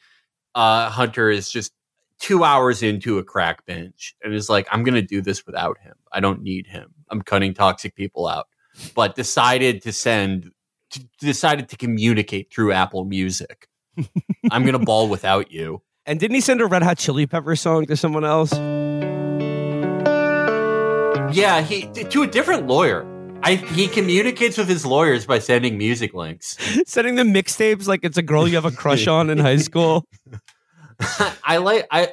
uh 0.58 0.89
Hunter 0.89 1.30
is 1.30 1.50
just 1.50 1.72
two 2.20 2.43
hours 2.43 2.84
into 2.84 3.20
a 3.20 3.24
crack 3.24 3.65
binge 3.65 4.15
and 4.24 4.34
is 4.34 4.50
like, 4.50 4.67
I'm 4.72 4.84
going 4.84 4.96
to 4.96 5.02
do 5.02 5.22
this 5.22 5.46
without 5.46 5.78
him. 5.80 5.93
I 6.12 6.20
don't 6.20 6.41
need 6.41 6.67
him. 6.67 6.93
I'm 7.10 7.22
cutting 7.22 7.54
toxic 7.54 7.96
people 7.96 8.28
out. 8.28 8.48
But 8.96 9.15
decided 9.15 9.82
to 9.84 9.91
send, 9.91 10.52
to, 10.91 11.08
decided 11.20 11.70
to 11.70 11.78
communicate 11.78 12.52
through 12.52 12.74
Apple 12.74 13.06
Music. 13.06 13.67
I'm 14.52 14.63
going 14.63 14.78
to 14.78 14.84
ball 14.84 15.10
without 15.10 15.52
you. 15.52 15.82
And 16.06 16.20
didn't 16.20 16.36
he 16.36 16.41
send 16.41 16.62
a 16.62 16.65
Red 16.65 16.84
Hot 16.84 16.98
Chili 16.98 17.28
Pepper 17.28 17.56
song 17.56 17.86
to 17.88 17.98
someone 17.98 18.26
else? 18.26 18.54
Yeah, 21.36 21.62
he 21.62 21.88
to 22.04 22.24
a 22.24 22.28
different 22.28 22.67
lawyer. 22.67 23.16
I, 23.47 23.55
he 23.55 23.88
communicates 23.88 24.57
with 24.57 24.67
his 24.67 24.86
lawyers 24.86 25.25
by 25.25 25.39
sending 25.39 25.77
music 25.77 26.13
links. 26.13 26.57
Sending 26.86 27.15
them 27.15 27.33
mixtapes 27.33 27.88
like 27.88 28.01
it's 28.03 28.17
a 28.17 28.21
girl 28.21 28.45
you 28.45 28.55
have 28.55 28.65
a 28.65 28.71
crush 28.71 29.07
on 29.07 29.29
in 29.29 29.38
high 29.38 29.55
school. 29.55 30.05
I 31.45 31.55
like 31.55 31.88
I 31.89 32.10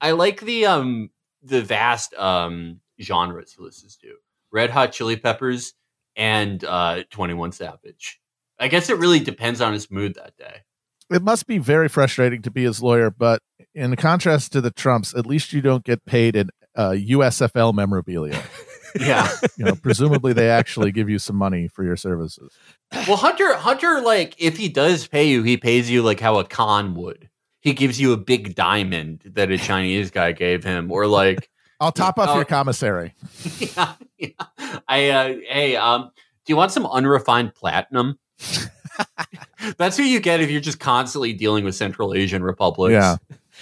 I 0.00 0.12
like 0.12 0.40
the 0.40 0.64
um 0.64 1.10
the 1.42 1.60
vast 1.60 2.14
um 2.14 2.80
genres 3.02 3.52
he 3.52 3.62
listens 3.62 3.98
to. 3.98 4.14
Red 4.50 4.70
Hot 4.70 4.92
Chili 4.92 5.16
Peppers 5.16 5.74
and 6.16 6.64
uh 6.64 7.02
21 7.10 7.52
Savage. 7.52 8.18
I 8.58 8.68
guess 8.68 8.88
it 8.88 8.96
really 8.96 9.20
depends 9.20 9.60
on 9.60 9.74
his 9.74 9.90
mood 9.90 10.14
that 10.14 10.38
day. 10.38 10.62
It 11.10 11.22
must 11.22 11.46
be 11.46 11.58
very 11.58 11.90
frustrating 11.90 12.40
to 12.40 12.50
be 12.50 12.64
his 12.64 12.82
lawyer, 12.82 13.10
but 13.10 13.42
in 13.74 13.94
contrast 13.96 14.52
to 14.52 14.62
the 14.62 14.70
Trumps, 14.70 15.14
at 15.14 15.26
least 15.26 15.52
you 15.52 15.60
don't 15.60 15.84
get 15.84 16.06
paid 16.06 16.34
in 16.34 16.48
uh, 16.74 16.92
USFL 16.92 17.74
memorabilia. 17.74 18.42
Yeah. 18.98 19.28
You 19.56 19.64
know, 19.64 19.74
presumably 19.74 20.32
they 20.32 20.48
actually 20.50 20.92
give 20.92 21.08
you 21.10 21.18
some 21.18 21.34
money 21.34 21.66
for 21.66 21.82
your 21.82 21.96
services. 21.96 22.52
well, 23.08 23.16
Hunter 23.16 23.54
Hunter 23.56 24.00
like 24.00 24.36
if 24.38 24.56
he 24.56 24.68
does 24.68 25.06
pay 25.08 25.24
you, 25.24 25.42
he 25.42 25.56
pays 25.56 25.90
you 25.90 26.02
like 26.02 26.20
how 26.20 26.38
a 26.38 26.44
con 26.44 26.94
would. 26.94 27.28
He 27.60 27.72
gives 27.72 28.00
you 28.00 28.12
a 28.12 28.16
big 28.16 28.54
diamond 28.54 29.22
that 29.34 29.50
a 29.50 29.58
Chinese 29.58 30.12
guy 30.12 30.30
gave 30.30 30.62
him 30.62 30.92
or 30.92 31.06
like 31.08 31.50
I'll 31.80 31.90
top 31.92 32.18
off 32.18 32.28
Oh. 32.30 32.36
your 32.36 32.44
commissary. 32.44 33.14
yeah, 33.58 33.94
yeah. 34.16 34.28
I 34.88 35.08
uh, 35.10 35.34
hey, 35.48 35.74
um, 35.76 36.10
do 36.44 36.52
you 36.52 36.56
want 36.56 36.70
some 36.72 36.86
unrefined 36.86 37.54
platinum? 37.56 38.18
That's 39.76 39.96
who 39.96 40.02
you 40.04 40.20
get 40.20 40.40
if 40.40 40.50
you're 40.50 40.60
just 40.60 40.80
constantly 40.80 41.32
dealing 41.32 41.64
with 41.64 41.74
Central 41.74 42.14
Asian 42.14 42.42
republics. 42.42 42.92
Yeah. 42.92 43.16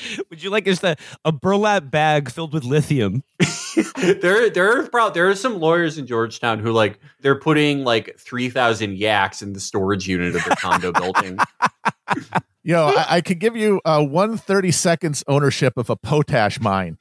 Would 0.30 0.42
you 0.42 0.50
like 0.50 0.64
just 0.64 0.84
a, 0.84 0.96
a 1.24 1.32
burlap 1.32 1.90
bag 1.90 2.30
filled 2.30 2.52
with 2.52 2.64
lithium? 2.64 3.22
there, 3.96 4.50
there 4.50 4.78
are 4.78 4.88
prob- 4.88 5.14
there 5.14 5.28
are 5.28 5.34
some 5.34 5.58
lawyers 5.60 5.98
in 5.98 6.06
Georgetown 6.06 6.58
who 6.58 6.72
like 6.72 6.98
they're 7.20 7.38
putting 7.38 7.84
like 7.84 8.18
three 8.18 8.48
thousand 8.48 8.96
yaks 8.96 9.42
in 9.42 9.52
the 9.52 9.60
storage 9.60 10.06
unit 10.06 10.34
of 10.34 10.44
their 10.44 10.56
condo 10.56 10.92
building. 10.92 11.38
Yo, 12.62 12.88
I, 12.88 13.06
I 13.08 13.20
could 13.20 13.38
give 13.38 13.56
you 13.56 13.80
uh, 13.84 14.04
one 14.04 14.36
thirty 14.36 14.72
seconds 14.72 15.22
ownership 15.28 15.74
of 15.76 15.88
a 15.88 15.96
potash 15.96 16.60
mine. 16.60 16.98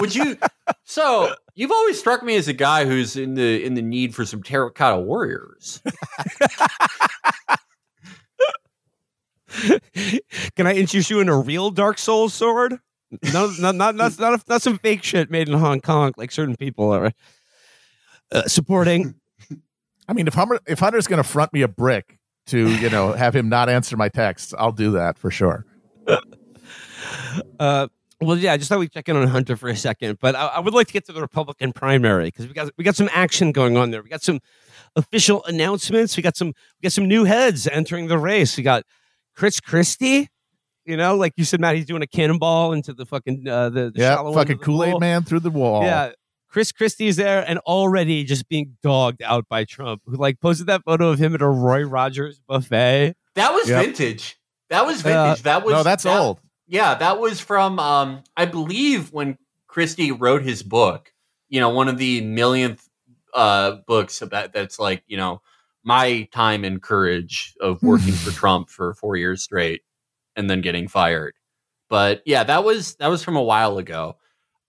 Would 0.00 0.14
you? 0.14 0.36
So 0.84 1.34
you've 1.54 1.70
always 1.70 1.98
struck 1.98 2.22
me 2.22 2.36
as 2.36 2.48
a 2.48 2.52
guy 2.52 2.84
who's 2.84 3.16
in 3.16 3.34
the 3.34 3.64
in 3.64 3.74
the 3.74 3.82
need 3.82 4.14
for 4.14 4.24
some 4.24 4.42
terracotta 4.42 5.00
warriors. 5.00 5.80
Can 10.56 10.66
I 10.66 10.74
interest 10.74 11.10
you 11.10 11.20
in 11.20 11.28
a 11.28 11.36
real 11.38 11.70
Dark 11.70 11.98
Souls 11.98 12.34
sword? 12.34 12.78
No, 13.32 13.52
not 13.58 13.74
not 13.76 13.94
not 13.94 14.18
not, 14.18 14.48
not 14.48 14.62
some 14.62 14.78
fake 14.78 15.02
shit 15.02 15.30
made 15.30 15.48
in 15.48 15.58
Hong 15.58 15.80
Kong 15.80 16.12
like 16.16 16.32
certain 16.32 16.56
people 16.56 16.90
are 16.92 17.12
uh, 18.32 18.42
supporting. 18.42 19.14
I 20.08 20.12
mean, 20.12 20.26
if 20.26 20.34
Hunter, 20.34 20.58
if 20.66 20.80
Hunter's 20.80 21.06
going 21.06 21.18
to 21.18 21.28
front 21.28 21.52
me 21.52 21.62
a 21.62 21.68
brick 21.68 22.18
to 22.46 22.68
you 22.68 22.90
know 22.90 23.12
have 23.12 23.34
him 23.34 23.48
not 23.48 23.68
answer 23.68 23.96
my 23.96 24.08
texts, 24.08 24.54
I'll 24.58 24.72
do 24.72 24.92
that 24.92 25.18
for 25.18 25.30
sure. 25.30 25.64
Uh, 27.58 27.86
well, 28.20 28.38
yeah, 28.38 28.52
I 28.52 28.56
just 28.56 28.68
thought 28.68 28.78
we'd 28.78 28.92
check 28.92 29.08
in 29.08 29.16
on 29.16 29.26
Hunter 29.28 29.56
for 29.56 29.68
a 29.68 29.76
second, 29.76 30.18
but 30.20 30.34
I, 30.34 30.46
I 30.46 30.60
would 30.60 30.72
like 30.72 30.86
to 30.86 30.92
get 30.92 31.04
to 31.06 31.12
the 31.12 31.20
Republican 31.20 31.72
primary 31.72 32.26
because 32.26 32.48
we 32.48 32.54
got 32.54 32.70
we 32.78 32.84
got 32.84 32.96
some 32.96 33.10
action 33.12 33.52
going 33.52 33.76
on 33.76 33.90
there. 33.90 34.02
We 34.02 34.08
got 34.08 34.22
some 34.22 34.40
official 34.96 35.44
announcements. 35.44 36.16
We 36.16 36.22
got 36.22 36.36
some 36.36 36.48
we 36.48 36.82
got 36.82 36.92
some 36.92 37.06
new 37.06 37.24
heads 37.24 37.66
entering 37.66 38.08
the 38.08 38.18
race. 38.18 38.56
We 38.56 38.62
got 38.62 38.84
Chris 39.36 39.60
Christie. 39.60 40.28
You 40.84 40.96
know, 40.96 41.16
like 41.16 41.32
you 41.36 41.44
said, 41.44 41.60
Matt, 41.60 41.74
he's 41.76 41.84
doing 41.86 42.02
a 42.02 42.06
cannonball 42.06 42.72
into 42.72 42.92
the 42.94 43.04
fucking 43.04 43.46
uh, 43.48 43.70
the, 43.70 43.90
the 43.90 44.00
Yeah, 44.00 44.16
fucking 44.32 44.58
Kool 44.58 44.84
Aid 44.84 45.00
man 45.00 45.24
through 45.24 45.40
the 45.40 45.50
wall. 45.50 45.82
Yeah. 45.82 46.12
Chris 46.48 46.70
Christie's 46.72 47.16
there 47.16 47.44
and 47.46 47.58
already 47.60 48.22
just 48.24 48.48
being 48.48 48.76
dogged 48.82 49.20
out 49.22 49.46
by 49.48 49.64
Trump, 49.64 50.00
who 50.06 50.16
like 50.16 50.40
posted 50.40 50.68
that 50.68 50.82
photo 50.84 51.08
of 51.10 51.18
him 51.18 51.34
at 51.34 51.42
a 51.42 51.48
Roy 51.48 51.82
Rogers 51.82 52.40
buffet. 52.46 53.14
That 53.34 53.52
was 53.52 53.68
Yep. 53.68 53.84
vintage. 53.84 54.36
That 54.70 54.86
was 54.86 55.04
Uh, 55.04 55.08
vintage. 55.08 55.42
that 55.42 55.64
was 55.64 55.72
no, 55.72 55.82
that's 55.82 56.04
that- 56.04 56.18
old. 56.18 56.40
Yeah, 56.68 56.94
that 56.94 57.18
was 57.20 57.40
from 57.40 57.78
um 57.80 58.22
I 58.36 58.46
believe 58.46 59.12
when 59.12 59.38
Christie 59.66 60.12
wrote 60.12 60.42
his 60.42 60.62
book, 60.62 61.12
you 61.48 61.60
know, 61.60 61.68
one 61.70 61.88
of 61.88 61.98
the 61.98 62.20
millionth 62.22 62.88
uh 63.34 63.72
books 63.86 64.22
about 64.22 64.52
that's 64.52 64.78
like, 64.78 65.02
you 65.08 65.16
know, 65.16 65.42
my 65.86 66.28
time 66.32 66.64
and 66.64 66.82
courage 66.82 67.54
of 67.60 67.80
working 67.82 68.12
for 68.12 68.30
Trump 68.40 68.68
for 68.68 68.92
4 68.94 69.16
years 69.16 69.42
straight 69.42 69.82
and 70.34 70.50
then 70.50 70.60
getting 70.60 70.88
fired. 70.88 71.34
But 71.88 72.22
yeah, 72.26 72.42
that 72.44 72.64
was 72.64 72.96
that 72.96 73.06
was 73.08 73.22
from 73.22 73.36
a 73.36 73.42
while 73.42 73.78
ago. 73.78 74.16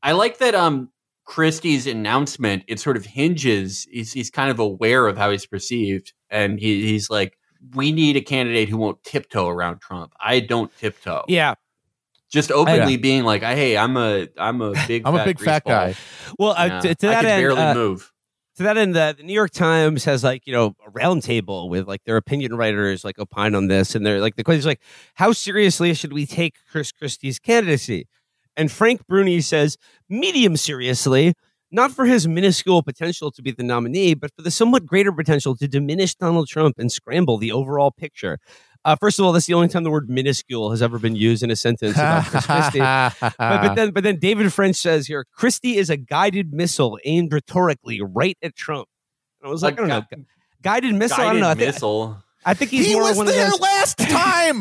I 0.04 0.12
like 0.14 0.38
that 0.38 0.56
um 0.56 0.92
Christie's 1.26 1.88
announcement, 1.88 2.64
it 2.68 2.80
sort 2.80 2.96
of 2.96 3.06
hinges, 3.06 3.86
he's 3.92 4.14
he's 4.14 4.30
kind 4.30 4.50
of 4.52 4.60
aware 4.60 5.08
of 5.08 5.18
how 5.18 5.32
he's 5.32 5.46
perceived 5.46 6.14
and 6.30 6.60
he, 6.60 6.86
he's 6.88 7.10
like 7.10 7.38
we 7.74 7.92
need 7.92 8.16
a 8.16 8.22
candidate 8.22 8.70
who 8.70 8.78
won't 8.78 9.04
tiptoe 9.04 9.48
around 9.50 9.82
Trump. 9.82 10.14
I 10.22 10.40
don't 10.40 10.72
tiptoe 10.78 11.24
Yeah. 11.28 11.56
just 12.32 12.52
openly 12.52 12.98
being 12.98 13.24
like, 13.24 13.42
"Hey, 13.42 13.76
I'm 13.76 13.98
a 13.98 14.28
I'm 14.38 14.62
a 14.62 14.74
big 14.88 15.02
I'm 15.06 15.16
a 15.16 15.26
big 15.26 15.40
fat 15.40 15.64
greaseball. 15.66 15.70
guy. 15.70 15.96
Well, 16.38 16.52
uh, 16.52 16.66
Yeah, 16.68 16.80
to, 16.82 16.96
to 16.96 17.08
I 17.08 17.12
that 17.12 17.22
can 17.22 17.30
end, 17.32 17.42
barely 17.42 17.62
uh, 17.64 17.74
move." 17.74 18.12
To 18.58 18.64
that 18.64 18.78
end, 18.78 18.96
the, 18.96 19.16
the 19.18 19.24
New 19.24 19.34
York 19.34 19.52
Times 19.52 20.06
has 20.06 20.24
like 20.24 20.46
you 20.46 20.54
know 20.54 20.76
a 20.86 20.92
roundtable 20.92 21.70
with 21.70 21.88
like 21.88 22.04
their 22.04 22.18
opinion 22.18 22.56
writers 22.56 23.04
like 23.04 23.20
opine 23.20 23.56
on 23.56 23.68
this, 23.68 23.96
and 23.96 24.06
they're 24.06 24.20
like 24.20 24.36
the 24.36 24.44
question 24.44 24.60
is 24.60 24.66
like, 24.66 24.82
how 25.16 25.32
seriously 25.32 25.94
should 25.94 26.14
we 26.14 26.26
take 26.26 26.56
Chris 26.70 26.92
Christie's 26.92 27.40
candidacy? 27.40 28.08
And 28.56 28.72
Frank 28.72 29.06
Bruni 29.08 29.42
says, 29.42 29.78
medium 30.10 30.58
seriously, 30.58 31.36
not 31.72 31.92
for 31.92 32.06
his 32.06 32.28
minuscule 32.28 32.82
potential 32.82 33.30
to 33.32 33.42
be 33.44 33.52
the 33.52 33.62
nominee, 33.62 34.16
but 34.16 34.32
for 34.36 34.42
the 34.42 34.50
somewhat 34.50 34.88
greater 34.88 35.12
potential 35.12 35.56
to 35.58 35.68
diminish 35.68 36.16
Donald 36.16 36.48
Trump 36.48 36.80
and 36.80 36.92
scramble 36.92 37.38
the 37.38 37.52
overall 37.52 37.92
picture. 37.92 38.40
Uh, 38.88 38.96
first 38.96 39.20
of 39.20 39.26
all, 39.26 39.34
that's 39.34 39.48
the 39.48 39.54
only 39.54 39.68
time 39.68 39.84
the 39.84 39.92
word 39.92 40.10
minuscule 40.10 40.72
has 40.72 40.82
ever 40.82 40.98
been 40.98 41.14
used 41.14 41.44
in 41.44 41.52
a 41.52 41.58
sentence 41.58 41.96
about 41.98 42.24
Chris 42.24 42.46
Christie. 42.46 42.80
But, 42.80 43.36
but 43.38 43.76
then, 43.76 43.92
but 43.92 44.02
then 44.06 44.18
David 44.18 44.54
French 44.54 44.78
says 44.78 45.08
here, 45.08 45.26
Christie 45.34 45.76
is 45.76 45.90
a 45.90 45.98
guided 45.98 46.54
missile 46.54 46.98
aimed 47.04 47.34
rhetorically 47.34 48.00
right 48.02 48.38
at 48.42 48.56
Trump. 48.56 48.88
And 49.42 49.50
I 49.50 49.52
was 49.52 49.62
like, 49.62 49.74
A 49.78 49.84
I 49.84 49.88
don't 49.88 49.90
know, 49.90 50.24
guided 50.62 50.96
missile. 50.96 51.22
I 51.22 51.34
don't 51.34 51.42
know. 51.42 51.50
I 51.50 51.56
think, 51.56 51.68
missile. 51.68 52.24
I 52.46 52.54
think 52.54 52.72
he's 52.72 52.86
he 52.86 52.94
more 52.94 53.04
was 53.04 53.18
one 53.18 53.26
there 53.26 53.48
of 53.48 53.52
those. 53.52 53.60
last 53.60 53.98
time. 54.00 54.60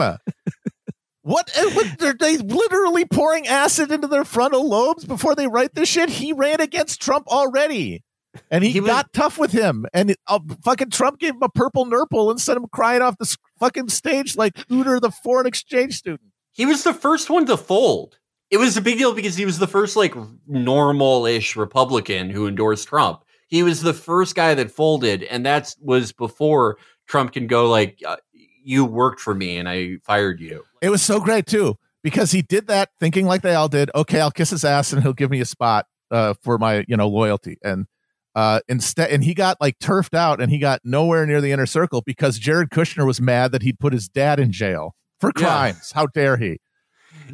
what, 1.22 1.56
uh, 1.56 1.70
what? 1.70 2.02
Are 2.02 2.14
they 2.18 2.36
literally 2.36 3.04
pouring 3.04 3.46
acid 3.46 3.92
into 3.92 4.08
their 4.08 4.24
frontal 4.24 4.68
lobes 4.68 5.04
before 5.04 5.36
they 5.36 5.46
write 5.46 5.74
this 5.74 5.88
shit? 5.88 6.10
He 6.10 6.32
ran 6.32 6.60
against 6.60 7.00
Trump 7.00 7.28
already, 7.28 8.02
and 8.50 8.64
he, 8.64 8.70
He 8.70 8.80
was- 8.80 8.88
got 8.90 9.12
tough 9.12 9.38
with 9.38 9.52
him. 9.52 9.86
And 9.94 10.10
it, 10.10 10.18
uh, 10.26 10.40
fucking 10.64 10.90
Trump 10.90 11.18
gave 11.18 11.34
him 11.34 11.42
a 11.42 11.48
purple 11.48 11.84
nurple 11.84 12.30
and 12.30 12.40
sent 12.40 12.56
him 12.58 12.66
crying 12.72 13.02
off 13.02 13.16
the 13.18 13.36
fucking 13.58 13.88
stage 13.88 14.36
like 14.36 14.56
Hooter, 14.68 15.00
the 15.00 15.10
foreign 15.10 15.46
exchange 15.46 15.94
student. 15.96 16.30
He 16.52 16.66
was 16.66 16.84
the 16.84 16.94
first 16.94 17.28
one 17.30 17.46
to 17.46 17.56
fold. 17.56 18.18
It 18.50 18.58
was 18.58 18.76
a 18.76 18.80
big 18.80 18.98
deal 18.98 19.12
because 19.14 19.36
he 19.36 19.44
was 19.44 19.58
the 19.58 19.66
first 19.66 19.96
like 19.96 20.14
normal-ish 20.46 21.56
Republican 21.56 22.30
who 22.30 22.46
endorsed 22.46 22.88
Trump. 22.88 23.22
He 23.48 23.62
was 23.62 23.82
the 23.82 23.94
first 23.94 24.34
guy 24.34 24.54
that 24.54 24.70
folded, 24.70 25.22
and 25.24 25.46
that 25.46 25.74
was 25.80 26.12
before 26.12 26.78
Trump 27.06 27.32
can 27.32 27.46
go 27.46 27.68
like, 27.68 28.00
uh, 28.06 28.16
"You 28.64 28.84
worked 28.84 29.20
for 29.20 29.34
me, 29.34 29.56
and 29.56 29.68
I 29.68 29.98
fired 30.04 30.40
you." 30.40 30.64
It 30.82 30.90
was 30.90 31.02
so 31.02 31.20
great 31.20 31.46
too 31.46 31.76
because 32.02 32.32
he 32.32 32.42
did 32.42 32.66
that 32.68 32.90
thinking 32.98 33.26
like 33.26 33.42
they 33.42 33.54
all 33.54 33.68
did. 33.68 33.90
Okay, 33.94 34.20
I'll 34.20 34.30
kiss 34.32 34.50
his 34.50 34.64
ass 34.64 34.92
and 34.92 35.02
he'll 35.02 35.12
give 35.12 35.30
me 35.30 35.40
a 35.40 35.44
spot 35.44 35.86
uh, 36.10 36.34
for 36.42 36.58
my 36.58 36.84
you 36.88 36.96
know 36.96 37.08
loyalty. 37.08 37.58
And 37.62 37.86
uh, 38.36 38.60
instead, 38.68 39.10
and 39.10 39.24
he 39.24 39.34
got 39.34 39.56
like 39.60 39.78
turfed 39.80 40.14
out 40.14 40.40
and 40.40 40.52
he 40.52 40.58
got 40.58 40.80
nowhere 40.84 41.26
near 41.26 41.40
the 41.40 41.50
inner 41.50 41.66
circle 41.66 42.02
because 42.06 42.38
Jared 42.38 42.70
Kushner 42.70 43.04
was 43.06 43.20
mad 43.20 43.50
that 43.50 43.62
he'd 43.62 43.80
put 43.80 43.92
his 43.92 44.08
dad 44.08 44.38
in 44.38 44.52
jail 44.52 44.94
for 45.18 45.32
Yeah. 45.36 45.42
crimes. 45.46 45.90
How 45.92 46.06
dare 46.06 46.36
he? 46.36 46.58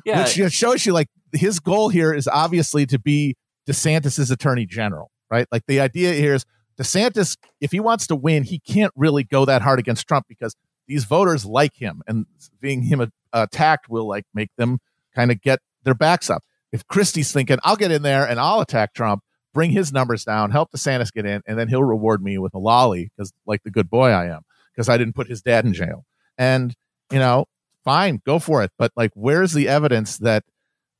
Yeah, 0.06 0.22
Which 0.22 0.34
just 0.36 0.54
shows 0.54 0.86
you 0.86 0.92
like 0.94 1.08
his 1.32 1.60
goal 1.60 1.88
here 1.90 2.14
is 2.14 2.26
obviously 2.28 2.86
to 2.86 2.98
be 2.98 3.34
DeSantis's 3.68 4.30
attorney 4.30 4.64
general, 4.64 5.10
right? 5.30 5.46
Like 5.52 5.64
the 5.66 5.80
idea 5.80 6.12
here 6.14 6.34
is 6.34 6.44
DeSantis, 6.80 7.36
if 7.60 7.72
he 7.72 7.80
wants 7.80 8.06
to 8.06 8.16
win, 8.16 8.44
he 8.44 8.58
can't 8.60 8.92
really 8.96 9.24
go 9.24 9.44
that 9.44 9.60
hard 9.60 9.78
against 9.78 10.06
Trump 10.08 10.26
because 10.28 10.54
these 10.86 11.04
voters 11.04 11.44
like 11.44 11.74
him 11.74 12.00
and 12.06 12.26
being 12.60 12.82
him 12.82 13.10
attacked 13.32 13.88
will 13.88 14.06
like 14.08 14.24
make 14.34 14.50
them 14.56 14.78
kind 15.14 15.30
of 15.30 15.40
get 15.40 15.58
their 15.84 15.94
backs 15.94 16.30
up. 16.30 16.42
If 16.72 16.86
Christie's 16.86 17.32
thinking, 17.32 17.58
I'll 17.64 17.76
get 17.76 17.90
in 17.90 18.02
there 18.02 18.26
and 18.26 18.40
I'll 18.40 18.60
attack 18.60 18.94
Trump, 18.94 19.22
bring 19.52 19.70
his 19.70 19.92
numbers 19.92 20.24
down, 20.24 20.50
help 20.50 20.70
DeSantis 20.72 21.12
get 21.12 21.26
in, 21.26 21.42
and 21.46 21.58
then 21.58 21.68
he'll 21.68 21.82
reward 21.84 22.22
me 22.22 22.38
with 22.38 22.54
a 22.54 22.58
lolly 22.58 23.10
because 23.16 23.32
like 23.46 23.62
the 23.62 23.70
good 23.70 23.90
boy 23.90 24.08
I 24.10 24.26
am, 24.26 24.42
because 24.74 24.88
I 24.88 24.96
didn't 24.96 25.14
put 25.14 25.28
his 25.28 25.42
dad 25.42 25.64
in 25.64 25.72
jail. 25.74 26.04
And, 26.38 26.74
you 27.10 27.18
know, 27.18 27.46
fine, 27.84 28.20
go 28.24 28.38
for 28.38 28.62
it. 28.62 28.70
But 28.78 28.92
like, 28.96 29.10
where's 29.14 29.52
the 29.52 29.68
evidence 29.68 30.18
that 30.18 30.44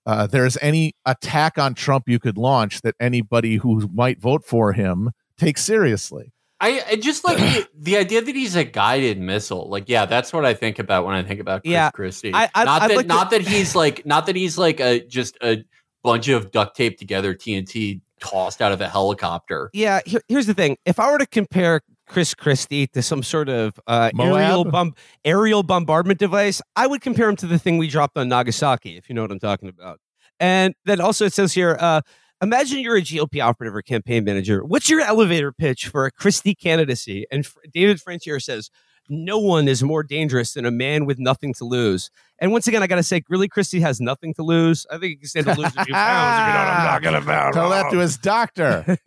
uh, 0.05 0.27
there's 0.27 0.59
any 0.61 0.95
attack 1.07 1.57
on 1.59 1.75
Trump 1.75 2.09
you 2.09 2.19
could 2.19 2.37
launch 2.37 2.83
that 2.83 2.95
anybody 3.01 3.57
who 3.57 3.89
might 3.93 4.21
vote 4.21 4.45
for 4.45 4.73
him 4.73 5.11
takes 5.39 5.65
seriously? 5.65 6.33
I, 6.61 6.83
I 6.91 6.97
just 6.97 7.25
like 7.25 7.39
the, 7.39 7.67
the 7.79 7.97
idea 7.97 8.21
that 8.23 8.35
he's 8.37 8.55
a 8.55 8.63
guided 8.65 9.19
missile. 9.19 9.69
Like, 9.69 9.89
yeah, 9.89 10.07
that's 10.07 10.33
what 10.33 10.45
I 10.45 10.55
think 10.55 10.79
about 10.79 11.05
when 11.05 11.15
I 11.15 11.23
think 11.23 11.41
about 11.41 11.63
Chris 11.63 11.73
Yeah, 11.73 11.91
Christie. 11.91 12.33
I- 12.35 12.51
I- 12.55 12.65
not 12.65 12.83
I'd 12.83 12.91
that 12.91 12.97
like 12.97 13.07
to- 13.07 13.15
not 13.15 13.31
that 13.31 13.41
he's 13.43 13.75
like 13.75 14.05
not 14.07 14.27
that 14.27 14.37
he's 14.37 14.59
like 14.59 14.79
a 14.81 15.01
just 15.01 15.37
a 15.43 15.65
bunch 16.05 16.29
of 16.29 16.51
duct 16.53 16.77
taped 16.77 16.99
together 17.01 17.35
TNT 17.35 18.01
tossed 18.23 18.63
out 18.63 18.73
of 18.73 18.81
a 18.81 18.89
helicopter. 18.89 19.71
Yeah, 19.73 20.01
here, 20.07 20.23
here's 20.29 20.47
the 20.47 20.55
thing. 20.55 20.77
If 20.85 21.01
I 21.01 21.11
were 21.11 21.19
to 21.19 21.27
compare 21.27 21.81
Chris 22.07 22.35
Christie 22.35 22.87
to 22.89 23.03
some 23.03 23.23
sort 23.23 23.49
of 23.49 23.79
uh, 23.87 24.11
aerial 24.19 24.65
bomb 24.65 24.95
aerial 25.25 25.63
bombardment 25.63 26.19
device, 26.19 26.63
I 26.77 26.87
would 26.87 27.01
compare 27.01 27.29
him 27.29 27.37
to 27.37 27.47
the 27.47 27.59
thing 27.59 27.79
we 27.79 27.89
dropped 27.89 28.17
on 28.17 28.29
Nagasaki, 28.29 28.97
if 28.97 29.09
you 29.09 29.15
know 29.15 29.23
what 29.23 29.33
I'm 29.33 29.39
talking 29.39 29.69
about. 29.69 29.99
And 30.41 30.75
then 30.85 31.01
also 31.01 31.27
it 31.27 31.33
says 31.33 31.53
here, 31.53 31.77
uh, 31.79 32.01
imagine 32.43 32.81
you're 32.81 32.97
a 32.97 33.03
GOP 33.03 33.43
operative 33.43 33.75
or 33.75 33.83
campaign 33.83 34.25
manager. 34.25 34.65
What's 34.65 34.91
your 34.91 35.01
elevator 35.01 35.53
pitch 35.53 35.89
for 35.89 36.07
a 36.07 36.11
Christie 36.11 36.55
candidacy? 36.55 37.27
And 37.31 37.45
F- 37.45 37.57
David 37.73 37.99
Franchier 37.99 38.43
says, 38.43 38.71
no 39.13 39.39
one 39.39 39.69
is 39.69 39.83
more 39.83 40.03
dangerous 40.03 40.55
than 40.55 40.65
a 40.65 40.71
man 40.71 41.05
with 41.05 41.19
nothing 41.19 41.53
to 41.55 41.65
lose. 41.65 42.11
And 42.39 42.51
once 42.51 42.67
again, 42.67 42.83
I 42.83 42.87
got 42.87 42.97
to 42.97 43.03
say, 43.03 43.23
really, 43.29 43.47
Christie 43.47 43.81
has 43.81 44.01
nothing 44.01 44.33
to 44.35 44.43
lose. 44.43 44.87
I 44.91 44.95
think 44.95 45.05
he 45.05 45.17
can 45.17 45.29
stand 45.29 45.47
to 45.47 45.55
lose 45.55 45.67
a 45.77 45.85
few 45.85 45.95
pounds 45.95 46.41
if 46.41 46.47
you 46.49 46.53
know 46.55 46.59
what 46.59 46.75
I'm 46.75 46.87
talking 47.03 47.15
about. 47.23 47.55
Tell 47.55 47.71
that 47.71 47.91
to 47.91 47.99
his 47.99 48.17
doctor. 48.17 48.99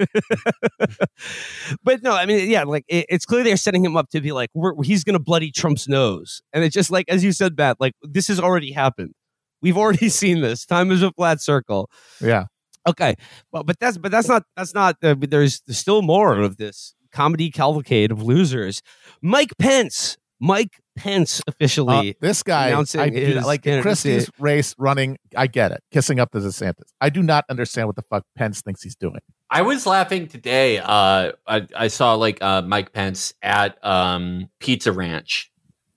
but 1.83 2.03
no, 2.03 2.13
I 2.13 2.25
mean, 2.25 2.49
yeah, 2.49 2.63
like 2.63 2.85
it, 2.87 3.07
it's 3.09 3.25
clear 3.25 3.43
they're 3.43 3.57
setting 3.57 3.83
him 3.83 3.97
up 3.97 4.09
to 4.11 4.21
be 4.21 4.31
like, 4.31 4.51
we're, 4.53 4.73
he's 4.83 5.03
going 5.03 5.15
to 5.15 5.19
bloody 5.19 5.51
Trump's 5.51 5.87
nose, 5.87 6.41
and 6.53 6.63
it's 6.63 6.73
just 6.73 6.91
like, 6.91 7.09
as 7.09 7.23
you 7.23 7.31
said, 7.31 7.57
Matt, 7.57 7.77
like 7.79 7.93
this 8.03 8.27
has 8.27 8.39
already 8.39 8.71
happened. 8.71 9.15
We've 9.61 9.77
already 9.77 10.09
seen 10.21 10.41
this. 10.41 10.65
Time 10.65 10.91
is 10.91 11.01
a 11.01 11.11
flat 11.11 11.41
circle. 11.41 11.89
yeah. 12.21 12.45
Okay, 12.87 13.15
but 13.51 13.65
but 13.65 13.79
that's 13.79 13.97
but 13.97 14.11
that's 14.11 14.27
not 14.27 14.43
that's 14.55 14.75
not. 14.75 14.97
Uh, 15.01 15.15
there's, 15.17 15.61
there's 15.61 15.79
still 15.79 16.03
more 16.03 16.37
of 16.37 16.57
this 16.57 16.93
comedy 17.15 17.49
cavalcade 17.49 18.11
of 18.11 18.21
losers. 18.21 18.81
Mike 19.21 19.57
Pence. 19.57 20.17
Mike 20.39 20.81
Pence 20.97 21.39
Uh, 21.39 21.51
officially. 21.51 22.17
this 22.19 22.43
guy, 22.43 22.67
announcing 22.67 22.99
I 22.99 23.09
his 23.09 23.45
like. 23.45 23.63
Christie's 23.63 24.29
race 24.37 24.75
running. 24.77 25.17
I 25.35 25.47
get 25.47 25.71
it, 25.71 25.81
kissing 25.91 26.19
up 26.19 26.31
to 26.31 26.39
DeSantis. 26.39 26.89
I 26.99 27.09
do 27.09 27.23
not 27.23 27.45
understand 27.49 27.87
what 27.87 27.95
the 27.95 28.01
fuck 28.01 28.23
Pence 28.35 28.61
thinks 28.61 28.83
he's 28.83 28.97
doing. 28.97 29.19
I 29.49 29.61
was 29.61 29.85
laughing 29.85 30.27
today. 30.27 30.79
Uh, 30.79 31.31
I, 31.47 31.67
I 31.75 31.87
saw 31.87 32.15
like 32.15 32.41
uh, 32.43 32.63
Mike 32.63 32.91
Pence 32.91 33.33
at 33.41 33.83
um, 33.83 34.49
Pizza 34.59 34.91
Ranch, 34.91 35.51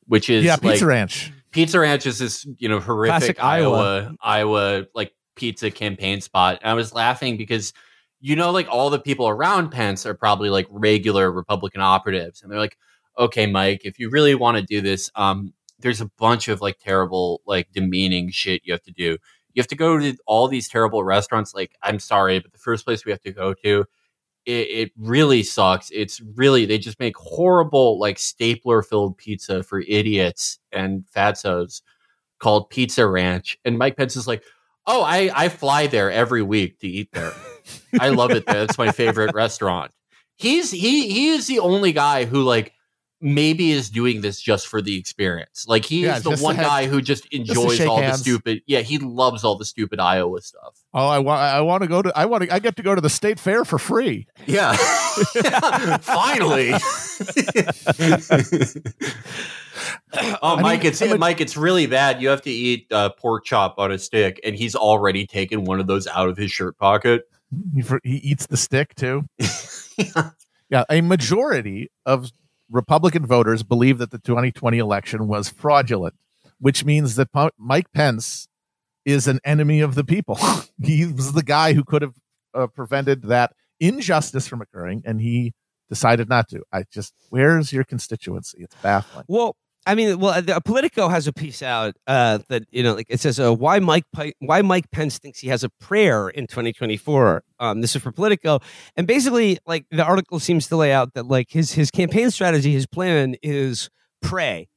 which 0.06 0.30
is 0.30 0.44
yeah, 0.44 0.52
like, 0.52 0.62
Pizza 0.62 0.86
Ranch. 0.86 1.32
Pizza 1.50 1.80
Ranch 1.80 2.06
is 2.06 2.20
this 2.20 2.46
you 2.58 2.68
know 2.68 2.78
horrific 2.78 3.10
Classic 3.10 3.42
Iowa. 3.42 3.76
Iowa 3.76 4.16
Iowa 4.20 4.86
like 4.94 5.12
pizza 5.34 5.70
campaign 5.70 6.20
spot. 6.20 6.58
And 6.62 6.70
I 6.70 6.74
was 6.74 6.92
laughing 6.92 7.36
because 7.36 7.72
you 8.20 8.36
know 8.36 8.50
like 8.50 8.68
all 8.70 8.90
the 8.90 8.98
people 8.98 9.28
around 9.28 9.70
Pence 9.70 10.06
are 10.06 10.14
probably 10.14 10.50
like 10.50 10.66
regular 10.70 11.30
Republican 11.30 11.80
operatives, 11.80 12.42
and 12.42 12.50
they're 12.50 12.58
like, 12.58 12.76
okay, 13.18 13.46
Mike, 13.46 13.82
if 13.84 13.98
you 13.98 14.10
really 14.10 14.34
want 14.34 14.56
to 14.56 14.62
do 14.62 14.80
this, 14.80 15.10
um, 15.14 15.52
there's 15.78 16.00
a 16.00 16.10
bunch 16.18 16.48
of 16.48 16.60
like 16.60 16.78
terrible 16.78 17.42
like 17.46 17.70
demeaning 17.72 18.30
shit 18.30 18.62
you 18.64 18.72
have 18.72 18.82
to 18.82 18.92
do. 18.92 19.18
You 19.54 19.60
have 19.60 19.68
to 19.68 19.76
go 19.76 19.98
to 19.98 20.16
all 20.26 20.48
these 20.48 20.68
terrible 20.68 21.02
restaurants. 21.02 21.54
Like, 21.54 21.76
I'm 21.82 21.98
sorry, 21.98 22.38
but 22.38 22.52
the 22.52 22.58
first 22.58 22.84
place 22.84 23.04
we 23.04 23.12
have 23.12 23.22
to 23.22 23.32
go 23.32 23.54
to 23.64 23.84
it, 24.48 24.68
it 24.70 24.92
really 24.96 25.42
sucks. 25.42 25.90
It's 25.90 26.20
really 26.20 26.64
they 26.64 26.78
just 26.78 26.98
make 26.98 27.16
horrible 27.16 27.98
like 28.00 28.18
stapler 28.18 28.82
filled 28.82 29.18
pizza 29.18 29.62
for 29.62 29.80
idiots 29.80 30.58
and 30.72 31.04
fatsos 31.14 31.82
called 32.38 32.70
Pizza 32.70 33.06
Ranch. 33.06 33.58
And 33.64 33.78
Mike 33.78 33.96
Pence 33.96 34.16
is 34.16 34.26
like, 34.26 34.42
"Oh, 34.86 35.02
I 35.02 35.30
I 35.34 35.48
fly 35.50 35.86
there 35.86 36.10
every 36.10 36.42
week 36.42 36.78
to 36.80 36.88
eat 36.88 37.12
there. 37.12 37.32
I 38.00 38.08
love 38.10 38.30
it 38.30 38.46
there. 38.46 38.62
It's 38.64 38.78
my 38.78 38.90
favorite 38.92 39.34
restaurant." 39.34 39.92
He's 40.36 40.70
he 40.70 41.08
he 41.10 41.28
is 41.30 41.46
the 41.46 41.58
only 41.60 41.92
guy 41.92 42.24
who 42.24 42.42
like 42.42 42.72
maybe 43.20 43.72
is 43.72 43.90
doing 43.90 44.20
this 44.20 44.40
just 44.40 44.68
for 44.68 44.80
the 44.80 44.96
experience. 44.96 45.64
Like 45.66 45.84
he 45.84 46.04
Yeah, 46.04 46.18
is 46.18 46.22
the 46.22 46.36
one 46.36 46.54
have- 46.54 46.64
guy 46.66 46.86
who 46.86 47.02
just 47.02 47.26
enjoys 47.32 47.76
shake 47.78 47.88
all 47.88 48.00
hands. 48.00 48.18
the 48.18 48.22
stupid. 48.30 48.62
Yeah, 48.66 48.80
he 48.82 48.98
loves 48.98 49.42
all 49.42 49.56
the 49.58 49.64
stupid 49.64 49.98
Iowa 49.98 50.40
stuff. 50.40 50.76
Oh, 50.94 51.06
I 51.08 51.18
want. 51.18 51.40
I 51.40 51.60
want 51.62 51.82
to 51.82 51.88
go 51.88 52.02
to. 52.02 52.12
I 52.16 52.26
want 52.26 52.44
to. 52.44 52.54
I 52.54 52.60
get 52.60 52.76
to 52.76 52.82
go 52.84 52.94
to 52.94 53.00
the 53.00 53.10
state 53.10 53.40
fair 53.40 53.64
for 53.64 53.78
free. 53.78 54.28
Yeah. 54.46 54.74
Finally. 56.00 56.72
oh, 60.42 60.56
mean, 60.56 60.62
Mike, 60.62 60.84
it's 60.84 61.00
I'm 61.02 61.12
a- 61.12 61.18
Mike. 61.18 61.40
It's 61.40 61.56
really 61.56 61.86
bad. 61.86 62.20
You 62.22 62.28
have 62.28 62.42
to 62.42 62.50
eat 62.50 62.86
uh, 62.92 63.10
pork 63.10 63.44
chop 63.44 63.74
on 63.78 63.92
a 63.92 63.98
stick, 63.98 64.40
and 64.44 64.54
he's 64.54 64.74
already 64.74 65.26
taken 65.26 65.64
one 65.64 65.80
of 65.80 65.86
those 65.86 66.06
out 66.06 66.28
of 66.28 66.36
his 66.36 66.50
shirt 66.50 66.78
pocket. 66.78 67.24
He, 67.74 67.82
for- 67.82 68.00
he 68.04 68.16
eats 68.16 68.46
the 68.46 68.56
stick 68.56 68.94
too. 68.94 69.24
Yeah, 70.70 70.84
a 70.90 71.00
majority 71.00 71.90
of 72.04 72.30
Republican 72.70 73.24
voters 73.24 73.62
believe 73.62 73.98
that 73.98 74.10
the 74.10 74.18
2020 74.18 74.78
election 74.78 75.26
was 75.26 75.48
fraudulent, 75.48 76.14
which 76.60 76.84
means 76.84 77.16
that 77.16 77.32
Po- 77.32 77.50
Mike 77.58 77.90
Pence 77.92 78.48
is 79.06 79.26
an 79.26 79.40
enemy 79.44 79.80
of 79.80 79.94
the 79.94 80.04
people. 80.04 80.38
he 80.82 81.06
was 81.06 81.32
the 81.32 81.42
guy 81.42 81.72
who 81.72 81.84
could 81.84 82.02
have 82.02 82.14
uh, 82.54 82.66
prevented 82.66 83.22
that 83.22 83.52
injustice 83.80 84.46
from 84.46 84.60
occurring, 84.60 85.02
and 85.06 85.22
he 85.22 85.54
decided 85.88 86.28
not 86.28 86.48
to. 86.50 86.62
I 86.70 86.84
just, 86.92 87.14
where's 87.30 87.72
your 87.72 87.84
constituency? 87.84 88.58
It's 88.60 88.74
baffling. 88.82 89.24
Well, 89.26 89.56
I 89.88 89.94
mean, 89.94 90.18
well, 90.18 90.40
the, 90.42 90.60
Politico 90.60 91.08
has 91.08 91.26
a 91.26 91.32
piece 91.32 91.62
out 91.62 91.96
uh, 92.06 92.38
that 92.48 92.64
you 92.70 92.82
know, 92.82 92.94
like 92.94 93.06
it 93.08 93.20
says, 93.20 93.40
uh, 93.40 93.54
"Why 93.54 93.78
Mike 93.78 94.04
Pi- 94.12 94.34
Why 94.40 94.60
Mike 94.60 94.90
Pence 94.90 95.18
thinks 95.18 95.38
he 95.38 95.48
has 95.48 95.64
a 95.64 95.70
prayer 95.80 96.28
in 96.28 96.46
2024." 96.46 97.42
Um, 97.58 97.80
this 97.80 97.96
is 97.96 98.02
for 98.02 98.12
Politico, 98.12 98.60
and 98.96 99.06
basically, 99.06 99.58
like 99.66 99.86
the 99.90 100.04
article 100.04 100.38
seems 100.40 100.66
to 100.68 100.76
lay 100.76 100.92
out 100.92 101.14
that 101.14 101.26
like 101.26 101.50
his 101.50 101.72
his 101.72 101.90
campaign 101.90 102.30
strategy, 102.30 102.70
his 102.72 102.86
plan 102.86 103.34
is 103.42 103.88
pray 104.20 104.68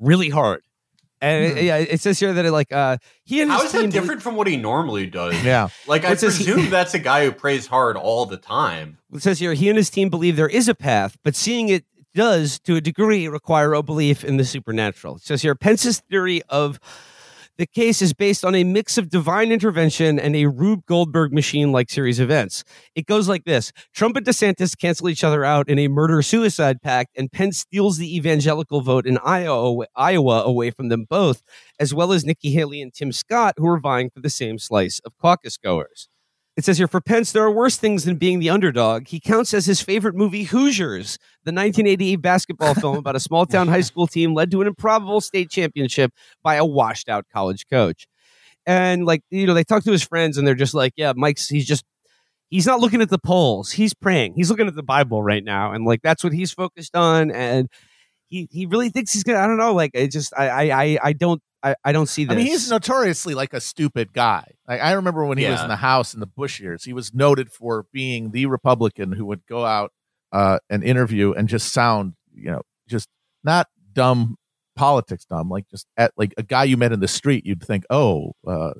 really 0.00 0.30
hard, 0.30 0.62
and 1.20 1.44
it, 1.44 1.64
yeah, 1.64 1.76
it 1.76 2.00
says 2.00 2.18
here 2.18 2.32
that 2.32 2.44
it, 2.44 2.50
like 2.50 2.72
uh, 2.72 2.96
he 3.24 3.40
and 3.40 3.50
his 3.50 3.60
How 3.60 3.66
is 3.66 3.72
that 3.72 3.90
different 3.90 4.20
from 4.20 4.34
what 4.34 4.46
he 4.48 4.56
normally 4.56 5.06
does? 5.06 5.34
Yeah. 5.44 5.68
Like 5.86 6.04
I 6.04 6.10
What's 6.10 6.22
this- 6.22 6.36
presume 6.44 6.70
that's 6.70 6.92
a 6.94 6.98
guy 6.98 7.24
who 7.24 7.30
prays 7.30 7.66
hard 7.68 7.96
all 7.96 8.26
the 8.26 8.36
time. 8.36 8.98
It 9.14 9.22
says 9.22 9.38
here 9.38 9.54
he 9.54 9.68
and 9.68 9.76
his 9.78 9.90
team 9.90 10.08
believe 10.08 10.34
there 10.36 10.48
is 10.48 10.68
a 10.68 10.74
path, 10.74 11.16
but 11.22 11.36
seeing 11.36 11.68
it 11.68 11.84
does, 12.16 12.58
to 12.60 12.74
a 12.76 12.80
degree, 12.80 13.28
require 13.28 13.74
a 13.74 13.82
belief 13.82 14.24
in 14.24 14.38
the 14.38 14.44
supernatural. 14.44 15.16
It 15.16 15.22
says 15.22 15.42
here 15.42 15.54
Pence's 15.54 16.00
theory 16.10 16.42
of 16.48 16.80
the 17.58 17.66
case 17.66 18.02
is 18.02 18.12
based 18.12 18.44
on 18.44 18.54
a 18.54 18.64
mix 18.64 18.98
of 18.98 19.08
divine 19.08 19.52
intervention 19.52 20.18
and 20.18 20.34
a 20.34 20.46
Rube 20.46 20.84
Goldberg 20.86 21.32
machine 21.32 21.72
like 21.72 21.88
series 21.88 22.18
of 22.18 22.24
events. 22.24 22.64
It 22.94 23.06
goes 23.06 23.28
like 23.28 23.44
this 23.44 23.72
Trump 23.94 24.16
and 24.16 24.26
DeSantis 24.26 24.76
cancel 24.76 25.08
each 25.08 25.24
other 25.24 25.44
out 25.44 25.68
in 25.68 25.78
a 25.78 25.88
murder 25.88 26.20
suicide 26.22 26.82
pact, 26.82 27.12
and 27.16 27.30
Pence 27.30 27.58
steals 27.58 27.98
the 27.98 28.16
evangelical 28.16 28.80
vote 28.80 29.06
in 29.06 29.18
Iowa, 29.18 29.86
Iowa 29.94 30.42
away 30.42 30.70
from 30.70 30.88
them 30.88 31.04
both, 31.08 31.42
as 31.78 31.94
well 31.94 32.12
as 32.12 32.24
Nikki 32.24 32.50
Haley 32.52 32.82
and 32.82 32.92
Tim 32.92 33.12
Scott, 33.12 33.54
who 33.56 33.68
are 33.68 33.80
vying 33.80 34.10
for 34.10 34.20
the 34.20 34.30
same 34.30 34.58
slice 34.58 35.00
of 35.00 35.16
caucus 35.18 35.56
goers. 35.56 36.08
It 36.56 36.64
says 36.64 36.78
here 36.78 36.88
for 36.88 37.02
Pence, 37.02 37.32
there 37.32 37.42
are 37.42 37.50
worse 37.50 37.76
things 37.76 38.04
than 38.04 38.16
being 38.16 38.38
the 38.38 38.48
underdog. 38.48 39.08
He 39.08 39.20
counts 39.20 39.52
as 39.52 39.66
his 39.66 39.82
favorite 39.82 40.14
movie 40.14 40.44
Hoosiers, 40.44 41.18
the 41.44 41.52
1988 41.52 42.16
basketball 42.16 42.72
film 42.80 42.96
about 42.96 43.14
a 43.14 43.20
small 43.20 43.44
town 43.44 43.68
high 43.68 43.82
school 43.82 44.06
team 44.06 44.32
led 44.32 44.50
to 44.52 44.62
an 44.62 44.66
improbable 44.66 45.20
state 45.20 45.50
championship 45.50 46.12
by 46.42 46.54
a 46.54 46.64
washed 46.64 47.10
out 47.10 47.26
college 47.30 47.66
coach. 47.70 48.06
And 48.64 49.04
like, 49.04 49.22
you 49.30 49.46
know, 49.46 49.52
they 49.52 49.64
talk 49.64 49.84
to 49.84 49.92
his 49.92 50.02
friends 50.02 50.38
and 50.38 50.46
they're 50.46 50.54
just 50.54 50.72
like, 50.72 50.94
yeah, 50.96 51.12
Mike's, 51.14 51.46
he's 51.46 51.66
just, 51.66 51.84
he's 52.48 52.66
not 52.66 52.80
looking 52.80 53.02
at 53.02 53.10
the 53.10 53.18
polls. 53.18 53.72
He's 53.72 53.92
praying. 53.92 54.32
He's 54.34 54.48
looking 54.48 54.66
at 54.66 54.74
the 54.74 54.82
Bible 54.82 55.22
right 55.22 55.44
now. 55.44 55.72
And 55.72 55.84
like, 55.84 56.00
that's 56.02 56.24
what 56.24 56.32
he's 56.32 56.52
focused 56.52 56.96
on. 56.96 57.30
And 57.30 57.68
he, 58.28 58.48
he 58.50 58.64
really 58.64 58.88
thinks 58.88 59.12
he's 59.12 59.24
going 59.24 59.36
to, 59.36 59.42
I 59.42 59.46
don't 59.46 59.58
know, 59.58 59.74
like, 59.74 59.90
I 59.94 60.06
just, 60.06 60.32
I, 60.34 60.48
I, 60.48 60.82
I, 60.82 60.98
I 61.02 61.12
don't, 61.12 61.42
I, 61.66 61.74
I 61.84 61.90
don't 61.90 62.06
see 62.06 62.24
this. 62.24 62.32
I 62.32 62.36
mean, 62.36 62.46
he's 62.46 62.70
notoriously 62.70 63.34
like 63.34 63.52
a 63.52 63.60
stupid 63.60 64.12
guy. 64.12 64.52
I, 64.68 64.78
I 64.78 64.92
remember 64.92 65.24
when 65.24 65.36
he 65.36 65.48
was 65.48 65.60
in 65.60 65.68
the 65.68 65.74
House 65.76 66.14
in 66.14 66.20
the 66.20 66.26
Bush 66.26 66.60
years, 66.60 66.84
he 66.84 66.92
was 66.92 67.12
noted 67.12 67.50
for 67.50 67.86
being 67.92 68.30
the 68.30 68.46
Republican 68.46 69.10
who 69.10 69.26
would 69.26 69.44
go 69.46 69.64
out 69.64 69.92
uh, 70.30 70.60
and 70.70 70.84
interview 70.84 71.32
and 71.32 71.48
just 71.48 71.72
sound, 71.72 72.14
you 72.32 72.52
know, 72.52 72.62
just 72.88 73.08
not 73.42 73.66
dumb 73.92 74.36
politics 74.76 75.24
dumb, 75.24 75.48
like 75.48 75.68
just 75.68 75.88
at 75.96 76.12
like 76.16 76.34
a 76.38 76.44
guy 76.44 76.62
you 76.62 76.76
met 76.76 76.92
in 76.92 77.00
the 77.00 77.08
street. 77.08 77.44
You'd 77.44 77.64
think, 77.64 77.84
oh, 77.90 78.34
uh, 78.46 78.74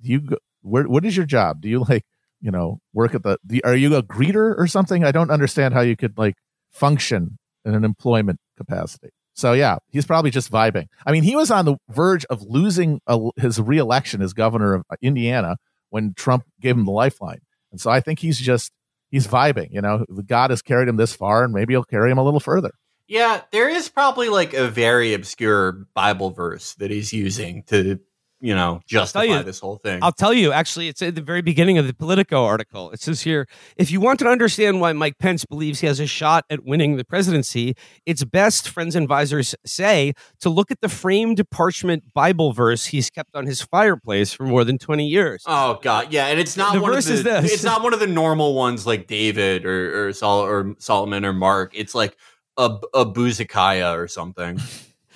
you 0.00 0.20
go, 0.20 0.36
where? 0.62 0.84
What 0.84 1.04
is 1.04 1.16
your 1.16 1.26
job? 1.26 1.60
Do 1.60 1.68
you 1.68 1.84
like, 1.88 2.04
you 2.40 2.50
know, 2.50 2.80
work 2.92 3.14
at 3.14 3.22
the, 3.22 3.38
the? 3.44 3.62
Are 3.62 3.76
you 3.76 3.94
a 3.94 4.02
greeter 4.02 4.58
or 4.58 4.66
something? 4.66 5.04
I 5.04 5.12
don't 5.12 5.30
understand 5.30 5.74
how 5.74 5.82
you 5.82 5.94
could 5.94 6.18
like 6.18 6.34
function 6.72 7.38
in 7.64 7.74
an 7.74 7.84
employment 7.84 8.40
capacity. 8.56 9.10
So 9.34 9.52
yeah, 9.52 9.78
he's 9.88 10.06
probably 10.06 10.30
just 10.30 10.50
vibing. 10.50 10.86
I 11.06 11.12
mean, 11.12 11.22
he 11.22 11.36
was 11.36 11.50
on 11.50 11.64
the 11.64 11.76
verge 11.88 12.24
of 12.26 12.42
losing 12.42 13.00
a, 13.06 13.18
his 13.36 13.60
reelection 13.60 14.22
as 14.22 14.32
governor 14.32 14.74
of 14.74 14.82
uh, 14.90 14.96
Indiana 15.00 15.56
when 15.90 16.14
Trump 16.14 16.44
gave 16.60 16.76
him 16.76 16.84
the 16.84 16.90
lifeline, 16.90 17.40
and 17.70 17.80
so 17.80 17.90
I 17.90 18.00
think 18.00 18.18
he's 18.18 18.38
just 18.38 18.72
he's 19.10 19.26
vibing. 19.26 19.68
You 19.70 19.80
know, 19.80 20.04
God 20.26 20.50
has 20.50 20.62
carried 20.62 20.88
him 20.88 20.96
this 20.96 21.14
far, 21.14 21.44
and 21.44 21.52
maybe 21.52 21.74
he'll 21.74 21.84
carry 21.84 22.10
him 22.10 22.18
a 22.18 22.24
little 22.24 22.40
further. 22.40 22.72
Yeah, 23.08 23.42
there 23.50 23.68
is 23.68 23.88
probably 23.88 24.28
like 24.28 24.54
a 24.54 24.68
very 24.68 25.12
obscure 25.12 25.86
Bible 25.94 26.30
verse 26.30 26.74
that 26.74 26.90
he's 26.90 27.12
using 27.12 27.62
to, 27.64 28.00
you 28.42 28.54
know, 28.54 28.80
justify 28.86 29.22
you, 29.22 29.42
this 29.44 29.60
whole 29.60 29.76
thing. 29.76 30.00
I'll 30.02 30.12
tell 30.12 30.32
you, 30.34 30.50
actually, 30.52 30.88
it's 30.88 31.00
at 31.00 31.14
the 31.14 31.22
very 31.22 31.40
beginning 31.42 31.78
of 31.78 31.86
the 31.86 31.94
Politico 31.94 32.44
article. 32.44 32.90
It 32.90 33.00
says 33.00 33.22
here 33.22 33.46
if 33.76 33.90
you 33.92 34.00
want 34.00 34.18
to 34.18 34.26
understand 34.26 34.80
why 34.80 34.92
Mike 34.92 35.18
Pence 35.18 35.44
believes 35.44 35.80
he 35.80 35.86
has 35.86 36.00
a 36.00 36.06
shot 36.06 36.44
at 36.50 36.64
winning 36.64 36.96
the 36.96 37.04
presidency, 37.04 37.74
it's 38.04 38.24
best, 38.24 38.68
friends 38.68 38.96
and 38.96 39.04
advisors 39.04 39.54
say, 39.64 40.12
to 40.40 40.50
look 40.50 40.72
at 40.72 40.80
the 40.80 40.88
framed 40.88 41.40
parchment 41.50 42.12
Bible 42.12 42.52
verse 42.52 42.86
he's 42.86 43.08
kept 43.10 43.36
on 43.36 43.46
his 43.46 43.62
fireplace 43.62 44.32
for 44.32 44.44
more 44.44 44.64
than 44.64 44.76
20 44.76 45.06
years. 45.06 45.44
Oh 45.46 45.78
god, 45.80 46.12
yeah, 46.12 46.26
and 46.26 46.40
it's 46.40 46.56
not 46.56 46.74
The 46.74 46.80
one 46.80 46.92
verse 46.92 47.06
of 47.06 47.12
is 47.14 47.22
the 47.22 47.30
this. 47.42 47.52
it's 47.54 47.64
not 47.64 47.82
one 47.82 47.94
of 47.94 48.00
the 48.00 48.08
normal 48.08 48.54
ones 48.54 48.86
like 48.86 49.06
David 49.06 49.64
or 49.64 50.08
or, 50.08 50.12
Sol- 50.12 50.44
or 50.44 50.74
Solomon 50.80 51.24
or 51.24 51.32
Mark. 51.32 51.72
It's 51.76 51.94
like 51.94 52.16
a 52.56 52.76
a 52.92 53.06
Buzikaya 53.06 53.96
or 53.96 54.08
something. 54.08 54.58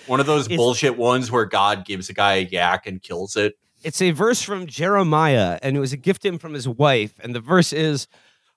One 0.06 0.20
of 0.20 0.26
those 0.26 0.48
bullshit 0.48 0.96
ones 0.96 1.30
where 1.30 1.44
God 1.44 1.84
gives 1.84 2.08
a 2.08 2.12
guy 2.12 2.34
a 2.34 2.44
yak 2.44 2.86
and 2.86 3.02
kills 3.02 3.36
it. 3.36 3.54
It's 3.82 4.02
a 4.02 4.10
verse 4.10 4.42
from 4.42 4.66
Jeremiah, 4.66 5.58
and 5.62 5.76
it 5.76 5.80
was 5.80 5.92
a 5.92 5.96
gift 5.96 6.22
to 6.22 6.28
him 6.28 6.38
from 6.38 6.54
his 6.54 6.68
wife. 6.68 7.14
And 7.22 7.34
the 7.34 7.40
verse 7.40 7.72
is, 7.72 8.06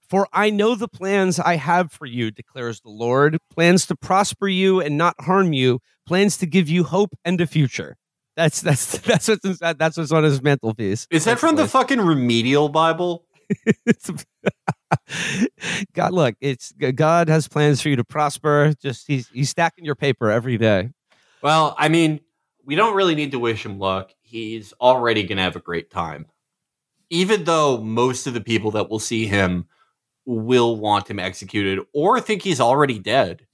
For 0.08 0.28
I 0.34 0.50
know 0.50 0.76
the 0.76 0.88
plans 0.88 1.40
I 1.40 1.58
have 1.58 1.92
for 1.92 2.06
you, 2.06 2.32
declares 2.32 2.82
the 2.82 2.90
Lord 2.90 3.38
plans 3.54 3.86
to 3.88 3.96
prosper 3.96 4.48
you 4.48 4.80
and 4.80 4.98
not 4.98 5.16
harm 5.20 5.54
you, 5.54 5.80
plans 6.08 6.38
to 6.38 6.46
give 6.46 6.70
you 6.70 6.84
hope 6.84 7.12
and 7.26 7.40
a 7.42 7.48
future. 7.48 7.98
That's 8.36 8.62
that's 8.62 8.98
that's 9.00 9.28
what's 9.28 9.60
that's 9.60 9.98
what's 9.98 10.12
on 10.12 10.24
his 10.24 10.42
mantelpiece. 10.42 11.08
Is 11.12 11.26
that 11.26 11.40
from 11.40 11.58
the 11.58 11.68
fucking 11.68 12.00
remedial 12.00 12.70
Bible? 12.70 13.26
God, 15.94 16.14
look, 16.14 16.36
it's 16.40 16.72
God 16.72 17.30
has 17.30 17.48
plans 17.48 17.82
for 17.82 17.90
you 17.90 17.96
to 17.98 18.04
prosper. 18.04 18.74
Just 18.82 19.08
he's 19.08 19.28
he's 19.30 19.50
stacking 19.50 19.86
your 19.86 19.96
paper 19.96 20.32
every 20.32 20.58
day. 20.58 20.90
Well, 21.42 21.76
I 21.78 21.90
mean, 21.90 22.20
we 22.66 22.76
don't 22.76 22.96
really 22.96 23.16
need 23.16 23.32
to 23.32 23.40
wish 23.40 23.66
him 23.66 23.80
luck. 23.80 24.12
He's 24.22 24.74
already 24.74 25.24
going 25.24 25.38
to 25.38 25.44
have 25.44 25.56
a 25.56 25.62
great 25.62 25.90
time. 25.90 26.28
Even 27.10 27.46
though 27.46 27.82
most 27.82 28.28
of 28.28 28.34
the 28.34 28.42
people 28.42 28.72
that 28.72 28.90
will 28.90 29.00
see 29.00 29.26
him 29.26 29.66
will 30.26 30.76
want 30.76 31.10
him 31.10 31.18
executed 31.20 31.80
or 31.92 32.22
think 32.22 32.44
he's 32.44 32.60
already 32.60 33.00
dead. 33.00 33.48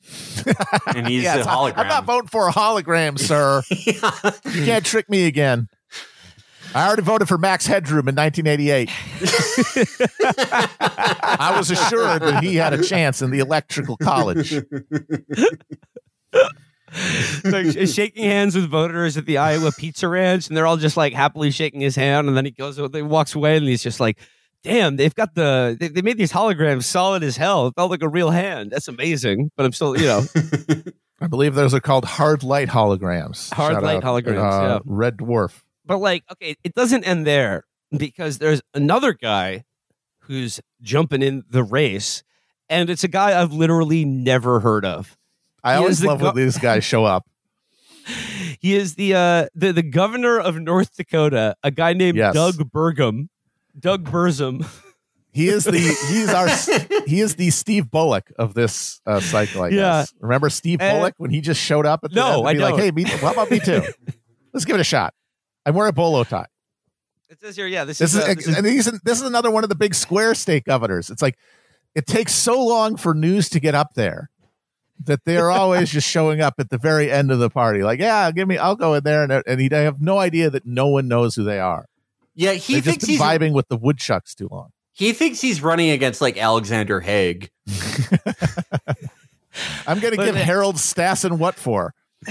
and 0.93 1.07
he's 1.07 1.23
Yeah, 1.23 1.37
a 1.37 1.45
hologram. 1.45 1.77
I'm 1.77 1.87
not 1.87 2.05
voting 2.05 2.27
for 2.27 2.49
a 2.49 2.51
hologram, 2.51 3.17
sir. 3.17 3.61
you 3.69 4.65
can't 4.65 4.85
trick 4.85 5.09
me 5.09 5.25
again. 5.25 5.69
I 6.73 6.87
already 6.87 7.03
voted 7.03 7.29
for 7.29 7.37
Max 7.37 7.65
Headroom 7.65 8.09
in 8.09 8.15
1988. 8.15 8.89
I 11.39 11.55
was 11.57 11.71
assured 11.71 12.21
that 12.21 12.43
he 12.43 12.57
had 12.57 12.73
a 12.73 12.83
chance 12.83 13.21
in 13.21 13.31
the 13.31 13.39
electrical 13.39 13.95
college. 13.95 14.53
like 17.43 17.87
shaking 17.87 18.23
hands 18.25 18.55
with 18.55 18.69
voters 18.69 19.17
at 19.17 19.25
the 19.25 19.37
Iowa 19.37 19.71
Pizza 19.77 20.07
Ranch, 20.07 20.47
and 20.47 20.55
they're 20.55 20.67
all 20.67 20.77
just 20.77 20.97
like 20.97 21.13
happily 21.13 21.51
shaking 21.51 21.81
his 21.81 21.95
hand, 21.95 22.27
and 22.27 22.37
then 22.37 22.45
he 22.45 22.51
goes, 22.51 22.77
he 22.77 23.01
walks 23.01 23.35
away, 23.35 23.57
and 23.57 23.65
he's 23.65 23.83
just 23.83 23.99
like, 23.99 24.19
"Damn, 24.63 24.95
they've 24.95 25.13
got 25.15 25.33
the 25.35 25.75
they, 25.79 25.87
they 25.87 26.01
made 26.01 26.17
these 26.17 26.31
holograms 26.31 26.83
solid 26.83 27.23
as 27.23 27.37
hell. 27.37 27.67
It 27.67 27.75
felt 27.75 27.89
like 27.91 28.03
a 28.03 28.09
real 28.09 28.29
hand. 28.29 28.71
That's 28.71 28.87
amazing." 28.87 29.51
But 29.57 29.65
I'm 29.65 29.71
still, 29.71 29.97
you 29.97 30.05
know, 30.05 30.23
I 31.21 31.27
believe 31.27 31.55
those 31.55 31.73
are 31.73 31.79
called 31.79 32.05
hard 32.05 32.43
light 32.43 32.69
holograms. 32.69 33.51
Hard 33.53 33.73
Shout 33.73 33.83
light 33.83 33.97
out, 33.97 34.03
holograms, 34.03 34.63
uh, 34.63 34.67
yeah. 34.67 34.79
Red 34.85 35.17
Dwarf. 35.17 35.63
but 35.85 35.97
like, 35.97 36.23
okay, 36.31 36.55
it 36.63 36.73
doesn't 36.75 37.03
end 37.03 37.25
there 37.25 37.65
because 37.95 38.37
there's 38.37 38.61
another 38.73 39.13
guy 39.13 39.63
who's 40.19 40.59
jumping 40.81 41.21
in 41.21 41.43
the 41.49 41.63
race, 41.63 42.23
and 42.69 42.89
it's 42.89 43.03
a 43.03 43.07
guy 43.07 43.39
I've 43.39 43.53
literally 43.53 44.05
never 44.05 44.59
heard 44.59 44.85
of. 44.85 45.17
I 45.65 45.73
He 45.73 45.77
always 45.79 46.03
love 46.03 46.19
go- 46.19 46.27
when 46.27 46.35
these 46.35 46.57
guys 46.57 46.83
show 46.85 47.03
up. 47.05 47.25
He 48.61 48.75
is 48.75 48.95
the 48.95 49.13
uh 49.15 49.47
the, 49.53 49.73
the 49.73 49.83
governor 49.83 50.39
of 50.39 50.55
North 50.59 50.95
Dakota, 50.95 51.55
a 51.63 51.71
guy 51.71 51.93
named 51.93 52.17
Yes. 52.17 52.33
Doug 52.33 52.55
Burgum. 52.71 53.27
Doug 53.77 54.09
Burzum. 54.09 54.65
He 55.31 55.49
is 55.49 55.65
the 55.65 55.77
he's 56.09 56.29
our 56.29 56.47
he 57.05 57.19
is 57.21 57.35
the 57.35 57.49
Steve 57.49 57.91
Bullock 57.91 58.31
of 58.39 58.53
this 58.53 59.01
uh, 59.05 59.19
cycle. 59.19 59.63
I 59.63 59.67
Yeah. 59.69 59.75
guess. 60.01 60.13
Remember 60.19 60.49
Steve 60.49 60.81
Uh, 60.81 60.93
Bullock 60.93 61.13
when 61.17 61.29
he 61.31 61.41
just 61.41 61.59
showed 61.61 61.85
up 61.85 61.99
at 62.03 62.11
the 62.11 62.15
No, 62.15 62.39
end 62.39 62.47
I 62.47 62.53
be 62.53 62.59
like, 62.59 62.71
don't. 62.75 62.79
"Hey, 62.79 62.91
me, 62.91 63.03
how 63.03 63.31
about 63.33 63.51
me 63.51 63.59
too? 63.59 63.81
Let's 64.53 64.65
give 64.65 64.75
it 64.75 64.79
a 64.79 64.85
shot." 64.85 65.13
I'm 65.65 65.73
wearing 65.75 65.89
a 65.89 65.93
bolo 65.93 66.23
tie. 66.23 66.45
It 67.29 67.41
says 67.41 67.55
here, 67.55 67.67
yeah, 67.67 67.83
this, 67.85 67.97
This 67.97 68.13
is, 68.13 68.19
is, 68.19 68.23
uh, 68.29 68.33
this 68.35 68.47
is- 68.47 68.57
and 68.57 68.65
he's 68.67 68.85
this 69.03 69.19
is 69.19 69.27
another 69.27 69.51
one 69.51 69.63
of 69.63 69.69
the 69.69 69.75
big 69.75 69.93
square 69.93 70.33
state 70.35 70.63
governors. 70.63 71.09
It's 71.09 71.21
like 71.21 71.37
it 71.95 72.05
takes 72.07 72.33
so 72.33 72.63
long 72.63 72.95
for 72.97 73.13
news 73.13 73.49
to 73.49 73.59
get 73.59 73.75
up 73.75 73.93
there 73.95 74.29
that 75.03 75.19
they're 75.25 75.51
always 75.51 75.89
just 75.91 76.07
showing 76.07 76.41
up 76.41 76.55
at 76.57 76.69
the 76.69 76.77
very 76.77 77.11
end 77.11 77.31
of 77.31 77.39
the 77.39 77.49
party. 77.49 77.83
Like, 77.83 77.99
yeah, 77.99 78.31
give 78.31 78.47
me, 78.47 78.57
I'll 78.57 78.75
go 78.75 78.93
in 78.93 79.03
there, 79.03 79.23
and 79.23 79.43
and 79.45 79.59
he, 79.61 79.67
they 79.67 79.83
have 79.83 80.01
no 80.01 80.17
idea 80.17 80.49
that 80.49 80.65
no 80.65 80.87
one 80.87 81.07
knows 81.07 81.35
who 81.35 81.43
they 81.43 81.59
are. 81.59 81.85
yeah, 82.33 82.53
he 82.53 82.75
They've 82.75 82.83
thinks 82.85 83.05
he's 83.05 83.19
vibing 83.19 83.53
with 83.53 83.67
the 83.67 83.77
woodchucks 83.77 84.33
too 84.35 84.47
long. 84.51 84.69
he 84.93 85.11
thinks 85.13 85.41
he's 85.41 85.61
running 85.61 85.89
against 85.91 86.21
like 86.21 86.37
Alexander 86.37 87.01
Haig. 87.01 87.49
I'm 89.87 89.99
going 89.99 90.11
to 90.11 90.17
But 90.17 90.25
give 90.25 90.35
Harold 90.35 90.75
Stassen 90.75 91.37
what 91.37 91.55
for? 91.55 91.93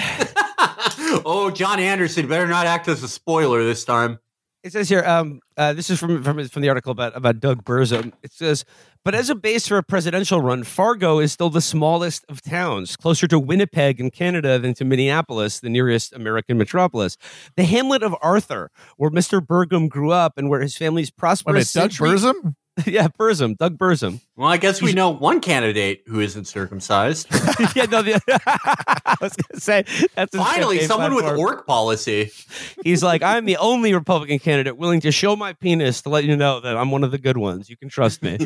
oh, 1.24 1.50
John 1.54 1.78
Anderson 1.80 2.26
better 2.28 2.46
not 2.46 2.66
act 2.66 2.88
as 2.88 3.02
a 3.02 3.08
spoiler 3.08 3.64
this 3.64 3.84
time. 3.84 4.18
It 4.64 4.72
says 4.72 4.88
here, 4.88 5.04
um, 5.04 5.40
uh, 5.58 5.74
this 5.74 5.90
is 5.90 6.00
from 6.00 6.22
from 6.24 6.48
from 6.48 6.62
the 6.62 6.68
article 6.70 6.90
about 6.90 7.14
about 7.14 7.38
Doug 7.38 7.64
Burzum. 7.64 8.12
It 8.22 8.32
says, 8.32 8.64
but 9.04 9.14
as 9.14 9.28
a 9.28 9.34
base 9.34 9.68
for 9.68 9.76
a 9.76 9.82
presidential 9.82 10.40
run, 10.40 10.64
Fargo 10.64 11.18
is 11.18 11.32
still 11.32 11.50
the 11.50 11.60
smallest 11.60 12.24
of 12.30 12.40
towns, 12.40 12.96
closer 12.96 13.28
to 13.28 13.38
Winnipeg 13.38 14.00
in 14.00 14.10
Canada 14.10 14.58
than 14.58 14.72
to 14.74 14.84
Minneapolis, 14.86 15.60
the 15.60 15.68
nearest 15.68 16.14
American 16.14 16.56
metropolis. 16.56 17.18
The 17.56 17.64
hamlet 17.64 18.02
of 18.02 18.16
Arthur, 18.22 18.70
where 18.96 19.10
Mr. 19.10 19.40
Burgum 19.40 19.90
grew 19.90 20.12
up 20.12 20.38
and 20.38 20.48
where 20.48 20.62
his 20.62 20.76
family's 20.78 21.08
Wait 21.08 21.18
prosperous 21.18 21.72
Doug 21.72 21.90
Burzum? 21.90 22.54
yeah, 22.86 23.06
Burzum, 23.06 23.56
Doug 23.56 23.78
Burzum. 23.78 24.20
Well, 24.36 24.48
I 24.48 24.56
guess 24.56 24.82
we 24.82 24.92
know 24.92 25.10
one 25.10 25.40
candidate 25.40 26.02
who 26.06 26.18
isn't 26.20 26.46
circumcised. 26.46 27.28
yeah, 27.76 27.84
no, 27.84 28.02
the, 28.02 28.20
I 29.06 29.14
was 29.20 29.34
gonna 29.36 29.60
say 29.60 29.84
that's 30.16 30.36
Finally, 30.36 30.80
someone 30.80 31.14
with 31.14 31.24
platform. 31.24 31.46
orc 31.46 31.66
policy. 31.66 32.32
He's 32.82 33.02
like, 33.02 33.22
I'm 33.22 33.44
the 33.44 33.58
only 33.58 33.94
Republican 33.94 34.40
candidate 34.40 34.76
willing 34.76 35.00
to 35.02 35.12
show 35.12 35.36
my 35.36 35.52
penis 35.52 36.02
to 36.02 36.08
let 36.08 36.24
you 36.24 36.36
know 36.36 36.58
that 36.60 36.76
I'm 36.76 36.90
one 36.90 37.04
of 37.04 37.12
the 37.12 37.18
good 37.18 37.36
ones. 37.36 37.70
You 37.70 37.76
can 37.76 37.88
trust 37.88 38.22
me. 38.22 38.38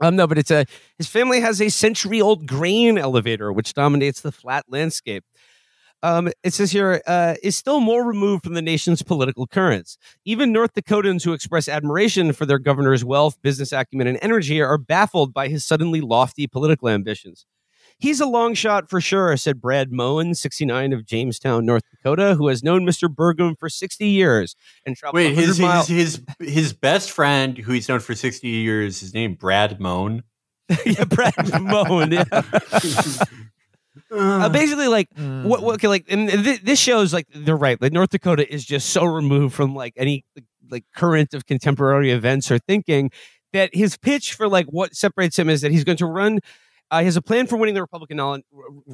um, 0.00 0.16
no, 0.16 0.26
but 0.26 0.36
it's 0.36 0.50
a 0.50 0.66
his 0.98 1.06
family 1.06 1.40
has 1.40 1.62
a 1.62 1.68
century 1.68 2.20
old 2.20 2.46
grain 2.46 2.98
elevator 2.98 3.52
which 3.52 3.74
dominates 3.74 4.22
the 4.22 4.32
flat 4.32 4.64
landscape. 4.68 5.24
Um, 6.02 6.30
it 6.44 6.52
says 6.52 6.70
here 6.70 7.02
uh, 7.06 7.34
is 7.42 7.56
still 7.56 7.80
more 7.80 8.04
removed 8.04 8.44
from 8.44 8.54
the 8.54 8.62
nation's 8.62 9.02
political 9.02 9.46
currents. 9.46 9.98
Even 10.24 10.52
North 10.52 10.74
Dakotans 10.74 11.24
who 11.24 11.32
express 11.32 11.68
admiration 11.68 12.32
for 12.32 12.46
their 12.46 12.58
governor's 12.58 13.04
wealth, 13.04 13.40
business 13.42 13.72
acumen, 13.72 14.06
and 14.06 14.18
energy 14.22 14.60
are 14.60 14.78
baffled 14.78 15.34
by 15.34 15.48
his 15.48 15.64
suddenly 15.64 16.00
lofty 16.00 16.46
political 16.46 16.88
ambitions. 16.88 17.46
He's 18.00 18.20
a 18.20 18.26
long 18.26 18.54
shot 18.54 18.88
for 18.88 19.00
sure, 19.00 19.36
said 19.36 19.60
Brad 19.60 19.90
Moen, 19.90 20.36
69 20.36 20.92
of 20.92 21.04
Jamestown, 21.04 21.66
North 21.66 21.82
Dakota, 21.90 22.36
who 22.36 22.46
has 22.46 22.62
known 22.62 22.86
Mr. 22.86 23.12
Burgum 23.12 23.58
for 23.58 23.68
60 23.68 24.06
years 24.06 24.54
and 24.86 24.96
traveled 24.96 25.16
Wait, 25.16 25.34
100 25.34 25.46
his, 25.46 25.58
miles. 25.60 25.88
his 25.88 26.22
his 26.38 26.54
his 26.54 26.72
best 26.72 27.10
friend, 27.10 27.58
who 27.58 27.72
he's 27.72 27.88
known 27.88 27.98
for 27.98 28.14
sixty 28.14 28.48
years, 28.48 29.00
his 29.00 29.14
name 29.14 29.34
Brad 29.34 29.80
Moan. 29.80 30.22
yeah, 30.86 31.04
Brad 31.04 31.60
Moen. 31.60 32.12
Yeah. 32.12 32.42
Uh, 34.10 34.48
basically, 34.48 34.88
like 34.88 35.08
what, 35.16 35.62
what? 35.62 35.74
Okay, 35.74 35.88
like, 35.88 36.06
and 36.08 36.28
th- 36.28 36.62
this 36.62 36.78
shows 36.78 37.12
like 37.12 37.26
they're 37.34 37.56
right. 37.56 37.80
Like 37.80 37.92
North 37.92 38.10
Dakota 38.10 38.50
is 38.52 38.64
just 38.64 38.90
so 38.90 39.04
removed 39.04 39.54
from 39.54 39.74
like 39.74 39.92
any 39.96 40.24
like 40.70 40.84
current 40.94 41.34
of 41.34 41.46
contemporary 41.46 42.10
events 42.10 42.50
or 42.50 42.58
thinking 42.58 43.10
that 43.52 43.74
his 43.74 43.96
pitch 43.96 44.34
for 44.34 44.48
like 44.48 44.66
what 44.66 44.94
separates 44.94 45.38
him 45.38 45.48
is 45.48 45.60
that 45.60 45.72
he's 45.72 45.84
going 45.84 45.98
to 45.98 46.06
run. 46.06 46.40
Uh, 46.90 47.00
he 47.00 47.04
has 47.04 47.16
a 47.16 47.22
plan 47.22 47.46
for 47.46 47.58
winning 47.58 47.74
the 47.74 47.82
Republican 47.82 48.16
nom- 48.16 48.42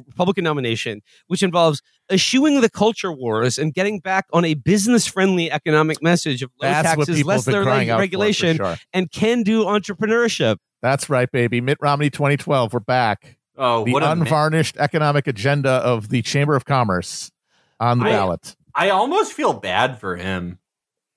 Republican 0.07 0.43
nomination, 0.43 1.01
which 1.27 1.41
involves 1.41 1.81
eschewing 2.11 2.59
the 2.59 2.69
culture 2.69 3.11
wars 3.11 3.57
and 3.57 3.73
getting 3.73 3.99
back 3.99 4.25
on 4.33 4.43
a 4.43 4.53
business-friendly 4.53 5.49
economic 5.49 6.03
message 6.03 6.41
of 6.41 6.51
low 6.61 6.67
That's 6.67 6.89
taxes, 6.89 7.23
less 7.23 7.45
have 7.45 7.53
been 7.53 7.59
reg- 7.59 7.65
crying 7.65 7.89
out 7.89 7.95
for, 7.95 7.99
for 7.99 8.01
regulation, 8.01 8.57
sure. 8.57 8.75
and 8.91 9.09
can-do 9.11 9.63
entrepreneurship. 9.63 10.57
That's 10.81 11.09
right, 11.09 11.31
baby. 11.31 11.61
Mitt 11.61 11.77
Romney 11.79 12.09
2012. 12.09 12.73
We're 12.73 12.81
back. 12.81 13.37
Oh, 13.57 13.85
The 13.85 13.93
what 13.93 14.03
a 14.03 14.07
ma- 14.07 14.11
unvarnished 14.23 14.77
economic 14.77 15.27
agenda 15.27 15.69
of 15.69 16.09
the 16.09 16.21
Chamber 16.21 16.55
of 16.55 16.65
Commerce 16.65 17.31
on 17.79 17.99
the 17.99 18.05
I- 18.05 18.09
ballot. 18.09 18.55
I 18.77 18.89
almost 18.89 19.31
feel 19.33 19.53
bad 19.53 19.99
for 20.01 20.17
him. 20.17 20.59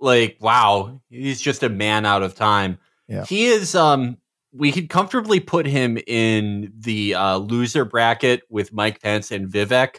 Like, 0.00 0.36
wow, 0.40 1.00
he's 1.10 1.40
just 1.40 1.64
a 1.64 1.68
man 1.68 2.06
out 2.06 2.22
of 2.22 2.36
time. 2.36 2.78
Yeah. 3.08 3.24
He 3.24 3.46
is 3.46 3.74
um 3.74 4.18
we 4.52 4.70
could 4.72 4.88
comfortably 4.88 5.40
put 5.40 5.66
him 5.66 5.98
in 6.06 6.72
the 6.78 7.14
uh, 7.14 7.36
loser 7.36 7.84
bracket 7.84 8.42
with 8.48 8.72
Mike 8.72 9.02
Pence 9.02 9.30
and 9.30 9.48
Vivek. 9.48 9.96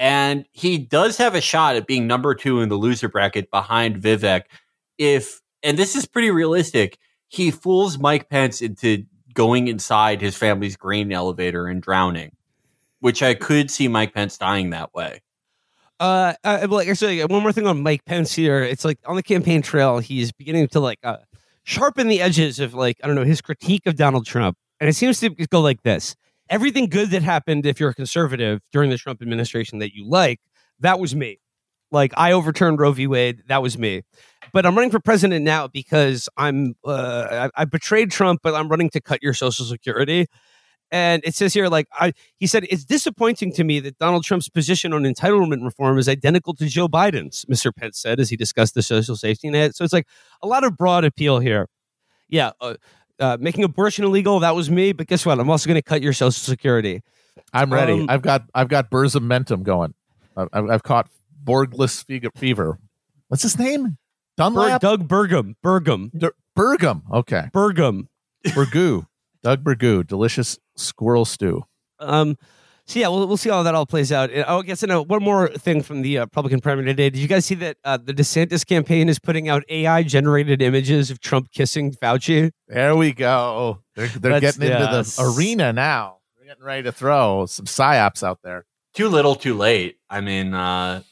And 0.00 0.46
he 0.52 0.78
does 0.78 1.16
have 1.18 1.34
a 1.34 1.40
shot 1.40 1.76
at 1.76 1.86
being 1.86 2.06
number 2.06 2.34
two 2.34 2.60
in 2.60 2.68
the 2.70 2.74
loser 2.76 3.08
bracket 3.08 3.50
behind 3.50 4.02
Vivek. 4.02 4.42
If, 4.98 5.40
and 5.62 5.78
this 5.78 5.94
is 5.94 6.06
pretty 6.06 6.30
realistic, 6.30 6.98
he 7.28 7.50
fools 7.52 7.98
Mike 7.98 8.28
Pence 8.28 8.60
into 8.60 9.04
going 9.38 9.68
inside 9.68 10.20
his 10.20 10.36
family's 10.36 10.76
grain 10.76 11.12
elevator 11.12 11.68
and 11.68 11.82
drowning. 11.82 12.32
which 13.00 13.22
I 13.22 13.34
could 13.34 13.70
see 13.70 13.88
Mike 13.88 14.14
Pence 14.14 14.38
dying 14.38 14.70
that 14.70 14.92
way. 14.94 15.20
Uh, 16.00 16.34
uh, 16.44 16.66
like 16.70 16.88
actually, 16.88 17.24
one 17.24 17.42
more 17.42 17.52
thing 17.52 17.66
on 17.66 17.82
Mike 17.82 18.04
Pence 18.04 18.32
here. 18.32 18.62
It's 18.62 18.84
like 18.84 18.98
on 19.06 19.16
the 19.16 19.22
campaign 19.22 19.62
trail, 19.62 19.98
he's 19.98 20.30
beginning 20.32 20.68
to 20.68 20.80
like 20.80 20.98
uh, 21.02 21.18
sharpen 21.64 22.08
the 22.08 22.20
edges 22.20 22.60
of 22.60 22.74
like 22.74 22.98
I 23.02 23.06
don't 23.08 23.16
know 23.16 23.24
his 23.24 23.40
critique 23.40 23.86
of 23.86 23.96
Donald 23.96 24.26
Trump, 24.26 24.56
and 24.80 24.88
it 24.88 24.94
seems 24.94 25.20
to 25.20 25.30
go 25.30 25.60
like 25.60 25.82
this: 25.82 26.14
everything 26.50 26.88
good 26.88 27.10
that 27.10 27.22
happened, 27.22 27.66
if 27.66 27.80
you're 27.80 27.90
a 27.90 27.94
conservative 27.94 28.60
during 28.72 28.90
the 28.90 28.98
Trump 28.98 29.22
administration 29.22 29.80
that 29.80 29.94
you 29.94 30.08
like, 30.08 30.40
that 30.80 31.00
was 31.00 31.16
me. 31.16 31.40
Like 31.90 32.12
I 32.16 32.32
overturned 32.32 32.78
Roe 32.80 32.92
v. 32.92 33.06
Wade, 33.08 33.42
that 33.48 33.62
was 33.62 33.78
me. 33.78 34.02
But 34.52 34.66
I'm 34.66 34.74
running 34.74 34.90
for 34.90 35.00
president 35.00 35.44
now 35.44 35.68
because 35.68 36.28
I'm 36.36 36.74
uh, 36.84 37.48
I, 37.56 37.62
I 37.62 37.64
betrayed 37.64 38.10
Trump, 38.10 38.40
but 38.42 38.54
I'm 38.54 38.68
running 38.68 38.90
to 38.90 39.00
cut 39.00 39.22
your 39.22 39.34
Social 39.34 39.64
Security. 39.64 40.26
And 40.90 41.22
it 41.24 41.34
says 41.34 41.52
here, 41.52 41.68
like 41.68 41.86
I, 41.92 42.12
he 42.38 42.46
said, 42.46 42.64
it's 42.70 42.84
disappointing 42.84 43.52
to 43.52 43.64
me 43.64 43.78
that 43.80 43.98
Donald 43.98 44.24
Trump's 44.24 44.48
position 44.48 44.94
on 44.94 45.02
entitlement 45.02 45.62
reform 45.62 45.98
is 45.98 46.08
identical 46.08 46.54
to 46.54 46.66
Joe 46.66 46.88
Biden's. 46.88 47.44
Mr. 47.44 47.74
Pence 47.74 47.98
said 47.98 48.18
as 48.20 48.30
he 48.30 48.36
discussed 48.36 48.74
the 48.74 48.82
social 48.82 49.14
safety 49.14 49.50
net. 49.50 49.76
So 49.76 49.84
it's 49.84 49.92
like 49.92 50.06
a 50.42 50.46
lot 50.46 50.64
of 50.64 50.76
broad 50.76 51.04
appeal 51.04 51.40
here. 51.40 51.68
Yeah, 52.30 52.52
uh, 52.60 52.74
uh, 53.20 53.36
making 53.38 53.64
abortion 53.64 54.04
illegal 54.04 54.40
that 54.40 54.54
was 54.54 54.70
me, 54.70 54.92
but 54.92 55.06
guess 55.06 55.26
what? 55.26 55.38
I'm 55.38 55.50
also 55.50 55.66
going 55.66 55.76
to 55.76 55.82
cut 55.82 56.02
your 56.02 56.12
Social 56.12 56.32
Security. 56.32 57.02
I'm 57.52 57.72
ready. 57.72 57.92
Um, 57.92 58.06
I've 58.08 58.22
got 58.22 58.44
I've 58.54 58.68
got 58.68 58.90
Burzamentum 58.90 59.62
going. 59.62 59.94
I've, 60.36 60.48
I've 60.52 60.70
I've 60.70 60.82
caught 60.82 61.08
Borgless 61.44 62.04
fever. 62.36 62.78
What's 63.28 63.42
his 63.42 63.58
name? 63.58 63.98
Ber- 64.38 64.44
Dunlap. 64.44 64.80
Doug 64.80 65.08
Burgum, 65.08 65.54
Burgum, 65.64 66.10
D- 66.16 66.28
Burgum. 66.56 67.02
Okay. 67.12 67.50
Burgum. 67.52 68.08
Burgoo. 68.46 69.06
Doug 69.42 69.62
Burgoo. 69.62 70.06
Delicious 70.06 70.58
squirrel 70.76 71.24
stew. 71.24 71.64
Um, 72.00 72.36
so 72.86 72.98
yeah, 72.98 73.08
we'll, 73.08 73.26
we'll 73.26 73.36
see 73.36 73.50
how 73.50 73.62
that 73.64 73.74
all 73.74 73.84
plays 73.84 74.10
out. 74.10 74.30
Oh, 74.46 74.60
I 74.60 74.62
guess 74.62 74.82
I 74.82 74.86
know 74.86 75.02
one 75.02 75.22
more 75.22 75.48
thing 75.48 75.82
from 75.82 76.00
the 76.00 76.18
uh, 76.18 76.22
Republican 76.22 76.60
primary 76.60 76.86
today. 76.86 77.10
Did 77.10 77.18
you 77.18 77.28
guys 77.28 77.44
see 77.44 77.54
that 77.56 77.76
uh, 77.84 77.98
the 77.98 78.14
DeSantis 78.14 78.66
campaign 78.66 79.10
is 79.10 79.18
putting 79.18 79.48
out 79.48 79.62
AI 79.68 80.02
generated 80.04 80.62
images 80.62 81.10
of 81.10 81.20
Trump 81.20 81.52
kissing 81.52 81.92
Fauci? 81.92 82.50
There 82.66 82.96
we 82.96 83.12
go. 83.12 83.82
They're 83.94 84.08
they're 84.08 84.40
getting 84.40 84.62
into 84.62 84.78
yeah. 84.78 85.02
the 85.02 85.34
arena 85.36 85.72
now. 85.74 86.18
They're 86.38 86.46
getting 86.46 86.64
ready 86.64 86.84
to 86.84 86.92
throw 86.92 87.44
some 87.44 87.66
psyops 87.66 88.22
out 88.22 88.38
there. 88.42 88.64
Too 88.94 89.08
little, 89.08 89.34
too 89.34 89.54
late. 89.54 89.98
I 90.08 90.22
mean, 90.22 90.54
uh, 90.54 91.02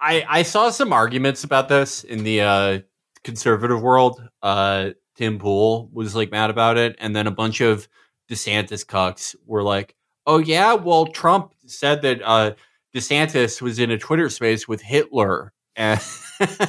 I 0.00 0.24
I 0.28 0.42
saw 0.42 0.70
some 0.70 0.92
arguments 0.92 1.44
about 1.44 1.68
this 1.68 2.04
in 2.04 2.24
the 2.24 2.40
uh, 2.40 2.78
conservative 3.24 3.82
world. 3.82 4.22
Uh, 4.42 4.90
Tim 5.16 5.38
Pool 5.38 5.88
was 5.92 6.14
like 6.14 6.30
mad 6.30 6.50
about 6.50 6.76
it, 6.78 6.96
and 6.98 7.14
then 7.14 7.26
a 7.26 7.30
bunch 7.30 7.60
of 7.60 7.88
DeSantis 8.30 8.84
cucks 8.84 9.34
were 9.46 9.62
like, 9.62 9.94
"Oh 10.26 10.38
yeah, 10.38 10.74
well 10.74 11.06
Trump 11.06 11.52
said 11.66 12.02
that 12.02 12.20
uh, 12.22 12.52
DeSantis 12.94 13.60
was 13.60 13.78
in 13.78 13.90
a 13.90 13.98
Twitter 13.98 14.28
space 14.30 14.66
with 14.66 14.82
Hitler 14.82 15.52
and 15.74 16.00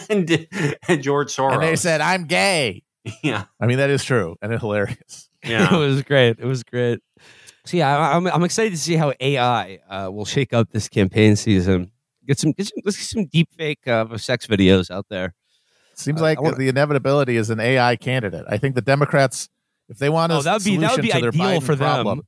and, 0.10 0.48
and 0.88 1.02
George 1.04 1.34
Soros." 1.36 1.54
And 1.54 1.64
they 1.64 1.76
said, 1.76 2.02
"I'm 2.02 2.26
gay." 2.26 2.84
"Yeah, 3.24 3.46
I 3.60 3.68
mean, 3.68 3.78
that 3.78 3.90
is 3.90 4.04
true 4.04 4.36
and 4.42 4.52
it's 4.54 4.62
hilarious. 4.62 5.30
Yeah, 5.46 5.74
it 5.76 5.78
was 5.78 6.02
great. 6.04 6.40
It 6.40 6.46
was 6.46 6.64
great. 6.64 7.00
So 7.66 7.78
yeah, 7.78 7.98
I- 7.98 8.16
I'm, 8.16 8.28
I'm 8.28 8.44
excited 8.44 8.72
to 8.72 8.78
see 8.78 8.96
how 8.96 9.14
AI 9.20 9.80
uh, 9.90 10.10
will 10.12 10.26
shake 10.26 10.52
up 10.54 10.70
this 10.72 10.90
campaign 10.90 11.36
season. 11.36 11.92
Get 12.28 12.40
some, 12.40 12.52
get 12.52 12.68
some 12.68 12.78
let's 12.84 12.98
get 12.98 13.06
some 13.06 13.26
deep 13.26 13.50
fake 13.58 13.88
uh, 13.88 14.18
sex 14.18 14.46
videos 14.48 14.92
out 14.92 15.06
there. 15.10 15.34
Seems 15.96 16.20
Uh, 16.20 16.26
like 16.26 16.42
wanna- 16.42 16.58
the 16.58 16.68
inevitability 16.68 17.38
is 17.38 17.50
an 17.50 17.60
AI 17.60 17.96
candidate. 17.96 18.46
I 18.50 18.58
think 18.58 18.76
the 18.76 18.82
Democrats, 18.82 19.50
if 19.90 19.98
they 19.98 20.10
want 20.10 20.32
a 20.32 20.36
Oh, 20.36 20.42
that 20.42 20.54
would 20.56 20.64
be 20.64 20.78
that 20.78 20.92
would 20.92 21.02
be 21.02 21.10
to 21.12 21.20
their 21.22 21.30
ideal 21.30 21.42
Biden 21.62 21.64
for 21.64 21.76
them. 21.76 21.88
problem, 21.88 22.22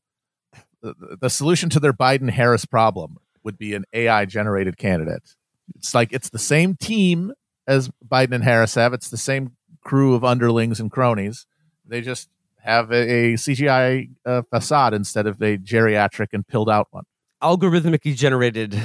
the, 0.82 1.18
the 1.22 1.30
solution 1.30 1.70
to 1.72 1.80
their 1.80 1.93
Biden 1.93 2.30
Harris 2.30 2.66
problem 2.66 3.18
would 3.43 3.58
be 3.58 3.74
an 3.76 3.84
AI 3.93 4.26
generated 4.26 4.78
candidate. 4.78 5.36
It's 5.76 5.93
like 5.93 6.12
it's 6.14 6.30
the 6.30 6.39
same 6.39 6.76
team 6.76 7.34
as 7.68 7.89
Biden 8.08 8.34
and 8.34 8.43
Harris 8.43 8.76
have. 8.76 8.93
It's 8.93 9.10
the 9.10 9.18
same 9.18 9.56
crew 9.84 10.16
of 10.16 10.24
underlings 10.24 10.80
and 10.80 10.89
cronies. 10.91 11.45
They 11.86 12.02
just 12.02 12.30
have 12.64 12.91
a, 12.91 12.95
a 12.95 13.34
CGI 13.36 14.10
uh, 14.26 14.41
facade 14.50 14.93
instead 14.93 15.28
of 15.28 15.41
a 15.41 15.58
geriatric 15.58 16.28
and 16.34 16.45
pilled 16.47 16.70
out 16.70 16.88
one. 16.91 17.04
algorithmically 17.41 18.16
generated 18.16 18.80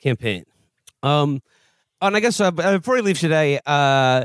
campaign. 0.00 0.44
Um, 1.02 1.40
and 2.00 2.16
I 2.16 2.20
guess 2.20 2.40
uh, 2.40 2.48
uh, 2.58 2.78
before 2.78 2.94
we 2.96 3.00
leave 3.00 3.18
today, 3.18 3.56
uh, 3.66 4.24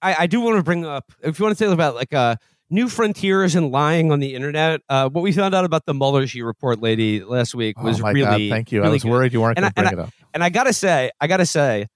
I, 0.00 0.14
I 0.20 0.26
do 0.26 0.40
want 0.40 0.56
to 0.58 0.62
bring 0.62 0.84
up 0.86 1.10
if 1.22 1.38
you 1.38 1.44
want 1.44 1.56
to 1.58 1.64
say 1.64 1.70
about 1.72 1.94
like 1.96 2.14
uh, 2.14 2.36
new 2.70 2.88
frontiers 2.88 3.54
and 3.54 3.70
lying 3.72 4.12
on 4.12 4.20
the 4.20 4.34
internet. 4.34 4.80
Uh, 4.88 5.08
what 5.08 5.22
we 5.22 5.32
found 5.32 5.54
out 5.54 5.64
about 5.64 5.84
the 5.86 5.94
Mueller 5.94 6.26
she 6.26 6.42
report 6.42 6.80
lady 6.80 7.22
last 7.24 7.54
week 7.54 7.80
was 7.82 8.00
oh 8.00 8.12
really 8.12 8.48
God! 8.48 8.54
Thank 8.54 8.72
you. 8.72 8.82
I 8.84 8.88
was 8.88 9.02
good. 9.02 9.10
worried 9.10 9.32
you 9.32 9.40
weren't 9.40 9.58
going 9.58 9.70
to 9.72 9.80
I- 9.80 9.82
bring 9.82 9.92
it 9.94 9.98
up. 9.98 10.10
And 10.34 10.44
I 10.44 10.50
gotta 10.50 10.72
say, 10.72 11.10
I 11.20 11.26
gotta 11.26 11.46
say, 11.46 11.86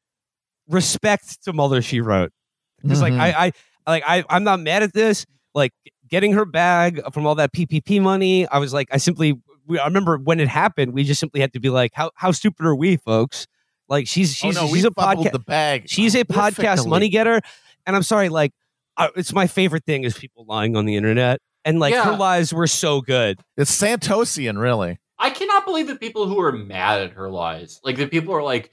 respect 0.68 1.42
to 1.44 1.52
Mueller 1.52 1.82
she 1.82 2.00
wrote 2.00 2.32
because 2.80 2.98
Mhm. 2.98 3.02
like 3.02 3.12
I, 3.14 3.46
I 3.46 3.52
like 3.90 4.02
I 4.06 4.24
I'm 4.28 4.44
not 4.44 4.60
mad 4.60 4.82
at 4.82 4.92
this. 4.92 5.26
Like 5.54 5.72
getting 6.08 6.32
her 6.32 6.44
bag 6.44 7.00
from 7.12 7.26
all 7.26 7.34
that 7.36 7.52
PPP 7.52 8.00
money, 8.00 8.46
I 8.48 8.58
was 8.58 8.72
like, 8.72 8.88
I 8.90 8.96
simply 8.96 9.34
we, 9.66 9.78
I 9.78 9.84
remember 9.84 10.18
when 10.18 10.40
it 10.40 10.48
happened, 10.48 10.92
we 10.92 11.04
just 11.04 11.20
simply 11.20 11.40
had 11.40 11.52
to 11.52 11.60
be 11.60 11.68
like, 11.70 11.92
how 11.94 12.10
how 12.16 12.32
stupid 12.32 12.64
are 12.66 12.74
we, 12.74 12.96
folks? 12.96 13.46
Like 13.92 14.08
she's 14.08 14.34
she's 14.34 14.56
oh 14.56 14.62
no, 14.62 14.72
she's 14.72 14.86
a 14.86 14.90
podcast 14.90 15.82
she's 15.84 16.14
a 16.14 16.24
podcast 16.24 16.88
money 16.88 17.10
getter, 17.10 17.42
and 17.86 17.94
I'm 17.94 18.02
sorry, 18.02 18.30
like 18.30 18.52
uh, 18.96 19.08
it's 19.16 19.34
my 19.34 19.46
favorite 19.46 19.84
thing 19.84 20.04
is 20.04 20.16
people 20.16 20.46
lying 20.48 20.76
on 20.76 20.86
the 20.86 20.96
internet, 20.96 21.40
and 21.62 21.78
like 21.78 21.94
her 21.94 22.16
lies 22.16 22.54
were 22.54 22.66
so 22.66 23.02
good. 23.02 23.38
It's 23.58 23.70
Santosian, 23.70 24.58
really. 24.58 24.98
I 25.18 25.28
cannot 25.28 25.66
believe 25.66 25.88
the 25.88 25.96
people 25.96 26.26
who 26.26 26.40
are 26.40 26.52
mad 26.52 27.02
at 27.02 27.12
her 27.12 27.28
lies. 27.28 27.82
Like 27.84 27.96
the 27.96 28.06
people 28.06 28.34
are 28.34 28.42
like, 28.42 28.70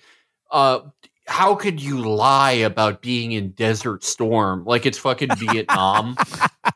uh, 0.51 0.79
how 1.27 1.53
could 1.53 1.81
you 1.83 1.99
lie 1.99 2.53
about 2.53 3.01
being 3.01 3.33
in 3.33 3.51
Desert 3.51 4.05
Storm? 4.05 4.63
Like 4.63 4.85
it's 4.85 4.97
fucking 4.97 5.35
Vietnam. 5.35 6.15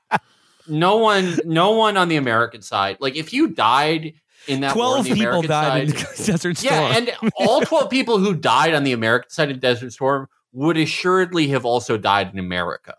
no 0.68 0.98
one, 0.98 1.40
no 1.46 1.72
one 1.72 1.96
on 1.96 2.10
the 2.10 2.18
American 2.18 2.62
side. 2.62 2.98
Like 3.00 3.16
if 3.16 3.32
you 3.32 3.52
died 3.52 4.16
in 4.48 4.62
that 4.62 4.76
war 4.76 4.86
on 4.86 4.92
Twelve 4.92 5.06
the 5.06 5.14
people 5.14 5.28
American 5.28 5.50
died 5.50 5.84
in 5.84 5.96
side, 5.96 6.18
the 6.18 6.24
Desert 6.32 6.58
Storm. 6.58 6.74
yeah, 6.74 6.98
and 6.98 7.12
all 7.38 7.62
twelve 7.62 7.90
people 7.90 8.18
who 8.18 8.34
died 8.34 8.74
on 8.74 8.84
the 8.84 8.92
American 8.92 9.30
side 9.30 9.50
in 9.50 9.60
Desert 9.60 9.92
Storm 9.94 10.28
would 10.52 10.78
assuredly 10.78 11.48
have 11.48 11.66
also 11.66 11.98
died 11.98 12.32
in 12.32 12.40
America 12.40 12.96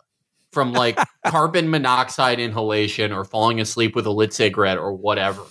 from 0.52 0.72
like 0.72 0.98
carbon 1.26 1.70
monoxide 1.70 2.40
inhalation 2.40 3.12
or 3.12 3.24
falling 3.24 3.60
asleep 3.60 3.94
with 3.94 4.06
a 4.06 4.10
lit 4.10 4.32
cigarette 4.32 4.78
or 4.78 4.92
whatever. 4.92 5.42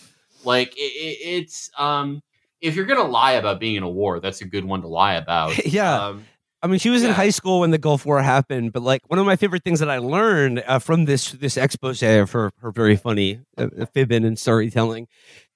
Like 0.44 0.76
it, 0.78 0.82
it, 0.82 1.18
it's 1.44 1.70
um, 1.78 2.22
if 2.62 2.76
you're 2.76 2.86
gonna 2.86 3.04
lie 3.04 3.34
about 3.34 3.60
being 3.60 3.76
in 3.76 3.84
a 3.84 3.90
war, 3.90 4.20
that's 4.20 4.42
a 4.42 4.46
good 4.46 4.66
one 4.66 4.82
to 4.82 4.88
lie 4.88 5.16
about. 5.16 5.54
Yeah. 5.66 6.08
Um, 6.08 6.26
I 6.64 6.68
mean, 6.68 6.80
she 6.80 6.90
was 6.90 7.04
in 7.04 7.12
high 7.12 7.30
school 7.30 7.60
when 7.60 7.72
the 7.72 7.78
Gulf 7.78 8.06
War 8.06 8.22
happened, 8.22 8.72
but 8.72 8.84
like 8.84 9.02
one 9.08 9.20
of 9.20 9.26
my 9.26 9.36
favorite 9.36 9.66
things 9.66 9.82
that 9.82 9.90
I 9.90 9.98
learned 9.98 10.64
uh, 10.66 10.80
from 10.80 11.04
this 11.04 11.32
this 11.34 11.58
expose 11.58 12.02
of 12.02 12.32
her 12.32 12.52
her 12.60 12.72
very 12.72 12.96
funny 12.96 13.42
uh, 13.58 13.68
fibbing 13.94 14.24
and 14.24 14.40
storytelling 14.40 15.08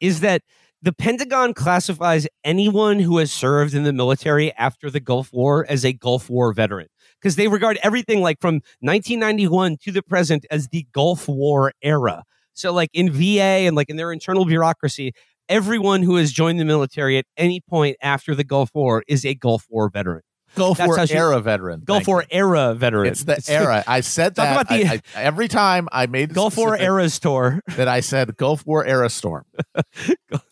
is 0.02 0.20
that 0.20 0.42
the 0.82 0.92
Pentagon 0.92 1.54
classifies 1.54 2.28
anyone 2.44 3.00
who 3.00 3.20
has 3.20 3.32
served 3.32 3.74
in 3.74 3.84
the 3.84 3.94
military 3.94 4.52
after 4.56 4.90
the 4.90 5.00
Gulf 5.00 5.32
War 5.32 5.66
as 5.70 5.86
a 5.86 5.94
Gulf 5.94 6.30
War 6.30 6.52
veteran 6.52 6.88
because 7.22 7.38
they 7.38 7.48
regard 7.48 7.80
everything 7.82 8.22
like 8.22 8.42
from 8.42 8.56
1991 8.82 9.78
to 9.84 9.94
the 9.94 10.04
present 10.04 10.46
as 10.52 10.68
the 10.68 10.86
Gulf 10.92 11.30
War 11.30 11.72
era. 11.82 12.24
So, 12.54 12.74
like 12.74 12.90
in 12.94 13.12
VA 13.12 13.64
and 13.66 13.78
like 13.78 13.90
in 13.90 13.96
their 13.96 14.12
internal 14.12 14.44
bureaucracy, 14.44 15.14
everyone 15.48 16.04
who 16.04 16.18
has 16.18 16.34
joined 16.34 16.60
the 16.60 16.66
military 16.66 17.18
at 17.18 17.26
any 17.38 17.62
point 17.62 17.96
after 18.02 18.36
the 18.36 18.44
Gulf 18.44 18.72
War 18.74 19.06
is 19.08 19.26
a 19.26 19.36
Gulf 19.36 19.68
War 19.70 19.90
veteran. 19.90 20.24
Gulf 20.56 20.78
That's 20.78 20.88
War 20.88 20.98
how 20.98 21.06
she- 21.06 21.14
era 21.16 21.40
veteran. 21.40 21.82
Go 21.86 21.96
Thank 21.96 22.08
War 22.08 22.22
you. 22.22 22.28
era 22.32 22.74
veteran. 22.74 23.12
It's 23.12 23.24
the 23.24 23.44
era. 23.48 23.84
I 23.88 24.02
said 24.02 24.36
Talk 24.36 24.46
that 24.46 24.52
about 24.54 24.70
the- 24.70 24.86
I- 24.88 25.02
I- 25.16 25.24
every 25.24 25.48
time 25.48 25.88
I 25.92 26.08
made 26.08 26.36
War 26.36 26.50
specific 26.52 26.82
eras 26.82 27.20
tour. 27.20 27.62
that 27.76 27.88
I 27.88 28.00
said 28.00 28.38
Gulf 28.38 28.66
War 28.66 28.86
era 28.86 29.10
storm. 29.10 29.46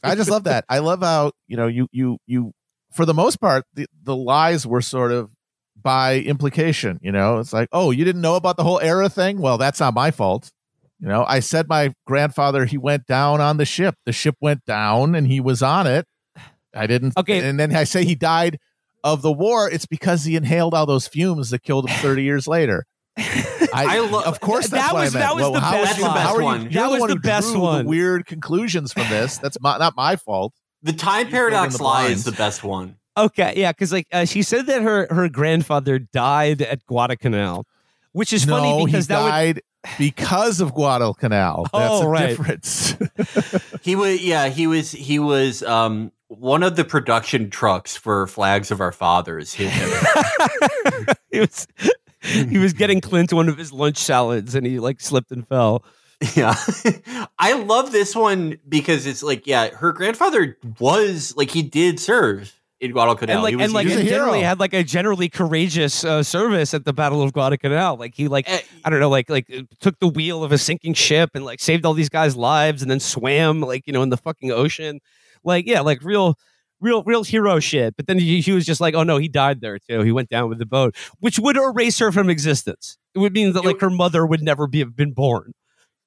I 0.03 0.15
just 0.15 0.29
love 0.29 0.43
that. 0.45 0.65
I 0.69 0.79
love 0.79 1.01
how 1.01 1.31
you 1.47 1.57
know 1.57 1.67
you 1.67 1.87
you 1.91 2.17
you 2.27 2.51
for 2.93 3.05
the 3.05 3.13
most 3.13 3.37
part 3.37 3.65
the 3.73 3.87
the 4.03 4.15
lies 4.15 4.65
were 4.67 4.81
sort 4.81 5.11
of 5.11 5.29
by 5.81 6.19
implication. 6.19 6.99
You 7.01 7.11
know, 7.11 7.39
it's 7.39 7.53
like 7.53 7.69
oh 7.71 7.91
you 7.91 8.05
didn't 8.05 8.21
know 8.21 8.35
about 8.35 8.57
the 8.57 8.63
whole 8.63 8.79
era 8.79 9.09
thing. 9.09 9.39
Well, 9.39 9.57
that's 9.57 9.79
not 9.79 9.93
my 9.93 10.11
fault. 10.11 10.51
You 10.99 11.07
know, 11.09 11.25
I 11.27 11.39
said 11.41 11.67
my 11.67 11.93
grandfather 12.07 12.65
he 12.65 12.77
went 12.77 13.05
down 13.05 13.41
on 13.41 13.57
the 13.57 13.65
ship. 13.65 13.95
The 14.05 14.11
ship 14.13 14.35
went 14.39 14.65
down 14.65 15.13
and 15.15 15.27
he 15.27 15.39
was 15.41 15.61
on 15.61 15.87
it. 15.87 16.05
I 16.73 16.87
didn't. 16.87 17.17
Okay. 17.17 17.39
and 17.47 17.59
then 17.59 17.75
I 17.75 17.83
say 17.85 18.03
he 18.05 18.15
died 18.15 18.59
of 19.05 19.21
the 19.21 19.31
war. 19.31 19.69
It's 19.71 19.85
because 19.85 20.25
he 20.25 20.35
inhaled 20.35 20.73
all 20.73 20.85
those 20.85 21.07
fumes 21.07 21.51
that 21.51 21.63
killed 21.63 21.89
him 21.89 21.95
thirty 22.01 22.23
years 22.23 22.45
later. 22.47 22.85
I, 23.17 23.97
I 23.97 23.99
lo- 23.99 24.21
of 24.23 24.41
course, 24.41 24.67
That 24.67 24.77
that's 24.77 24.93
what 24.93 24.99
I 24.99 25.03
was- 25.05 25.13
meant. 25.13 25.23
that 25.25 25.35
was 25.35 25.41
Well, 25.43 25.51
the 25.53 25.59
how 25.61 25.71
best 25.83 25.97
are 25.97 26.01
you- 26.01 26.07
line. 26.07 26.17
how 26.17 26.35
are 26.35 26.41
you- 26.57 26.63
That 26.65 26.71
you're 26.73 26.83
was 26.89 26.93
the 26.95 26.99
one 26.99 27.09
the 27.09 27.15
who 27.15 27.19
best 27.21 27.51
drew 27.51 27.61
one. 27.61 27.83
The 27.85 27.89
weird 27.89 28.25
conclusions 28.25 28.91
from 28.91 29.03
this. 29.09 29.37
That's 29.37 29.57
my, 29.61 29.77
not 29.77 29.95
my 29.95 30.17
fault. 30.17 30.53
the 30.83 30.91
time 30.93 31.27
You 31.27 31.31
paradox 31.31 31.77
fill 31.77 31.85
the 31.85 31.91
lie 31.93 32.07
is 32.07 32.23
the 32.25 32.31
best 32.33 32.63
one. 32.63 32.97
Okay, 33.17 33.53
yeah, 33.55 33.71
because 33.71 33.93
like 33.93 34.07
uh, 34.11 34.25
she 34.25 34.41
said 34.41 34.65
that 34.65 34.81
her 34.81 35.07
her 35.09 35.29
grandfather 35.29 35.99
died 35.99 36.61
at 36.61 36.85
Guadalcanal, 36.85 37.65
which 38.11 38.33
is 38.33 38.45
no, 38.45 38.57
funny 38.57 38.85
because 38.85 39.05
he 39.05 39.13
that 39.13 39.23
would 39.23 39.29
died 39.29 39.61
because 39.97 40.59
of 40.59 40.73
Guadalcanal. 40.73 41.63
That's 41.71 41.73
Oh, 41.93 42.01
the 42.01 42.07
right. 42.09 42.27
difference. 42.35 42.95
He 43.81 43.95
was 43.95 44.21
yeah, 44.21 44.49
he 44.49 44.67
was 44.67 44.91
he 44.91 45.19
was 45.19 45.61
um 45.63 46.11
one 46.27 46.63
of 46.63 46.75
the 46.75 46.83
production 46.83 47.49
trucks 47.49 47.95
for 47.95 48.25
Flags 48.27 48.71
of 48.71 48.81
Our 48.81 48.91
Fathers 48.91 49.53
hit 49.53 49.69
him. 49.71 51.05
he 51.31 51.39
was 51.39 51.67
he 52.21 52.57
was 52.57 52.73
getting 52.73 53.01
Clint 53.01 53.31
one 53.33 53.49
of 53.49 53.57
his 53.57 53.71
lunch 53.71 53.97
salads 53.97 54.55
and 54.55 54.65
he 54.65 54.79
like 54.79 54.99
slipped 55.01 55.31
and 55.31 55.47
fell. 55.47 55.83
yeah. 56.35 56.55
I 57.39 57.53
love 57.53 57.91
this 57.91 58.15
one 58.15 58.57
because 58.67 59.05
it's 59.05 59.21
like, 59.21 59.45
yeah, 59.45 59.69
her 59.75 59.91
grandfather 59.91 60.57
was 60.79 61.35
like 61.37 61.51
he 61.51 61.61
did 61.61 61.99
serve 61.99 62.53
in 62.79 62.91
Guadalcanal. 62.91 63.35
and 63.35 63.43
like 63.43 63.51
He 63.51 63.55
was- 63.57 63.63
and 63.65 63.73
like 63.73 63.83
he 63.87 63.89
was 63.93 63.97
a 63.97 63.99
and 64.01 64.09
generally 64.09 64.41
had 64.41 64.59
like 64.59 64.73
a 64.73 64.83
generally 64.83 65.29
courageous 65.29 66.03
uh, 66.03 66.23
service 66.23 66.73
at 66.73 66.85
the 66.85 66.93
Battle 66.93 67.21
of 67.21 67.33
Guadalcanal. 67.33 67.97
Like 67.97 68.15
he 68.15 68.27
like 68.27 68.49
Eh, 68.49 68.61
I 68.83 68.89
don't 68.89 68.99
know 68.99 69.09
like 69.09 69.29
like 69.29 69.45
uh, 69.55 69.61
took 69.79 69.99
the 69.99 70.07
wheel 70.07 70.43
of 70.43 70.51
a 70.51 70.57
sinking 70.57 70.93
ship 70.95 71.31
and 71.35 71.45
like 71.45 71.59
saved 71.59 71.85
all 71.85 71.93
these 71.93 72.09
guys' 72.09 72.35
lives 72.35 72.81
and 72.81 72.89
then 72.89 72.99
swam 72.99 73.61
like 73.61 73.85
you 73.85 73.93
know 73.93 74.01
in 74.01 74.09
the 74.09 74.17
fucking 74.17 74.51
ocean. 74.51 75.01
Like 75.45 75.67
yeah, 75.67 75.81
like 75.81 76.03
real 76.03 76.37
real 76.81 77.03
real 77.03 77.23
hero 77.23 77.59
shit. 77.59 77.95
But 77.95 78.07
then 78.07 78.19
he, 78.19 78.41
he 78.41 78.51
was 78.51 78.65
just 78.65 78.81
like, 78.81 78.93
oh 78.95 79.03
no, 79.03 79.17
he 79.17 79.27
died 79.27 79.61
there 79.61 79.79
too. 79.79 80.01
He 80.01 80.11
went 80.11 80.29
down 80.29 80.49
with 80.49 80.59
the 80.59 80.65
boat, 80.65 80.95
which 81.19 81.39
would 81.39 81.55
erase 81.57 81.99
her 81.99 82.11
from 82.11 82.29
existence. 82.29 82.97
It 83.13 83.19
would 83.19 83.33
mean 83.33 83.53
that 83.53 83.63
It 83.63 83.67
like 83.67 83.79
her 83.81 83.89
mother 83.89 84.25
would 84.25 84.41
never 84.41 84.67
be 84.67 84.79
have 84.79 84.95
been 84.95 85.13
born. 85.13 85.53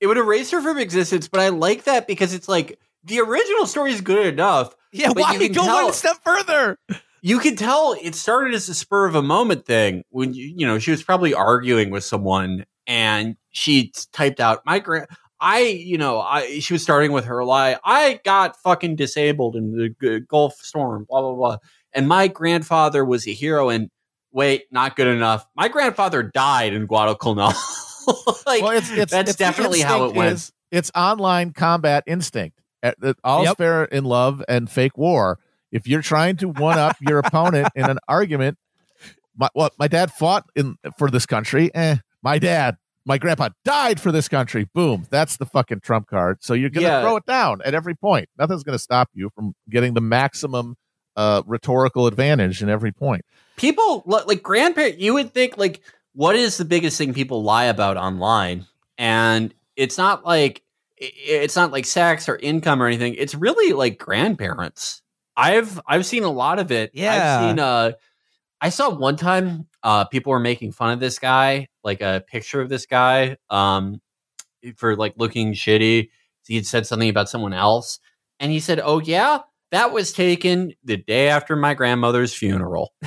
it 0.00 0.06
would 0.06 0.18
erase 0.18 0.50
her 0.50 0.60
from 0.60 0.78
existence, 0.78 1.26
but 1.28 1.40
I 1.40 1.48
like 1.48 1.84
that 1.84 2.06
because 2.06 2.34
it's 2.34 2.48
like 2.48 2.78
the 3.04 3.20
original 3.20 3.66
story 3.66 3.92
is 3.92 4.00
good 4.00 4.26
enough. 4.26 4.74
Yeah, 4.92 5.08
But 5.08 5.22
why 5.22 5.32
you 5.34 5.38
can 5.38 5.52
go 5.52 5.64
tell- 5.64 5.84
one 5.84 5.92
step 5.94 6.16
further? 6.24 6.78
You 7.20 7.40
can 7.40 7.56
tell 7.56 7.96
it 8.00 8.14
started 8.14 8.54
as 8.54 8.68
a 8.68 8.74
spur 8.74 9.06
of 9.06 9.14
a 9.16 9.22
moment 9.22 9.66
thing 9.66 10.04
when 10.10 10.34
you, 10.34 10.52
you 10.56 10.66
know 10.66 10.78
she 10.78 10.92
was 10.92 11.02
probably 11.02 11.34
arguing 11.34 11.90
with 11.90 12.04
someone 12.04 12.64
and 12.86 13.36
she 13.50 13.92
typed 14.12 14.38
out 14.38 14.62
my 14.64 14.78
grand. 14.78 15.08
I 15.40 15.60
you 15.60 15.98
know 15.98 16.20
I 16.20 16.58
she 16.60 16.72
was 16.72 16.82
starting 16.82 17.12
with 17.12 17.26
her 17.26 17.44
lie. 17.44 17.78
I 17.84 18.20
got 18.24 18.56
fucking 18.62 18.96
disabled 18.96 19.56
in 19.56 19.94
the 20.00 20.20
Gulf 20.28 20.54
storm. 20.56 21.06
Blah 21.08 21.20
blah 21.22 21.34
blah. 21.34 21.56
And 21.92 22.08
my 22.08 22.28
grandfather 22.28 23.04
was 23.04 23.26
a 23.26 23.32
hero. 23.32 23.68
And 23.68 23.90
wait, 24.32 24.64
not 24.70 24.96
good 24.96 25.06
enough. 25.06 25.46
My 25.56 25.68
grandfather 25.68 26.22
died 26.22 26.72
in 26.74 26.86
Guadalcanal. 26.86 27.52
like 28.46 28.62
well, 28.62 28.70
it's, 28.70 28.90
it's 28.90 29.12
that's 29.12 29.30
it's 29.30 29.38
definitely 29.38 29.80
how 29.80 29.98
it 30.04 30.06
instinct 30.06 30.16
went. 30.16 30.32
is- 30.34 30.52
it's 30.70 30.90
online 30.94 31.52
combat 31.52 32.04
instinct. 32.06 32.60
That 32.82 33.16
All's 33.24 33.46
Yep. 33.46 33.56
fair 33.56 33.84
in 33.84 34.04
love 34.04 34.42
and 34.48 34.70
fake 34.70 34.96
war. 34.98 35.38
If 35.72 35.86
you're 35.88 36.02
trying 36.02 36.36
to 36.38 36.48
one 36.48 36.78
up 36.78 36.96
your 37.00 37.18
opponent 37.18 37.68
in 37.74 37.88
an 37.88 37.98
argument, 38.06 38.56
my 39.36 39.48
what 39.52 39.72
my 39.78 39.88
dad 39.88 40.12
fought 40.12 40.44
in 40.54 40.76
for 40.98 41.10
this 41.10 41.26
country. 41.26 41.70
Eh, 41.74 41.96
my 42.22 42.38
dad, 42.38 42.76
my 43.08 43.18
grandpa 43.18 43.48
died 43.64 43.98
for 44.00 44.12
this 44.12 44.28
country. 44.28 44.68
Boom, 44.74 45.06
that's 45.10 45.36
the 45.38 45.46
fucking 45.46 45.80
trump 45.80 46.06
card. 46.06 46.38
So 46.42 46.54
you're 46.54 46.70
gonna 46.70 46.86
Yeah. 46.86 47.00
throw 47.02 47.16
it 47.16 47.26
down 47.26 47.60
at 47.64 47.74
every 47.74 47.94
point. 47.96 48.28
Nothing's 48.38 48.62
gonna 48.62 48.78
stop 48.78 49.08
you 49.14 49.30
from 49.34 49.54
getting 49.68 49.94
the 49.94 50.00
maximum 50.00 50.76
uh, 51.16 51.42
rhetorical 51.46 52.06
advantage 52.06 52.62
in 52.62 52.68
every 52.68 52.92
point. 52.92 53.22
people 53.56 54.04
like 54.06 54.40
grandparent 54.40 54.98
you 55.00 55.12
would 55.14 55.34
think 55.34 55.58
like 55.58 55.80
what 56.12 56.36
is 56.36 56.58
the 56.58 56.64
biggest 56.64 56.96
thing 56.96 57.12
people 57.12 57.42
lie 57.42 57.64
about 57.64 57.96
online 57.96 58.64
and 58.98 59.52
it's 59.74 59.98
not 59.98 60.24
like 60.24 60.62
it's 60.96 61.56
not 61.56 61.72
like 61.72 61.84
sex 61.86 62.28
or 62.28 62.36
income 62.36 62.80
or 62.82 62.86
anything 62.86 63.14
it's 63.14 63.34
really 63.34 63.72
like 63.72 63.98
grandparents 63.98 65.02
i've 65.36 65.80
i've 65.88 66.04
seen 66.06 66.22
a 66.24 66.30
lot 66.30 66.58
of 66.60 66.70
it 66.70 66.90
Yeah. 66.94 67.12
i've 67.40 67.48
seen 67.50 67.58
uh 67.58 67.92
i 68.60 68.68
saw 68.68 68.90
one 68.90 69.16
time 69.16 69.66
uh 69.82 70.04
people 70.06 70.30
were 70.30 70.40
making 70.40 70.72
fun 70.72 70.90
of 70.90 71.00
this 71.00 71.18
guy 71.18 71.68
like 71.84 72.00
a 72.00 72.22
picture 72.26 72.60
of 72.60 72.68
this 72.68 72.86
guy 72.86 73.36
um 73.50 74.00
for 74.76 74.96
like 74.96 75.14
looking 75.16 75.52
shitty 75.52 76.08
he 76.46 76.56
had 76.56 76.66
said 76.66 76.86
something 76.86 77.08
about 77.08 77.28
someone 77.28 77.52
else 77.52 78.00
and 78.40 78.50
he 78.50 78.58
said 78.60 78.80
oh 78.82 78.98
yeah 79.00 79.38
that 79.70 79.92
was 79.92 80.12
taken 80.12 80.72
the 80.84 80.96
day 80.96 81.28
after 81.28 81.54
my 81.56 81.74
grandmother's 81.74 82.32
funeral 82.34 82.92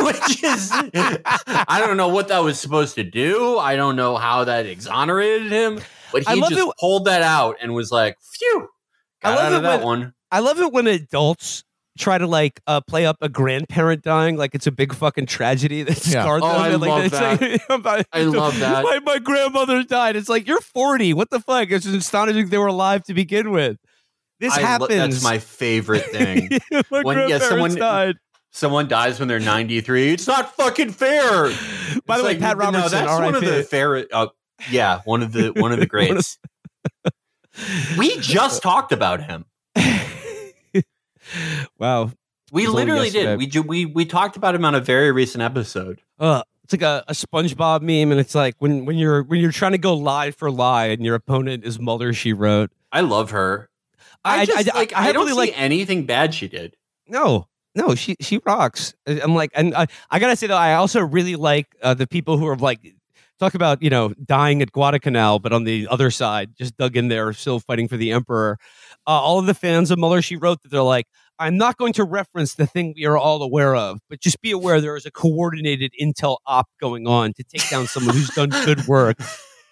which 0.00 0.42
is 0.42 0.70
I 0.72 1.82
don't 1.84 1.96
know 1.96 2.08
what 2.08 2.28
that 2.28 2.38
was 2.40 2.58
supposed 2.58 2.94
to 2.94 3.04
do. 3.04 3.58
I 3.58 3.76
don't 3.76 3.96
know 3.96 4.16
how 4.16 4.44
that 4.44 4.64
exonerated 4.66 5.52
him, 5.52 5.80
but 6.12 6.26
he 6.26 6.40
just 6.40 6.52
it- 6.52 6.74
pulled 6.80 7.04
that 7.06 7.22
out 7.22 7.56
and 7.60 7.74
was 7.74 7.90
like, 7.90 8.16
"Phew!" 8.20 8.68
I 9.22 9.34
love 9.34 9.52
out 9.52 9.58
it 9.58 9.62
that 9.62 9.78
when- 9.80 10.00
one. 10.02 10.14
I 10.30 10.38
love 10.40 10.60
it 10.60 10.72
when 10.72 10.86
adults 10.86 11.64
try 11.98 12.16
to 12.18 12.26
like 12.26 12.60
uh, 12.66 12.80
play 12.80 13.04
up 13.06 13.16
a 13.20 13.28
grandparent 13.28 14.02
dying 14.02 14.36
like 14.36 14.54
it's 14.54 14.66
a 14.66 14.72
big 14.72 14.94
fucking 14.94 15.26
tragedy 15.26 15.82
that 15.82 16.06
Yeah. 16.06 16.22
scarred 16.22 16.42
Oh, 16.42 16.48
them. 16.52 16.60
I 16.60 16.68
and, 16.70 16.80
like, 16.80 16.88
love 16.90 17.04
it's 17.04 17.42
like- 17.42 17.62
about- 17.68 18.06
I 18.12 18.22
love 18.22 18.58
that. 18.60 18.84
My, 18.84 19.00
my 19.00 19.18
grandmother 19.18 19.82
died. 19.82 20.16
It's 20.16 20.28
like 20.28 20.46
you're 20.46 20.60
40. 20.60 21.14
What 21.14 21.30
the 21.30 21.40
fuck? 21.40 21.70
It's 21.70 21.86
astonishing 21.86 22.48
they 22.48 22.58
were 22.58 22.68
alive 22.68 23.02
to 23.04 23.14
begin 23.14 23.50
with. 23.50 23.76
This 24.38 24.52
I 24.54 24.60
lo- 24.60 24.66
happens. 24.66 24.90
that's 24.98 25.22
my 25.24 25.38
favorite 25.38 26.04
thing. 26.12 26.48
my 26.90 27.02
When- 27.02 27.28
yeah, 27.28 27.38
someone- 27.38 27.74
died. 27.74 28.16
Someone 28.52 28.88
dies 28.88 29.20
when 29.20 29.28
they're 29.28 29.38
93. 29.38 30.12
It's 30.12 30.26
not 30.26 30.56
fucking 30.56 30.90
fair. 30.90 31.22
By 31.24 31.48
the 31.48 31.52
It's 31.52 32.06
way, 32.08 32.22
like, 32.22 32.40
Pat 32.40 32.58
no, 32.58 32.64
Robertson, 32.64 32.90
that's 33.06 33.20
one 33.20 33.34
of 33.36 33.40
the 33.44 33.50
RIP. 33.58 33.66
fair. 33.68 34.06
Uh, 34.12 34.26
yeah, 34.70 35.02
one 35.04 35.22
of 35.22 35.30
the 35.32 35.52
one 35.54 35.70
of 35.70 35.78
the 35.78 35.86
greats. 35.86 36.36
we 37.96 38.18
just 38.18 38.60
talked 38.62 38.90
about 38.90 39.22
him. 39.22 39.44
Wow. 41.78 42.12
We 42.52 42.64
It 42.64 42.66
was 42.66 42.74
only 42.74 42.84
literally 42.84 43.10
did. 43.10 43.38
We 43.38 43.60
we 43.60 43.86
we 43.86 44.04
talked 44.04 44.36
about 44.36 44.54
him 44.54 44.64
on 44.64 44.74
a 44.74 44.80
very 44.80 45.12
recent 45.12 45.42
episode. 45.42 46.00
Uh, 46.18 46.42
it's 46.64 46.72
like 46.72 46.82
a, 46.82 47.04
a 47.08 47.12
SpongeBob 47.12 47.80
meme, 47.82 48.10
and 48.10 48.20
it's 48.20 48.34
like 48.34 48.54
when 48.58 48.84
when 48.86 48.96
you're 48.96 49.22
when 49.22 49.40
you're 49.40 49.52
trying 49.52 49.72
to 49.72 49.78
go 49.78 49.94
lie 49.94 50.30
for 50.32 50.50
lie, 50.50 50.86
and 50.86 51.04
your 51.04 51.14
opponent 51.14 51.64
is 51.64 51.78
Mueller. 51.78 52.12
She 52.12 52.32
wrote. 52.32 52.70
I 52.92 53.02
love 53.02 53.30
her. 53.30 53.70
I, 54.24 54.40
I- 54.40 54.44
just 54.46 54.74
I- 54.74 54.78
like 54.78 54.92
I 54.96 55.08
I, 55.08 55.12
don't 55.12 55.26
really 55.26 55.46
see 55.46 55.52
like- 55.52 55.60
anything 55.60 56.06
bad 56.06 56.34
she 56.34 56.48
did. 56.48 56.76
No, 57.06 57.46
no, 57.74 57.94
she 57.94 58.16
she 58.20 58.40
rocks. 58.44 58.94
I'm 59.06 59.34
like, 59.34 59.50
and 59.54 59.74
I, 59.74 59.86
I 60.10 60.18
gotta 60.18 60.34
say 60.36 60.46
though, 60.48 60.56
I 60.56 60.74
also 60.74 61.00
really 61.00 61.36
like 61.36 61.68
uh, 61.82 61.94
the 61.94 62.06
people 62.06 62.36
who 62.36 62.46
are 62.46 62.56
like 62.56 62.80
talk 63.38 63.54
about 63.54 63.80
you 63.82 63.90
know 63.90 64.12
dying 64.24 64.60
at 64.60 64.70
Guadalcanal, 64.72 65.38
but 65.38 65.52
on 65.52 65.64
the 65.64 65.86
other 65.88 66.10
side, 66.10 66.50
just 66.58 66.76
dug 66.76 66.96
in 66.96 67.08
there, 67.08 67.32
still 67.32 67.60
fighting 67.60 67.86
for 67.88 67.96
the 67.96 68.12
emperor. 68.12 68.58
Uh, 69.06 69.10
all 69.10 69.38
of 69.38 69.46
the 69.46 69.54
fans 69.54 69.90
of 69.90 69.98
Mueller, 69.98 70.22
she 70.22 70.36
wrote 70.36 70.62
that 70.62 70.70
they're 70.70 70.82
like, 70.82 71.06
I'm 71.40 71.56
not 71.56 71.78
going 71.78 71.94
to 71.94 72.04
reference 72.04 72.54
the 72.54 72.66
thing 72.66 72.92
we 72.94 73.06
are 73.06 73.16
all 73.16 73.42
aware 73.42 73.74
of, 73.74 73.98
but 74.10 74.20
just 74.20 74.42
be 74.42 74.50
aware 74.50 74.80
there 74.80 74.96
is 74.96 75.06
a 75.06 75.10
coordinated 75.10 75.92
intel 76.00 76.36
op 76.46 76.68
going 76.78 77.06
on 77.06 77.32
to 77.32 77.42
take 77.42 77.68
down 77.70 77.86
someone 77.86 78.14
who's 78.14 78.28
done 78.28 78.50
good 78.50 78.86
work. 78.86 79.16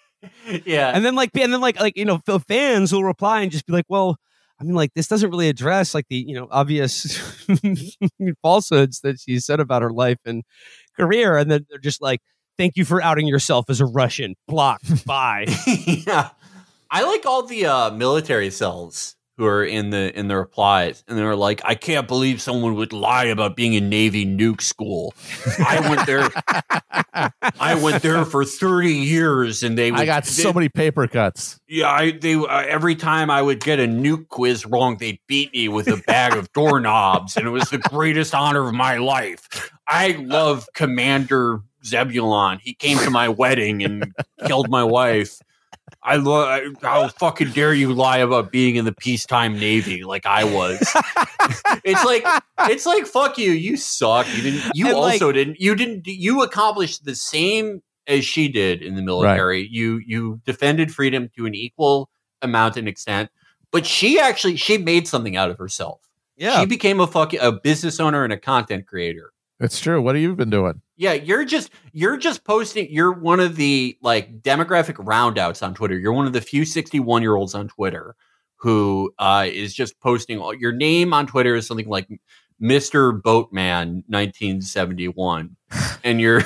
yeah. 0.65 0.91
And 0.93 1.05
then 1.05 1.13
like 1.13 1.29
and 1.37 1.53
then 1.53 1.61
like 1.61 1.79
like 1.79 1.95
you 1.95 2.05
know 2.05 2.21
the 2.25 2.39
fans 2.39 2.91
will 2.91 3.03
reply 3.03 3.41
and 3.41 3.51
just 3.51 3.67
be 3.67 3.73
like, 3.73 3.85
well, 3.87 4.17
I 4.59 4.63
mean 4.63 4.73
like 4.73 4.95
this 4.95 5.07
doesn't 5.07 5.29
really 5.29 5.47
address 5.47 5.93
like 5.93 6.07
the 6.09 6.17
you 6.17 6.33
know 6.33 6.47
obvious 6.49 7.21
falsehoods 8.41 9.01
that 9.01 9.19
she 9.19 9.39
said 9.39 9.59
about 9.59 9.83
her 9.83 9.91
life 9.91 10.19
and 10.25 10.43
career, 10.99 11.37
and 11.37 11.51
then 11.51 11.67
they're 11.69 11.77
just 11.77 12.01
like, 12.01 12.19
thank 12.57 12.77
you 12.77 12.83
for 12.83 13.01
outing 13.01 13.27
yourself 13.27 13.69
as 13.69 13.79
a 13.79 13.85
Russian. 13.85 14.35
Block. 14.47 14.81
Bye. 15.05 15.45
yeah. 15.85 16.29
I 16.91 17.03
like 17.03 17.27
all 17.27 17.43
the 17.43 17.67
uh, 17.67 17.91
military 17.91 18.49
cells 18.49 19.15
who 19.39 19.45
are 19.45 19.63
in 19.63 19.89
the 19.89 20.19
in 20.19 20.27
the 20.27 20.35
replies, 20.35 21.01
and 21.07 21.17
they're 21.17 21.33
like, 21.33 21.61
"I 21.63 21.73
can't 21.73 22.09
believe 22.09 22.41
someone 22.41 22.75
would 22.75 22.91
lie 22.91 23.23
about 23.23 23.55
being 23.55 23.73
in 23.73 23.87
Navy 23.87 24.25
nuke 24.25 24.59
school. 24.59 25.13
I 25.65 25.79
went 25.79 26.05
there. 26.05 26.29
I 27.57 27.75
went 27.81 28.03
there 28.03 28.25
for 28.25 28.43
thirty 28.43 28.91
years, 28.91 29.63
and 29.63 29.77
they. 29.77 29.91
Would, 29.91 29.99
I 30.01 30.05
got 30.05 30.25
they- 30.25 30.29
so 30.29 30.51
many 30.51 30.67
paper 30.67 31.07
cuts. 31.07 31.57
Yeah, 31.69 31.89
I, 31.89 32.11
they 32.11 32.35
uh, 32.35 32.45
every 32.67 32.95
time 32.95 33.31
I 33.31 33.41
would 33.41 33.61
get 33.61 33.79
a 33.79 33.87
nuke 33.87 34.27
quiz 34.27 34.65
wrong, 34.65 34.97
they'd 34.97 35.19
beat 35.25 35.53
me 35.53 35.69
with 35.69 35.87
a 35.87 36.03
bag 36.05 36.33
of 36.33 36.51
doorknobs, 36.51 37.37
and 37.37 37.47
it 37.47 37.51
was 37.51 37.69
the 37.69 37.77
greatest 37.77 38.35
honor 38.35 38.67
of 38.67 38.73
my 38.73 38.97
life. 38.97 39.71
I 39.87 40.17
love 40.19 40.67
Commander 40.73 41.61
Zebulon. 41.85 42.59
He 42.61 42.73
came 42.73 42.97
to 42.97 43.09
my 43.09 43.29
wedding 43.29 43.83
and 43.85 44.13
killed 44.45 44.69
my 44.69 44.83
wife. 44.83 45.39
I 46.01 46.15
love. 46.15 46.61
How 46.81 47.07
fucking 47.09 47.51
dare 47.51 47.73
you 47.73 47.93
lie 47.93 48.19
about 48.19 48.51
being 48.51 48.77
in 48.77 48.85
the 48.85 48.93
peacetime 48.93 49.59
navy 49.59 50.03
like 50.03 50.25
I 50.25 50.43
was? 50.45 50.79
it's 51.83 52.03
like 52.05 52.23
it's 52.69 52.85
like 52.85 53.05
fuck 53.05 53.37
you. 53.37 53.51
You 53.51 53.75
suck. 53.75 54.25
You 54.35 54.41
didn't. 54.43 54.71
You 54.75 54.87
And, 54.87 54.97
like- 54.97 55.13
also 55.21 55.31
didn't. 55.31 55.59
You 55.59 55.75
didn't. 55.75 56.07
You 56.07 56.41
accomplished 56.41 57.03
the 57.03 57.15
same 57.15 57.81
as 58.07 58.25
she 58.25 58.47
did 58.47 58.81
in 58.81 58.95
the 58.95 59.01
military. 59.01 59.67
You 59.69 60.01
you 60.05 60.41
defended 60.45 60.93
freedom 60.93 61.29
to 61.35 61.45
an 61.45 61.53
equal 61.53 62.09
amount 62.41 62.77
and 62.77 62.87
extent, 62.87 63.29
but 63.71 63.85
she 63.85 64.19
actually 64.19 64.55
she 64.55 64.77
made 64.77 65.07
something 65.07 65.35
out 65.35 65.51
of 65.51 65.57
herself. 65.57 65.99
Yeah. 66.37 66.61
She 66.61 66.65
became 66.65 67.01
a 67.01 67.07
fucking 67.07 67.41
a 67.41 67.51
business 67.51 67.99
owner 67.99 68.23
and 68.23 68.31
a 68.31 68.37
content 68.37 68.87
creator. 68.87 69.33
It's 69.59 69.79
true. 69.79 70.01
What 70.01 70.15
have 70.15 70.21
you 70.21 70.35
been 70.35 70.49
doing? 70.49 70.81
Yeah, 70.95 71.13
you're 71.13 71.45
just 71.45 71.71
you're 71.91 72.17
just 72.17 72.43
posting. 72.43 72.87
You're 72.89 73.11
one 73.11 73.39
of 73.39 73.55
the 73.55 73.97
like 74.01 74.41
demographic 74.41 74.95
roundouts 74.99 75.61
on 75.61 75.73
Twitter. 75.73 75.97
You're 75.97 76.13
one 76.13 76.27
of 76.27 76.33
the 76.33 76.41
few 76.41 76.65
61 76.65 77.21
year 77.21 77.35
olds 77.35 77.55
on 77.55 77.67
Twitter 77.67 78.15
who 78.59 79.13
uh, 79.19 79.47
is 79.51 79.73
just 79.73 79.99
posting. 79.99 80.39
All, 80.39 80.53
your 80.53 80.71
name 80.71 81.13
on 81.13 81.27
Twitter 81.27 81.55
is 81.55 81.67
something 81.67 81.87
like 81.87 82.07
Mister 82.59 83.11
Boatman 83.11 84.03
1971, 84.07 85.55
and 86.03 86.21
you're 86.21 86.43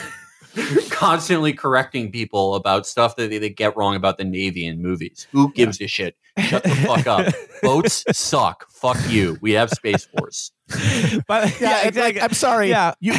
constantly 0.89 1.53
correcting 1.53 2.11
people 2.11 2.55
about 2.55 2.87
stuff 2.87 3.15
that 3.17 3.29
they, 3.29 3.37
they 3.37 3.49
get 3.49 3.75
wrong 3.75 3.95
about 3.95 4.17
the 4.17 4.23
Navy 4.23 4.65
in 4.65 4.81
movies. 4.81 5.27
Who 5.31 5.51
gives 5.53 5.81
a 5.81 5.87
shit? 5.87 6.15
Shut 6.37 6.63
the 6.63 6.69
fuck 6.69 7.07
up. 7.07 7.33
Boats 7.61 8.03
suck. 8.11 8.71
Fuck 8.71 8.97
you. 9.09 9.37
We 9.41 9.51
have 9.51 9.69
Space 9.69 10.05
Force. 10.05 10.51
But 11.27 11.59
Yeah, 11.59 11.81
yeah, 11.83 11.87
exactly. 11.87 12.01
like, 12.01 12.21
I'm 12.23 12.33
sorry. 12.33 12.69
Yeah. 12.69 12.93
you 12.99 13.13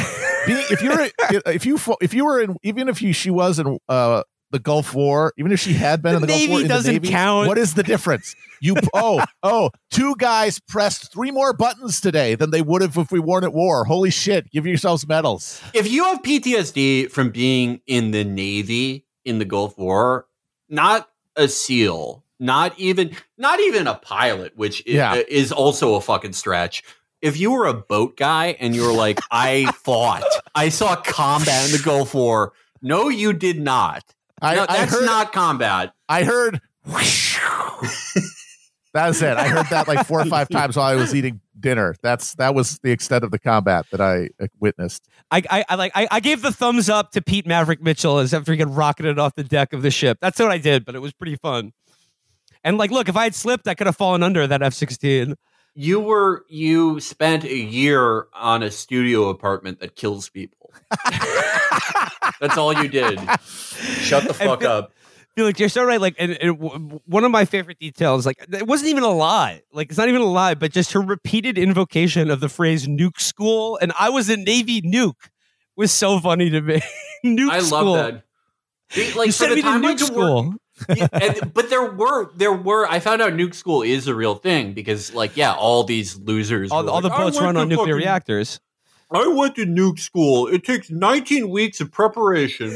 being, 0.47 0.63
if 0.71 0.81
you're 0.81 1.07
if 1.53 1.65
you 1.65 1.77
if 2.01 2.13
you 2.13 2.25
were 2.25 2.41
in 2.41 2.55
even 2.63 2.89
if 2.89 3.01
you, 3.01 3.13
she 3.13 3.29
was 3.29 3.59
in 3.59 3.77
uh, 3.89 4.23
the 4.51 4.59
Gulf 4.59 4.93
War, 4.93 5.33
even 5.37 5.51
if 5.51 5.59
she 5.59 5.73
had 5.73 6.01
been 6.01 6.11
The 6.13 6.15
in 6.17 6.21
the 6.21 6.27
Gulf 6.27 6.39
Navy 6.39 6.51
War, 6.51 6.61
in 6.61 6.67
the 6.67 6.73
doesn't 6.73 6.93
Navy, 6.93 7.09
count. 7.09 7.47
What 7.47 7.57
is 7.57 7.73
the 7.73 7.83
difference? 7.83 8.35
You 8.61 8.75
oh 8.93 9.23
oh, 9.43 9.69
two 9.91 10.15
guys 10.17 10.59
pressed 10.59 11.11
three 11.11 11.31
more 11.31 11.53
buttons 11.53 11.99
today 12.01 12.35
than 12.35 12.51
they 12.51 12.61
would 12.61 12.81
have 12.81 12.97
if 12.97 13.11
we 13.11 13.19
weren't 13.19 13.43
at 13.45 13.53
war. 13.53 13.85
Holy 13.85 14.11
shit! 14.11 14.49
Give 14.51 14.65
yourselves 14.65 15.07
medals. 15.07 15.61
If 15.73 15.89
you 15.91 16.03
have 16.05 16.21
PTSD 16.21 17.11
from 17.11 17.29
being 17.31 17.81
in 17.87 18.11
the 18.11 18.23
Navy 18.23 19.05
in 19.23 19.39
the 19.39 19.45
Gulf 19.45 19.77
War, 19.77 20.27
not 20.69 21.09
a 21.35 21.47
SEAL, 21.47 22.23
not 22.39 22.77
even 22.79 23.15
not 23.37 23.59
even 23.59 23.87
a 23.87 23.95
pilot, 23.95 24.53
which 24.55 24.81
i- 24.87 24.91
Yeah. 24.91 25.15
is 25.27 25.51
also 25.51 25.95
a 25.95 26.01
fucking 26.01 26.33
stretch. 26.33 26.83
If 27.21 27.39
you 27.39 27.51
were 27.51 27.65
a 27.65 27.73
boat 27.73 28.17
guy 28.17 28.55
and 28.59 28.75
you 28.75 28.83
were 28.83 28.93
like, 28.93 29.19
I 29.31 29.71
fought, 29.83 30.23
I 30.53 30.69
saw 30.69 30.95
combat 30.95 31.65
in 31.65 31.71
the 31.71 31.81
Gulf 31.83 32.13
War. 32.13 32.53
No, 32.81 33.09
you 33.09 33.33
did 33.33 33.59
not. 33.59 34.03
I, 34.41 34.55
no, 34.55 34.65
I 34.67 34.77
that's 34.77 34.91
heard. 34.91 35.05
not 35.05 35.33
combat. 35.33 35.93
I 36.07 36.23
heard. 36.23 36.61
That's 38.93 39.21
it. 39.21 39.37
I 39.37 39.49
heard 39.49 39.65
that 39.71 39.89
like 39.89 40.07
four 40.07 40.21
or 40.21 40.25
five 40.25 40.47
times 40.47 40.77
while 40.77 40.85
I 40.85 40.95
was 40.95 41.13
eating 41.13 41.41
dinner. 41.59 41.95
That's 42.01 42.35
that 42.35 42.55
was 42.55 42.79
the 42.79 42.91
extent 42.91 43.25
of 43.25 43.31
the 43.31 43.39
combat 43.39 43.85
that 43.91 43.99
I 43.99 44.29
uh, 44.39 44.47
witnessed. 44.59 45.07
I, 45.31 45.41
I, 45.49 45.65
I 45.67 45.75
like 45.75 45.91
I, 45.95 46.07
I 46.09 46.19
gave 46.21 46.41
the 46.41 46.51
thumbs 46.51 46.89
up 46.89 47.11
to 47.11 47.21
Pete 47.21 47.45
Maverick 47.45 47.81
Mitchell 47.81 48.19
as 48.19 48.33
after 48.33 48.53
he 48.53 48.57
got 48.57 48.73
rocketed 48.73 49.19
off 49.19 49.35
the 49.35 49.43
deck 49.43 49.73
of 49.73 49.81
the 49.81 49.91
ship. 49.91 50.19
That's 50.21 50.39
what 50.39 50.49
I 50.49 50.57
did, 50.57 50.85
but 50.85 50.95
it 50.95 50.99
was 50.99 51.11
pretty 51.11 51.35
fun. 51.35 51.73
And 52.63 52.77
like, 52.77 52.89
look, 52.89 53.09
if 53.09 53.17
I 53.17 53.25
had 53.25 53.35
slipped, 53.35 53.67
I 53.67 53.73
could 53.73 53.87
have 53.87 53.97
fallen 53.97 54.23
under 54.23 54.47
that 54.47 54.61
F 54.61 54.73
sixteen. 54.73 55.35
You 55.75 55.99
were 55.99 56.45
you 56.47 56.99
spent 57.01 57.43
a 57.43 57.55
year 57.55 58.27
on 58.33 58.63
a 58.63 58.71
studio 58.71 59.29
apartment 59.29 59.79
that 59.81 59.95
kills 59.95 60.29
people. 60.29 60.71
That's 62.39 62.57
all 62.57 62.73
you 62.73 62.87
did. 62.87 63.19
Shut 63.41 64.27
the 64.27 64.33
fuck 64.33 64.61
Phil- 64.61 64.71
up. 64.71 64.91
Felix, 65.35 65.59
you're 65.59 65.67
so 65.67 65.83
right. 65.83 65.99
Like, 65.99 66.15
and, 66.17 66.31
and 66.41 66.57
w- 66.59 66.99
one 67.05 67.25
of 67.25 67.31
my 67.31 67.43
favorite 67.43 67.77
details, 67.77 68.25
like, 68.25 68.37
it 68.53 68.65
wasn't 68.65 68.89
even 68.89 69.03
a 69.03 69.09
lie. 69.09 69.63
Like, 69.73 69.89
it's 69.89 69.97
not 69.97 70.07
even 70.07 70.21
a 70.21 70.25
lie, 70.25 70.53
but 70.55 70.71
just 70.71 70.93
her 70.93 71.01
repeated 71.01 71.57
invocation 71.57 72.29
of 72.31 72.39
the 72.39 72.47
phrase 72.47 72.87
"nuke 72.87 73.19
school," 73.19 73.77
and 73.81 73.91
I 73.99 74.09
was 74.09 74.29
a 74.29 74.37
Navy 74.37 74.81
nuke 74.81 75.27
was 75.75 75.91
so 75.91 76.19
funny 76.21 76.49
to 76.51 76.61
me. 76.61 76.81
nuke 77.25 77.49
I 77.49 77.59
school. 77.59 77.83
love 77.93 78.13
that. 78.95 79.15
Like 79.17 79.25
you 79.27 79.31
sent 79.33 79.55
me 79.55 79.61
to 79.61 79.67
nuke 79.67 79.99
school. 79.99 80.51
work, 80.51 80.55
yeah, 80.95 81.07
and, 81.13 81.53
but 81.53 81.69
there 81.69 81.85
were 81.85 82.31
there 82.35 82.53
were 82.53 82.85
I 82.87 82.99
found 82.99 83.21
out 83.21 83.33
nuke 83.33 83.53
school 83.53 83.81
is 83.81 84.07
a 84.07 84.15
real 84.15 84.35
thing 84.35 84.73
because 84.73 85.13
like 85.13 85.37
yeah 85.37 85.53
all 85.53 85.83
these 85.83 86.17
losers 86.17 86.71
All, 86.71 86.89
all 86.89 87.01
the 87.01 87.07
like, 87.09 87.17
"I 87.19 87.23
boats 87.23 87.39
run 87.39 87.57
on 87.57 87.69
nuclear 87.69 87.93
fucking- 87.93 87.97
reactors. 87.97 88.59
I 89.11 89.27
went 89.27 89.55
to 89.55 89.65
nuke 89.65 89.99
school. 89.99 90.47
It 90.47 90.63
takes 90.63 90.89
19 90.89 91.49
weeks 91.49 91.79
of 91.79 91.91
preparation. 91.91 92.75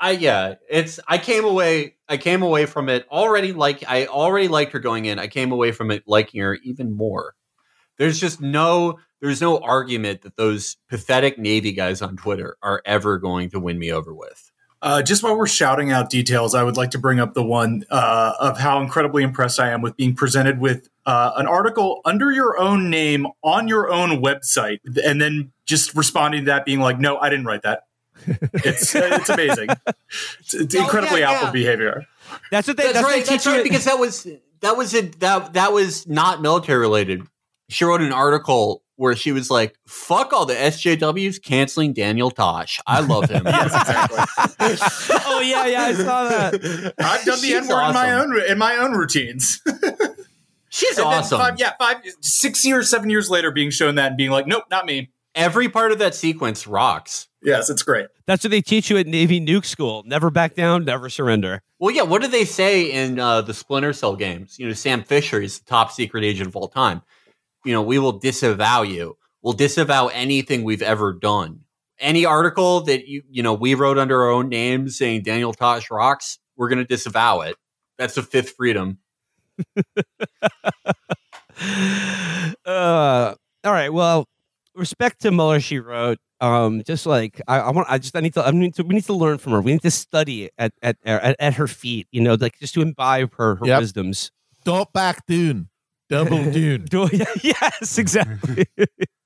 I 0.00 0.10
yeah, 0.12 0.54
it's 0.68 0.98
I 1.06 1.18
came 1.18 1.44
away 1.44 1.94
I 2.08 2.16
came 2.16 2.42
away 2.42 2.66
from 2.66 2.88
it 2.88 3.06
already 3.10 3.52
like 3.52 3.84
I 3.88 4.06
already 4.06 4.48
liked 4.48 4.72
her 4.72 4.80
going 4.80 5.04
in. 5.04 5.18
I 5.18 5.28
came 5.28 5.52
away 5.52 5.72
from 5.72 5.90
it 5.90 6.02
liking 6.06 6.40
her 6.40 6.58
even 6.62 6.92
more. 6.92 7.34
There's 7.98 8.18
just 8.18 8.40
no 8.40 8.98
there's 9.20 9.40
no 9.40 9.58
argument 9.58 10.22
that 10.22 10.36
those 10.36 10.76
pathetic 10.88 11.38
Navy 11.38 11.72
guys 11.72 12.02
on 12.02 12.16
Twitter 12.16 12.56
are 12.62 12.82
ever 12.84 13.18
going 13.18 13.50
to 13.50 13.60
win 13.60 13.78
me 13.78 13.92
over 13.92 14.14
with. 14.14 14.49
Uh, 14.82 15.02
just 15.02 15.22
while 15.22 15.36
we're 15.36 15.46
shouting 15.46 15.90
out 15.92 16.08
details, 16.08 16.54
I 16.54 16.62
would 16.62 16.76
like 16.76 16.90
to 16.92 16.98
bring 16.98 17.20
up 17.20 17.34
the 17.34 17.42
one 17.42 17.84
uh, 17.90 18.32
of 18.40 18.58
how 18.58 18.80
incredibly 18.80 19.22
impressed 19.22 19.60
I 19.60 19.70
am 19.70 19.82
with 19.82 19.96
being 19.96 20.14
presented 20.14 20.58
with 20.58 20.88
uh, 21.04 21.32
an 21.36 21.46
article 21.46 22.00
under 22.06 22.30
your 22.32 22.58
own 22.58 22.88
name 22.88 23.26
on 23.42 23.68
your 23.68 23.92
own 23.92 24.22
website, 24.22 24.78
and 25.04 25.20
then 25.20 25.52
just 25.66 25.94
responding 25.94 26.42
to 26.42 26.46
that, 26.46 26.64
being 26.64 26.80
like, 26.80 26.98
"No, 26.98 27.18
I 27.18 27.28
didn't 27.28 27.44
write 27.44 27.62
that." 27.62 27.84
It's 28.52 28.94
it's 28.94 29.28
amazing. 29.28 29.68
It's, 30.40 30.54
it's 30.54 30.74
Oh, 30.74 30.80
incredibly 30.82 31.20
yeah, 31.20 31.30
Apple 31.32 31.46
yeah. 31.48 31.52
behavior. 31.52 32.06
That's 32.50 32.68
what 32.68 32.76
they. 32.76 32.84
That's, 32.84 32.94
That's, 32.94 33.04
what 33.04 33.10
right. 33.10 33.24
they 33.24 33.30
That's 33.30 33.44
teach 33.44 33.52
right. 33.52 33.58
you. 33.58 33.62
Because 33.62 33.84
that 33.84 33.98
was 33.98 34.26
that 34.60 34.76
was 34.76 34.94
a 34.94 35.02
that 35.02 35.54
that 35.54 35.72
was 35.72 36.06
not 36.06 36.40
military 36.42 36.78
related. 36.78 37.22
She 37.68 37.84
wrote 37.84 38.00
an 38.00 38.12
article 38.12 38.82
where 39.00 39.16
she 39.16 39.32
was 39.32 39.50
like, 39.50 39.74
"Fuck 39.86 40.34
all 40.34 40.44
the 40.44 40.54
SJWs 40.54 41.42
canceling 41.42 41.94
Daniel 41.94 42.30
Tosh. 42.30 42.78
I 42.86 43.00
love 43.00 43.30
him." 43.30 43.44
Yes, 43.50 43.74
exactly. 43.74 44.18
oh 45.26 45.40
yeah, 45.40 45.66
yeah, 45.66 45.82
I 45.84 45.94
saw 45.94 46.28
that. 46.28 46.94
I've 46.98 47.24
done 47.24 47.40
the 47.40 47.46
She's 47.46 47.54
N 47.54 47.68
word 47.68 47.88
in 47.88 47.94
my 47.94 48.12
own 48.12 48.42
in 48.46 48.58
my 48.58 48.76
own 48.76 48.92
routines. 48.92 49.62
She's 50.68 50.98
And 50.98 51.06
awesome. 51.06 51.40
Five, 51.40 51.58
yeah, 51.58 51.72
five, 51.78 51.96
six 52.20 52.64
years, 52.64 52.88
seven 52.88 53.10
years 53.10 53.28
later, 53.28 53.50
being 53.50 53.70
shown 53.70 53.94
that 53.96 54.08
and 54.08 54.16
being 54.16 54.30
like, 54.30 54.46
"Nope, 54.46 54.64
not 54.70 54.84
me." 54.86 55.10
Every 55.34 55.68
part 55.68 55.92
of 55.92 55.98
that 56.00 56.14
sequence 56.14 56.66
rocks. 56.66 57.28
Yes, 57.42 57.70
it's 57.70 57.82
great. 57.82 58.08
That's 58.26 58.44
what 58.44 58.50
they 58.50 58.60
teach 58.60 58.90
you 58.90 58.98
at 58.98 59.06
Navy 59.06 59.40
Nuke 59.40 59.64
School. 59.64 60.02
Never 60.06 60.30
back 60.30 60.54
down, 60.54 60.84
never 60.84 61.08
surrender. 61.08 61.62
Well, 61.78 61.94
yeah. 61.94 62.02
What 62.02 62.20
do 62.20 62.28
they 62.28 62.44
say 62.44 62.90
in 62.92 63.18
uh, 63.18 63.40
the 63.40 63.54
Splinter 63.54 63.94
Cell 63.94 64.14
games? 64.14 64.58
You 64.58 64.68
know, 64.68 64.74
Sam 64.74 65.02
Fisher 65.02 65.40
is 65.40 65.58
the 65.60 65.64
top 65.64 65.90
secret 65.90 66.22
agent 66.22 66.48
of 66.48 66.54
all 66.56 66.68
time. 66.68 67.00
You 67.64 67.72
know, 67.72 67.82
we 67.82 67.98
will 67.98 68.12
disavow 68.18 68.82
you. 68.82 69.16
We'll 69.42 69.52
disavow 69.54 70.08
anything 70.08 70.64
we've 70.64 70.82
ever 70.82 71.12
done. 71.12 71.60
Any 71.98 72.24
article 72.24 72.80
that 72.82 73.06
you 73.08 73.22
you 73.30 73.42
know 73.42 73.52
we 73.54 73.74
wrote 73.74 73.98
under 73.98 74.22
our 74.22 74.30
own 74.30 74.48
names 74.48 74.96
saying 74.96 75.22
Daniel 75.22 75.52
Tosh 75.52 75.90
rocks, 75.90 76.38
we're 76.56 76.68
going 76.68 76.78
to 76.78 76.84
disavow 76.84 77.40
it. 77.40 77.56
That's 77.98 78.14
the 78.14 78.22
fifth 78.22 78.54
freedom. 78.56 78.98
uh, 82.64 83.34
all 83.64 83.72
right. 83.72 83.92
Well, 83.92 84.26
respect 84.74 85.20
to 85.22 85.30
Mueller, 85.30 85.60
she 85.60 85.78
wrote. 85.78 86.18
Um, 86.40 86.82
just 86.84 87.04
like 87.04 87.40
I, 87.46 87.58
I 87.58 87.70
want, 87.70 87.88
I 87.90 87.98
just 87.98 88.16
I 88.16 88.20
need 88.20 88.32
to, 88.34 88.42
I 88.46 88.50
need 88.50 88.74
to, 88.76 88.82
we 88.82 88.94
need 88.94 89.04
to 89.04 89.12
learn 89.12 89.36
from 89.36 89.52
her. 89.52 89.60
We 89.60 89.72
need 89.72 89.82
to 89.82 89.90
study 89.90 90.48
at 90.56 90.72
at 90.80 90.96
at, 91.04 91.36
at 91.38 91.54
her 91.54 91.66
feet. 91.66 92.06
You 92.12 92.22
know, 92.22 92.34
like 92.34 92.58
just 92.58 92.72
to 92.74 92.80
imbibe 92.80 93.34
her 93.34 93.56
her 93.56 93.66
Yep. 93.66 93.80
wisdoms. 93.80 94.30
Don't 94.64 94.90
back 94.94 95.26
Dune. 95.26 95.68
Double 96.10 96.44
Dune. 96.52 96.84
Do- 96.86 97.08
yes, 97.42 97.96
exactly. 97.96 98.66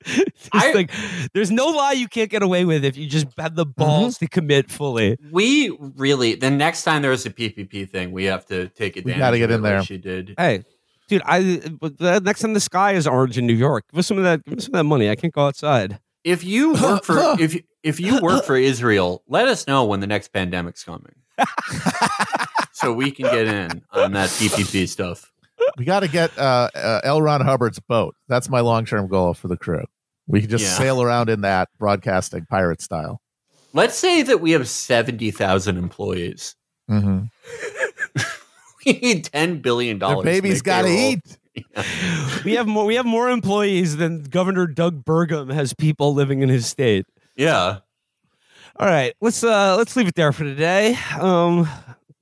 Just 0.05 0.49
I- 0.53 0.71
like, 0.71 0.91
there's 1.33 1.49
no 1.49 1.65
lie 1.65 1.93
you 1.93 2.07
can't 2.07 2.29
get 2.29 2.43
away 2.43 2.63
with 2.63 2.85
if 2.85 2.95
you 2.95 3.09
just 3.09 3.25
have 3.39 3.55
the 3.55 3.65
mm-hmm. 3.65 3.81
balls 3.81 4.19
to 4.19 4.27
commit 4.27 4.69
fully. 4.69 5.17
We 5.31 5.75
really 5.79 6.35
the 6.35 6.51
next 6.51 6.83
time 6.83 7.01
there's 7.01 7.25
a 7.25 7.31
PPP 7.31 7.89
thing, 7.89 8.11
we 8.11 8.25
have 8.25 8.45
to 8.45 8.67
take 8.69 8.97
advantage. 8.97 9.19
gotta 9.19 9.37
get 9.39 9.49
of 9.49 9.55
in 9.55 9.61
there. 9.63 9.81
She 9.81 9.97
did. 9.97 10.35
Hey, 10.37 10.63
dude, 11.07 11.23
I 11.25 11.59
but 11.81 11.97
the 11.97 12.19
next 12.19 12.41
time 12.41 12.53
the 12.53 12.59
sky 12.59 12.93
is 12.93 13.07
orange 13.07 13.39
in 13.39 13.47
New 13.47 13.53
York, 13.53 13.85
give 13.91 13.97
us 13.97 14.05
some 14.05 14.19
of 14.19 14.23
that. 14.25 14.45
Give 14.45 14.59
us 14.59 14.65
some 14.65 14.75
of 14.75 14.79
that 14.79 14.83
money. 14.83 15.09
I 15.09 15.15
can't 15.15 15.33
go 15.33 15.47
outside. 15.47 15.99
If 16.23 16.43
you 16.43 16.73
work 16.73 17.03
for 17.03 17.17
if 17.39 17.59
if 17.81 17.99
you 17.99 18.21
work 18.21 18.45
for 18.45 18.55
Israel, 18.55 19.23
let 19.27 19.47
us 19.47 19.65
know 19.65 19.85
when 19.85 20.01
the 20.01 20.07
next 20.07 20.27
pandemic's 20.27 20.83
coming, 20.83 21.15
so 22.73 22.93
we 22.93 23.09
can 23.09 23.25
get 23.25 23.47
in 23.47 23.81
on 23.91 24.11
that 24.11 24.29
PPP 24.29 24.87
stuff. 24.87 25.31
We 25.77 25.85
got 25.85 26.01
to 26.01 26.07
get 26.07 26.37
uh, 26.37 26.69
uh, 26.75 27.01
L. 27.03 27.21
Ron 27.21 27.41
Hubbard's 27.41 27.79
boat. 27.79 28.15
That's 28.27 28.49
my 28.49 28.61
long 28.61 28.85
term 28.85 29.07
goal 29.07 29.33
for 29.33 29.47
the 29.47 29.57
crew. 29.57 29.83
We 30.27 30.41
can 30.41 30.49
just 30.49 30.63
Yeah. 30.63 30.71
sail 30.77 31.01
around 31.01 31.29
in 31.29 31.41
that, 31.41 31.69
broadcasting 31.77 32.45
pirate 32.49 32.81
style. 32.81 33.21
Let's 33.73 33.95
say 33.97 34.21
that 34.23 34.39
we 34.41 34.51
have 34.51 34.67
seventy 34.69 35.31
thousand 35.31 35.77
employees. 35.77 36.55
Mm-hmm. 36.89 37.25
We 38.85 38.93
need 38.99 39.25
ten 39.25 39.61
billion 39.61 39.97
Their 39.97 40.09
dollars. 40.09 40.23
baby's 40.25 40.61
got 40.61 40.83
to 40.83 40.89
eat. 40.89 41.21
We 42.45 42.53
have 42.55 42.67
more. 42.67 42.85
We 42.85 42.95
have 42.95 43.05
more 43.05 43.29
employees 43.29 43.95
than 43.97 44.23
Governor 44.23 44.67
Doug 44.67 45.03
Burgum 45.05 45.51
has 45.53 45.73
people 45.73 46.13
living 46.13 46.41
in 46.41 46.49
his 46.49 46.65
state. 46.67 47.05
Yeah. 47.35 47.77
All 48.75 48.87
right, 48.87 49.13
let's 49.21 49.41
uh 49.43 49.75
let's 49.77 49.95
leave 49.95 50.07
it 50.07 50.15
there 50.15 50.31
for 50.33 50.43
today. 50.43 50.97
Um, 51.19 51.67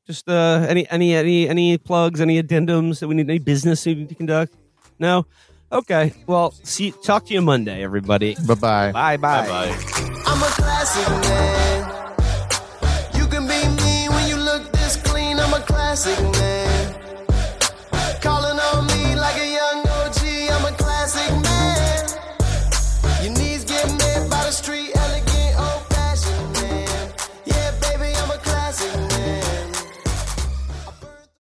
just 0.06 0.28
uh 0.30 0.66
any 0.68 0.88
any 0.90 1.14
any 1.16 1.50
any 1.50 1.78
plugs, 1.78 2.22
any 2.22 2.42
addendums 2.42 3.00
that 3.00 3.08
we 3.08 3.16
need, 3.16 3.30
any 3.30 3.40
business 3.40 3.86
we 3.86 3.96
need 3.96 4.10
to 4.10 4.16
conduct? 4.16 4.54
No. 5.00 5.26
Okay. 5.72 6.14
Well, 6.28 6.52
see. 6.64 6.94
Talk 7.04 7.26
to 7.28 7.34
you 7.34 7.42
Monday, 7.42 7.84
everybody. 7.84 8.36
Bye 8.46 8.54
bye. 8.56 8.92
Bye 8.92 9.18
bye. 9.18 9.42
Bye 9.42 9.48
bye. 9.48 10.24
I'm 10.26 10.42
a 10.42 10.46
classic 10.46 11.10
man. 11.10 11.63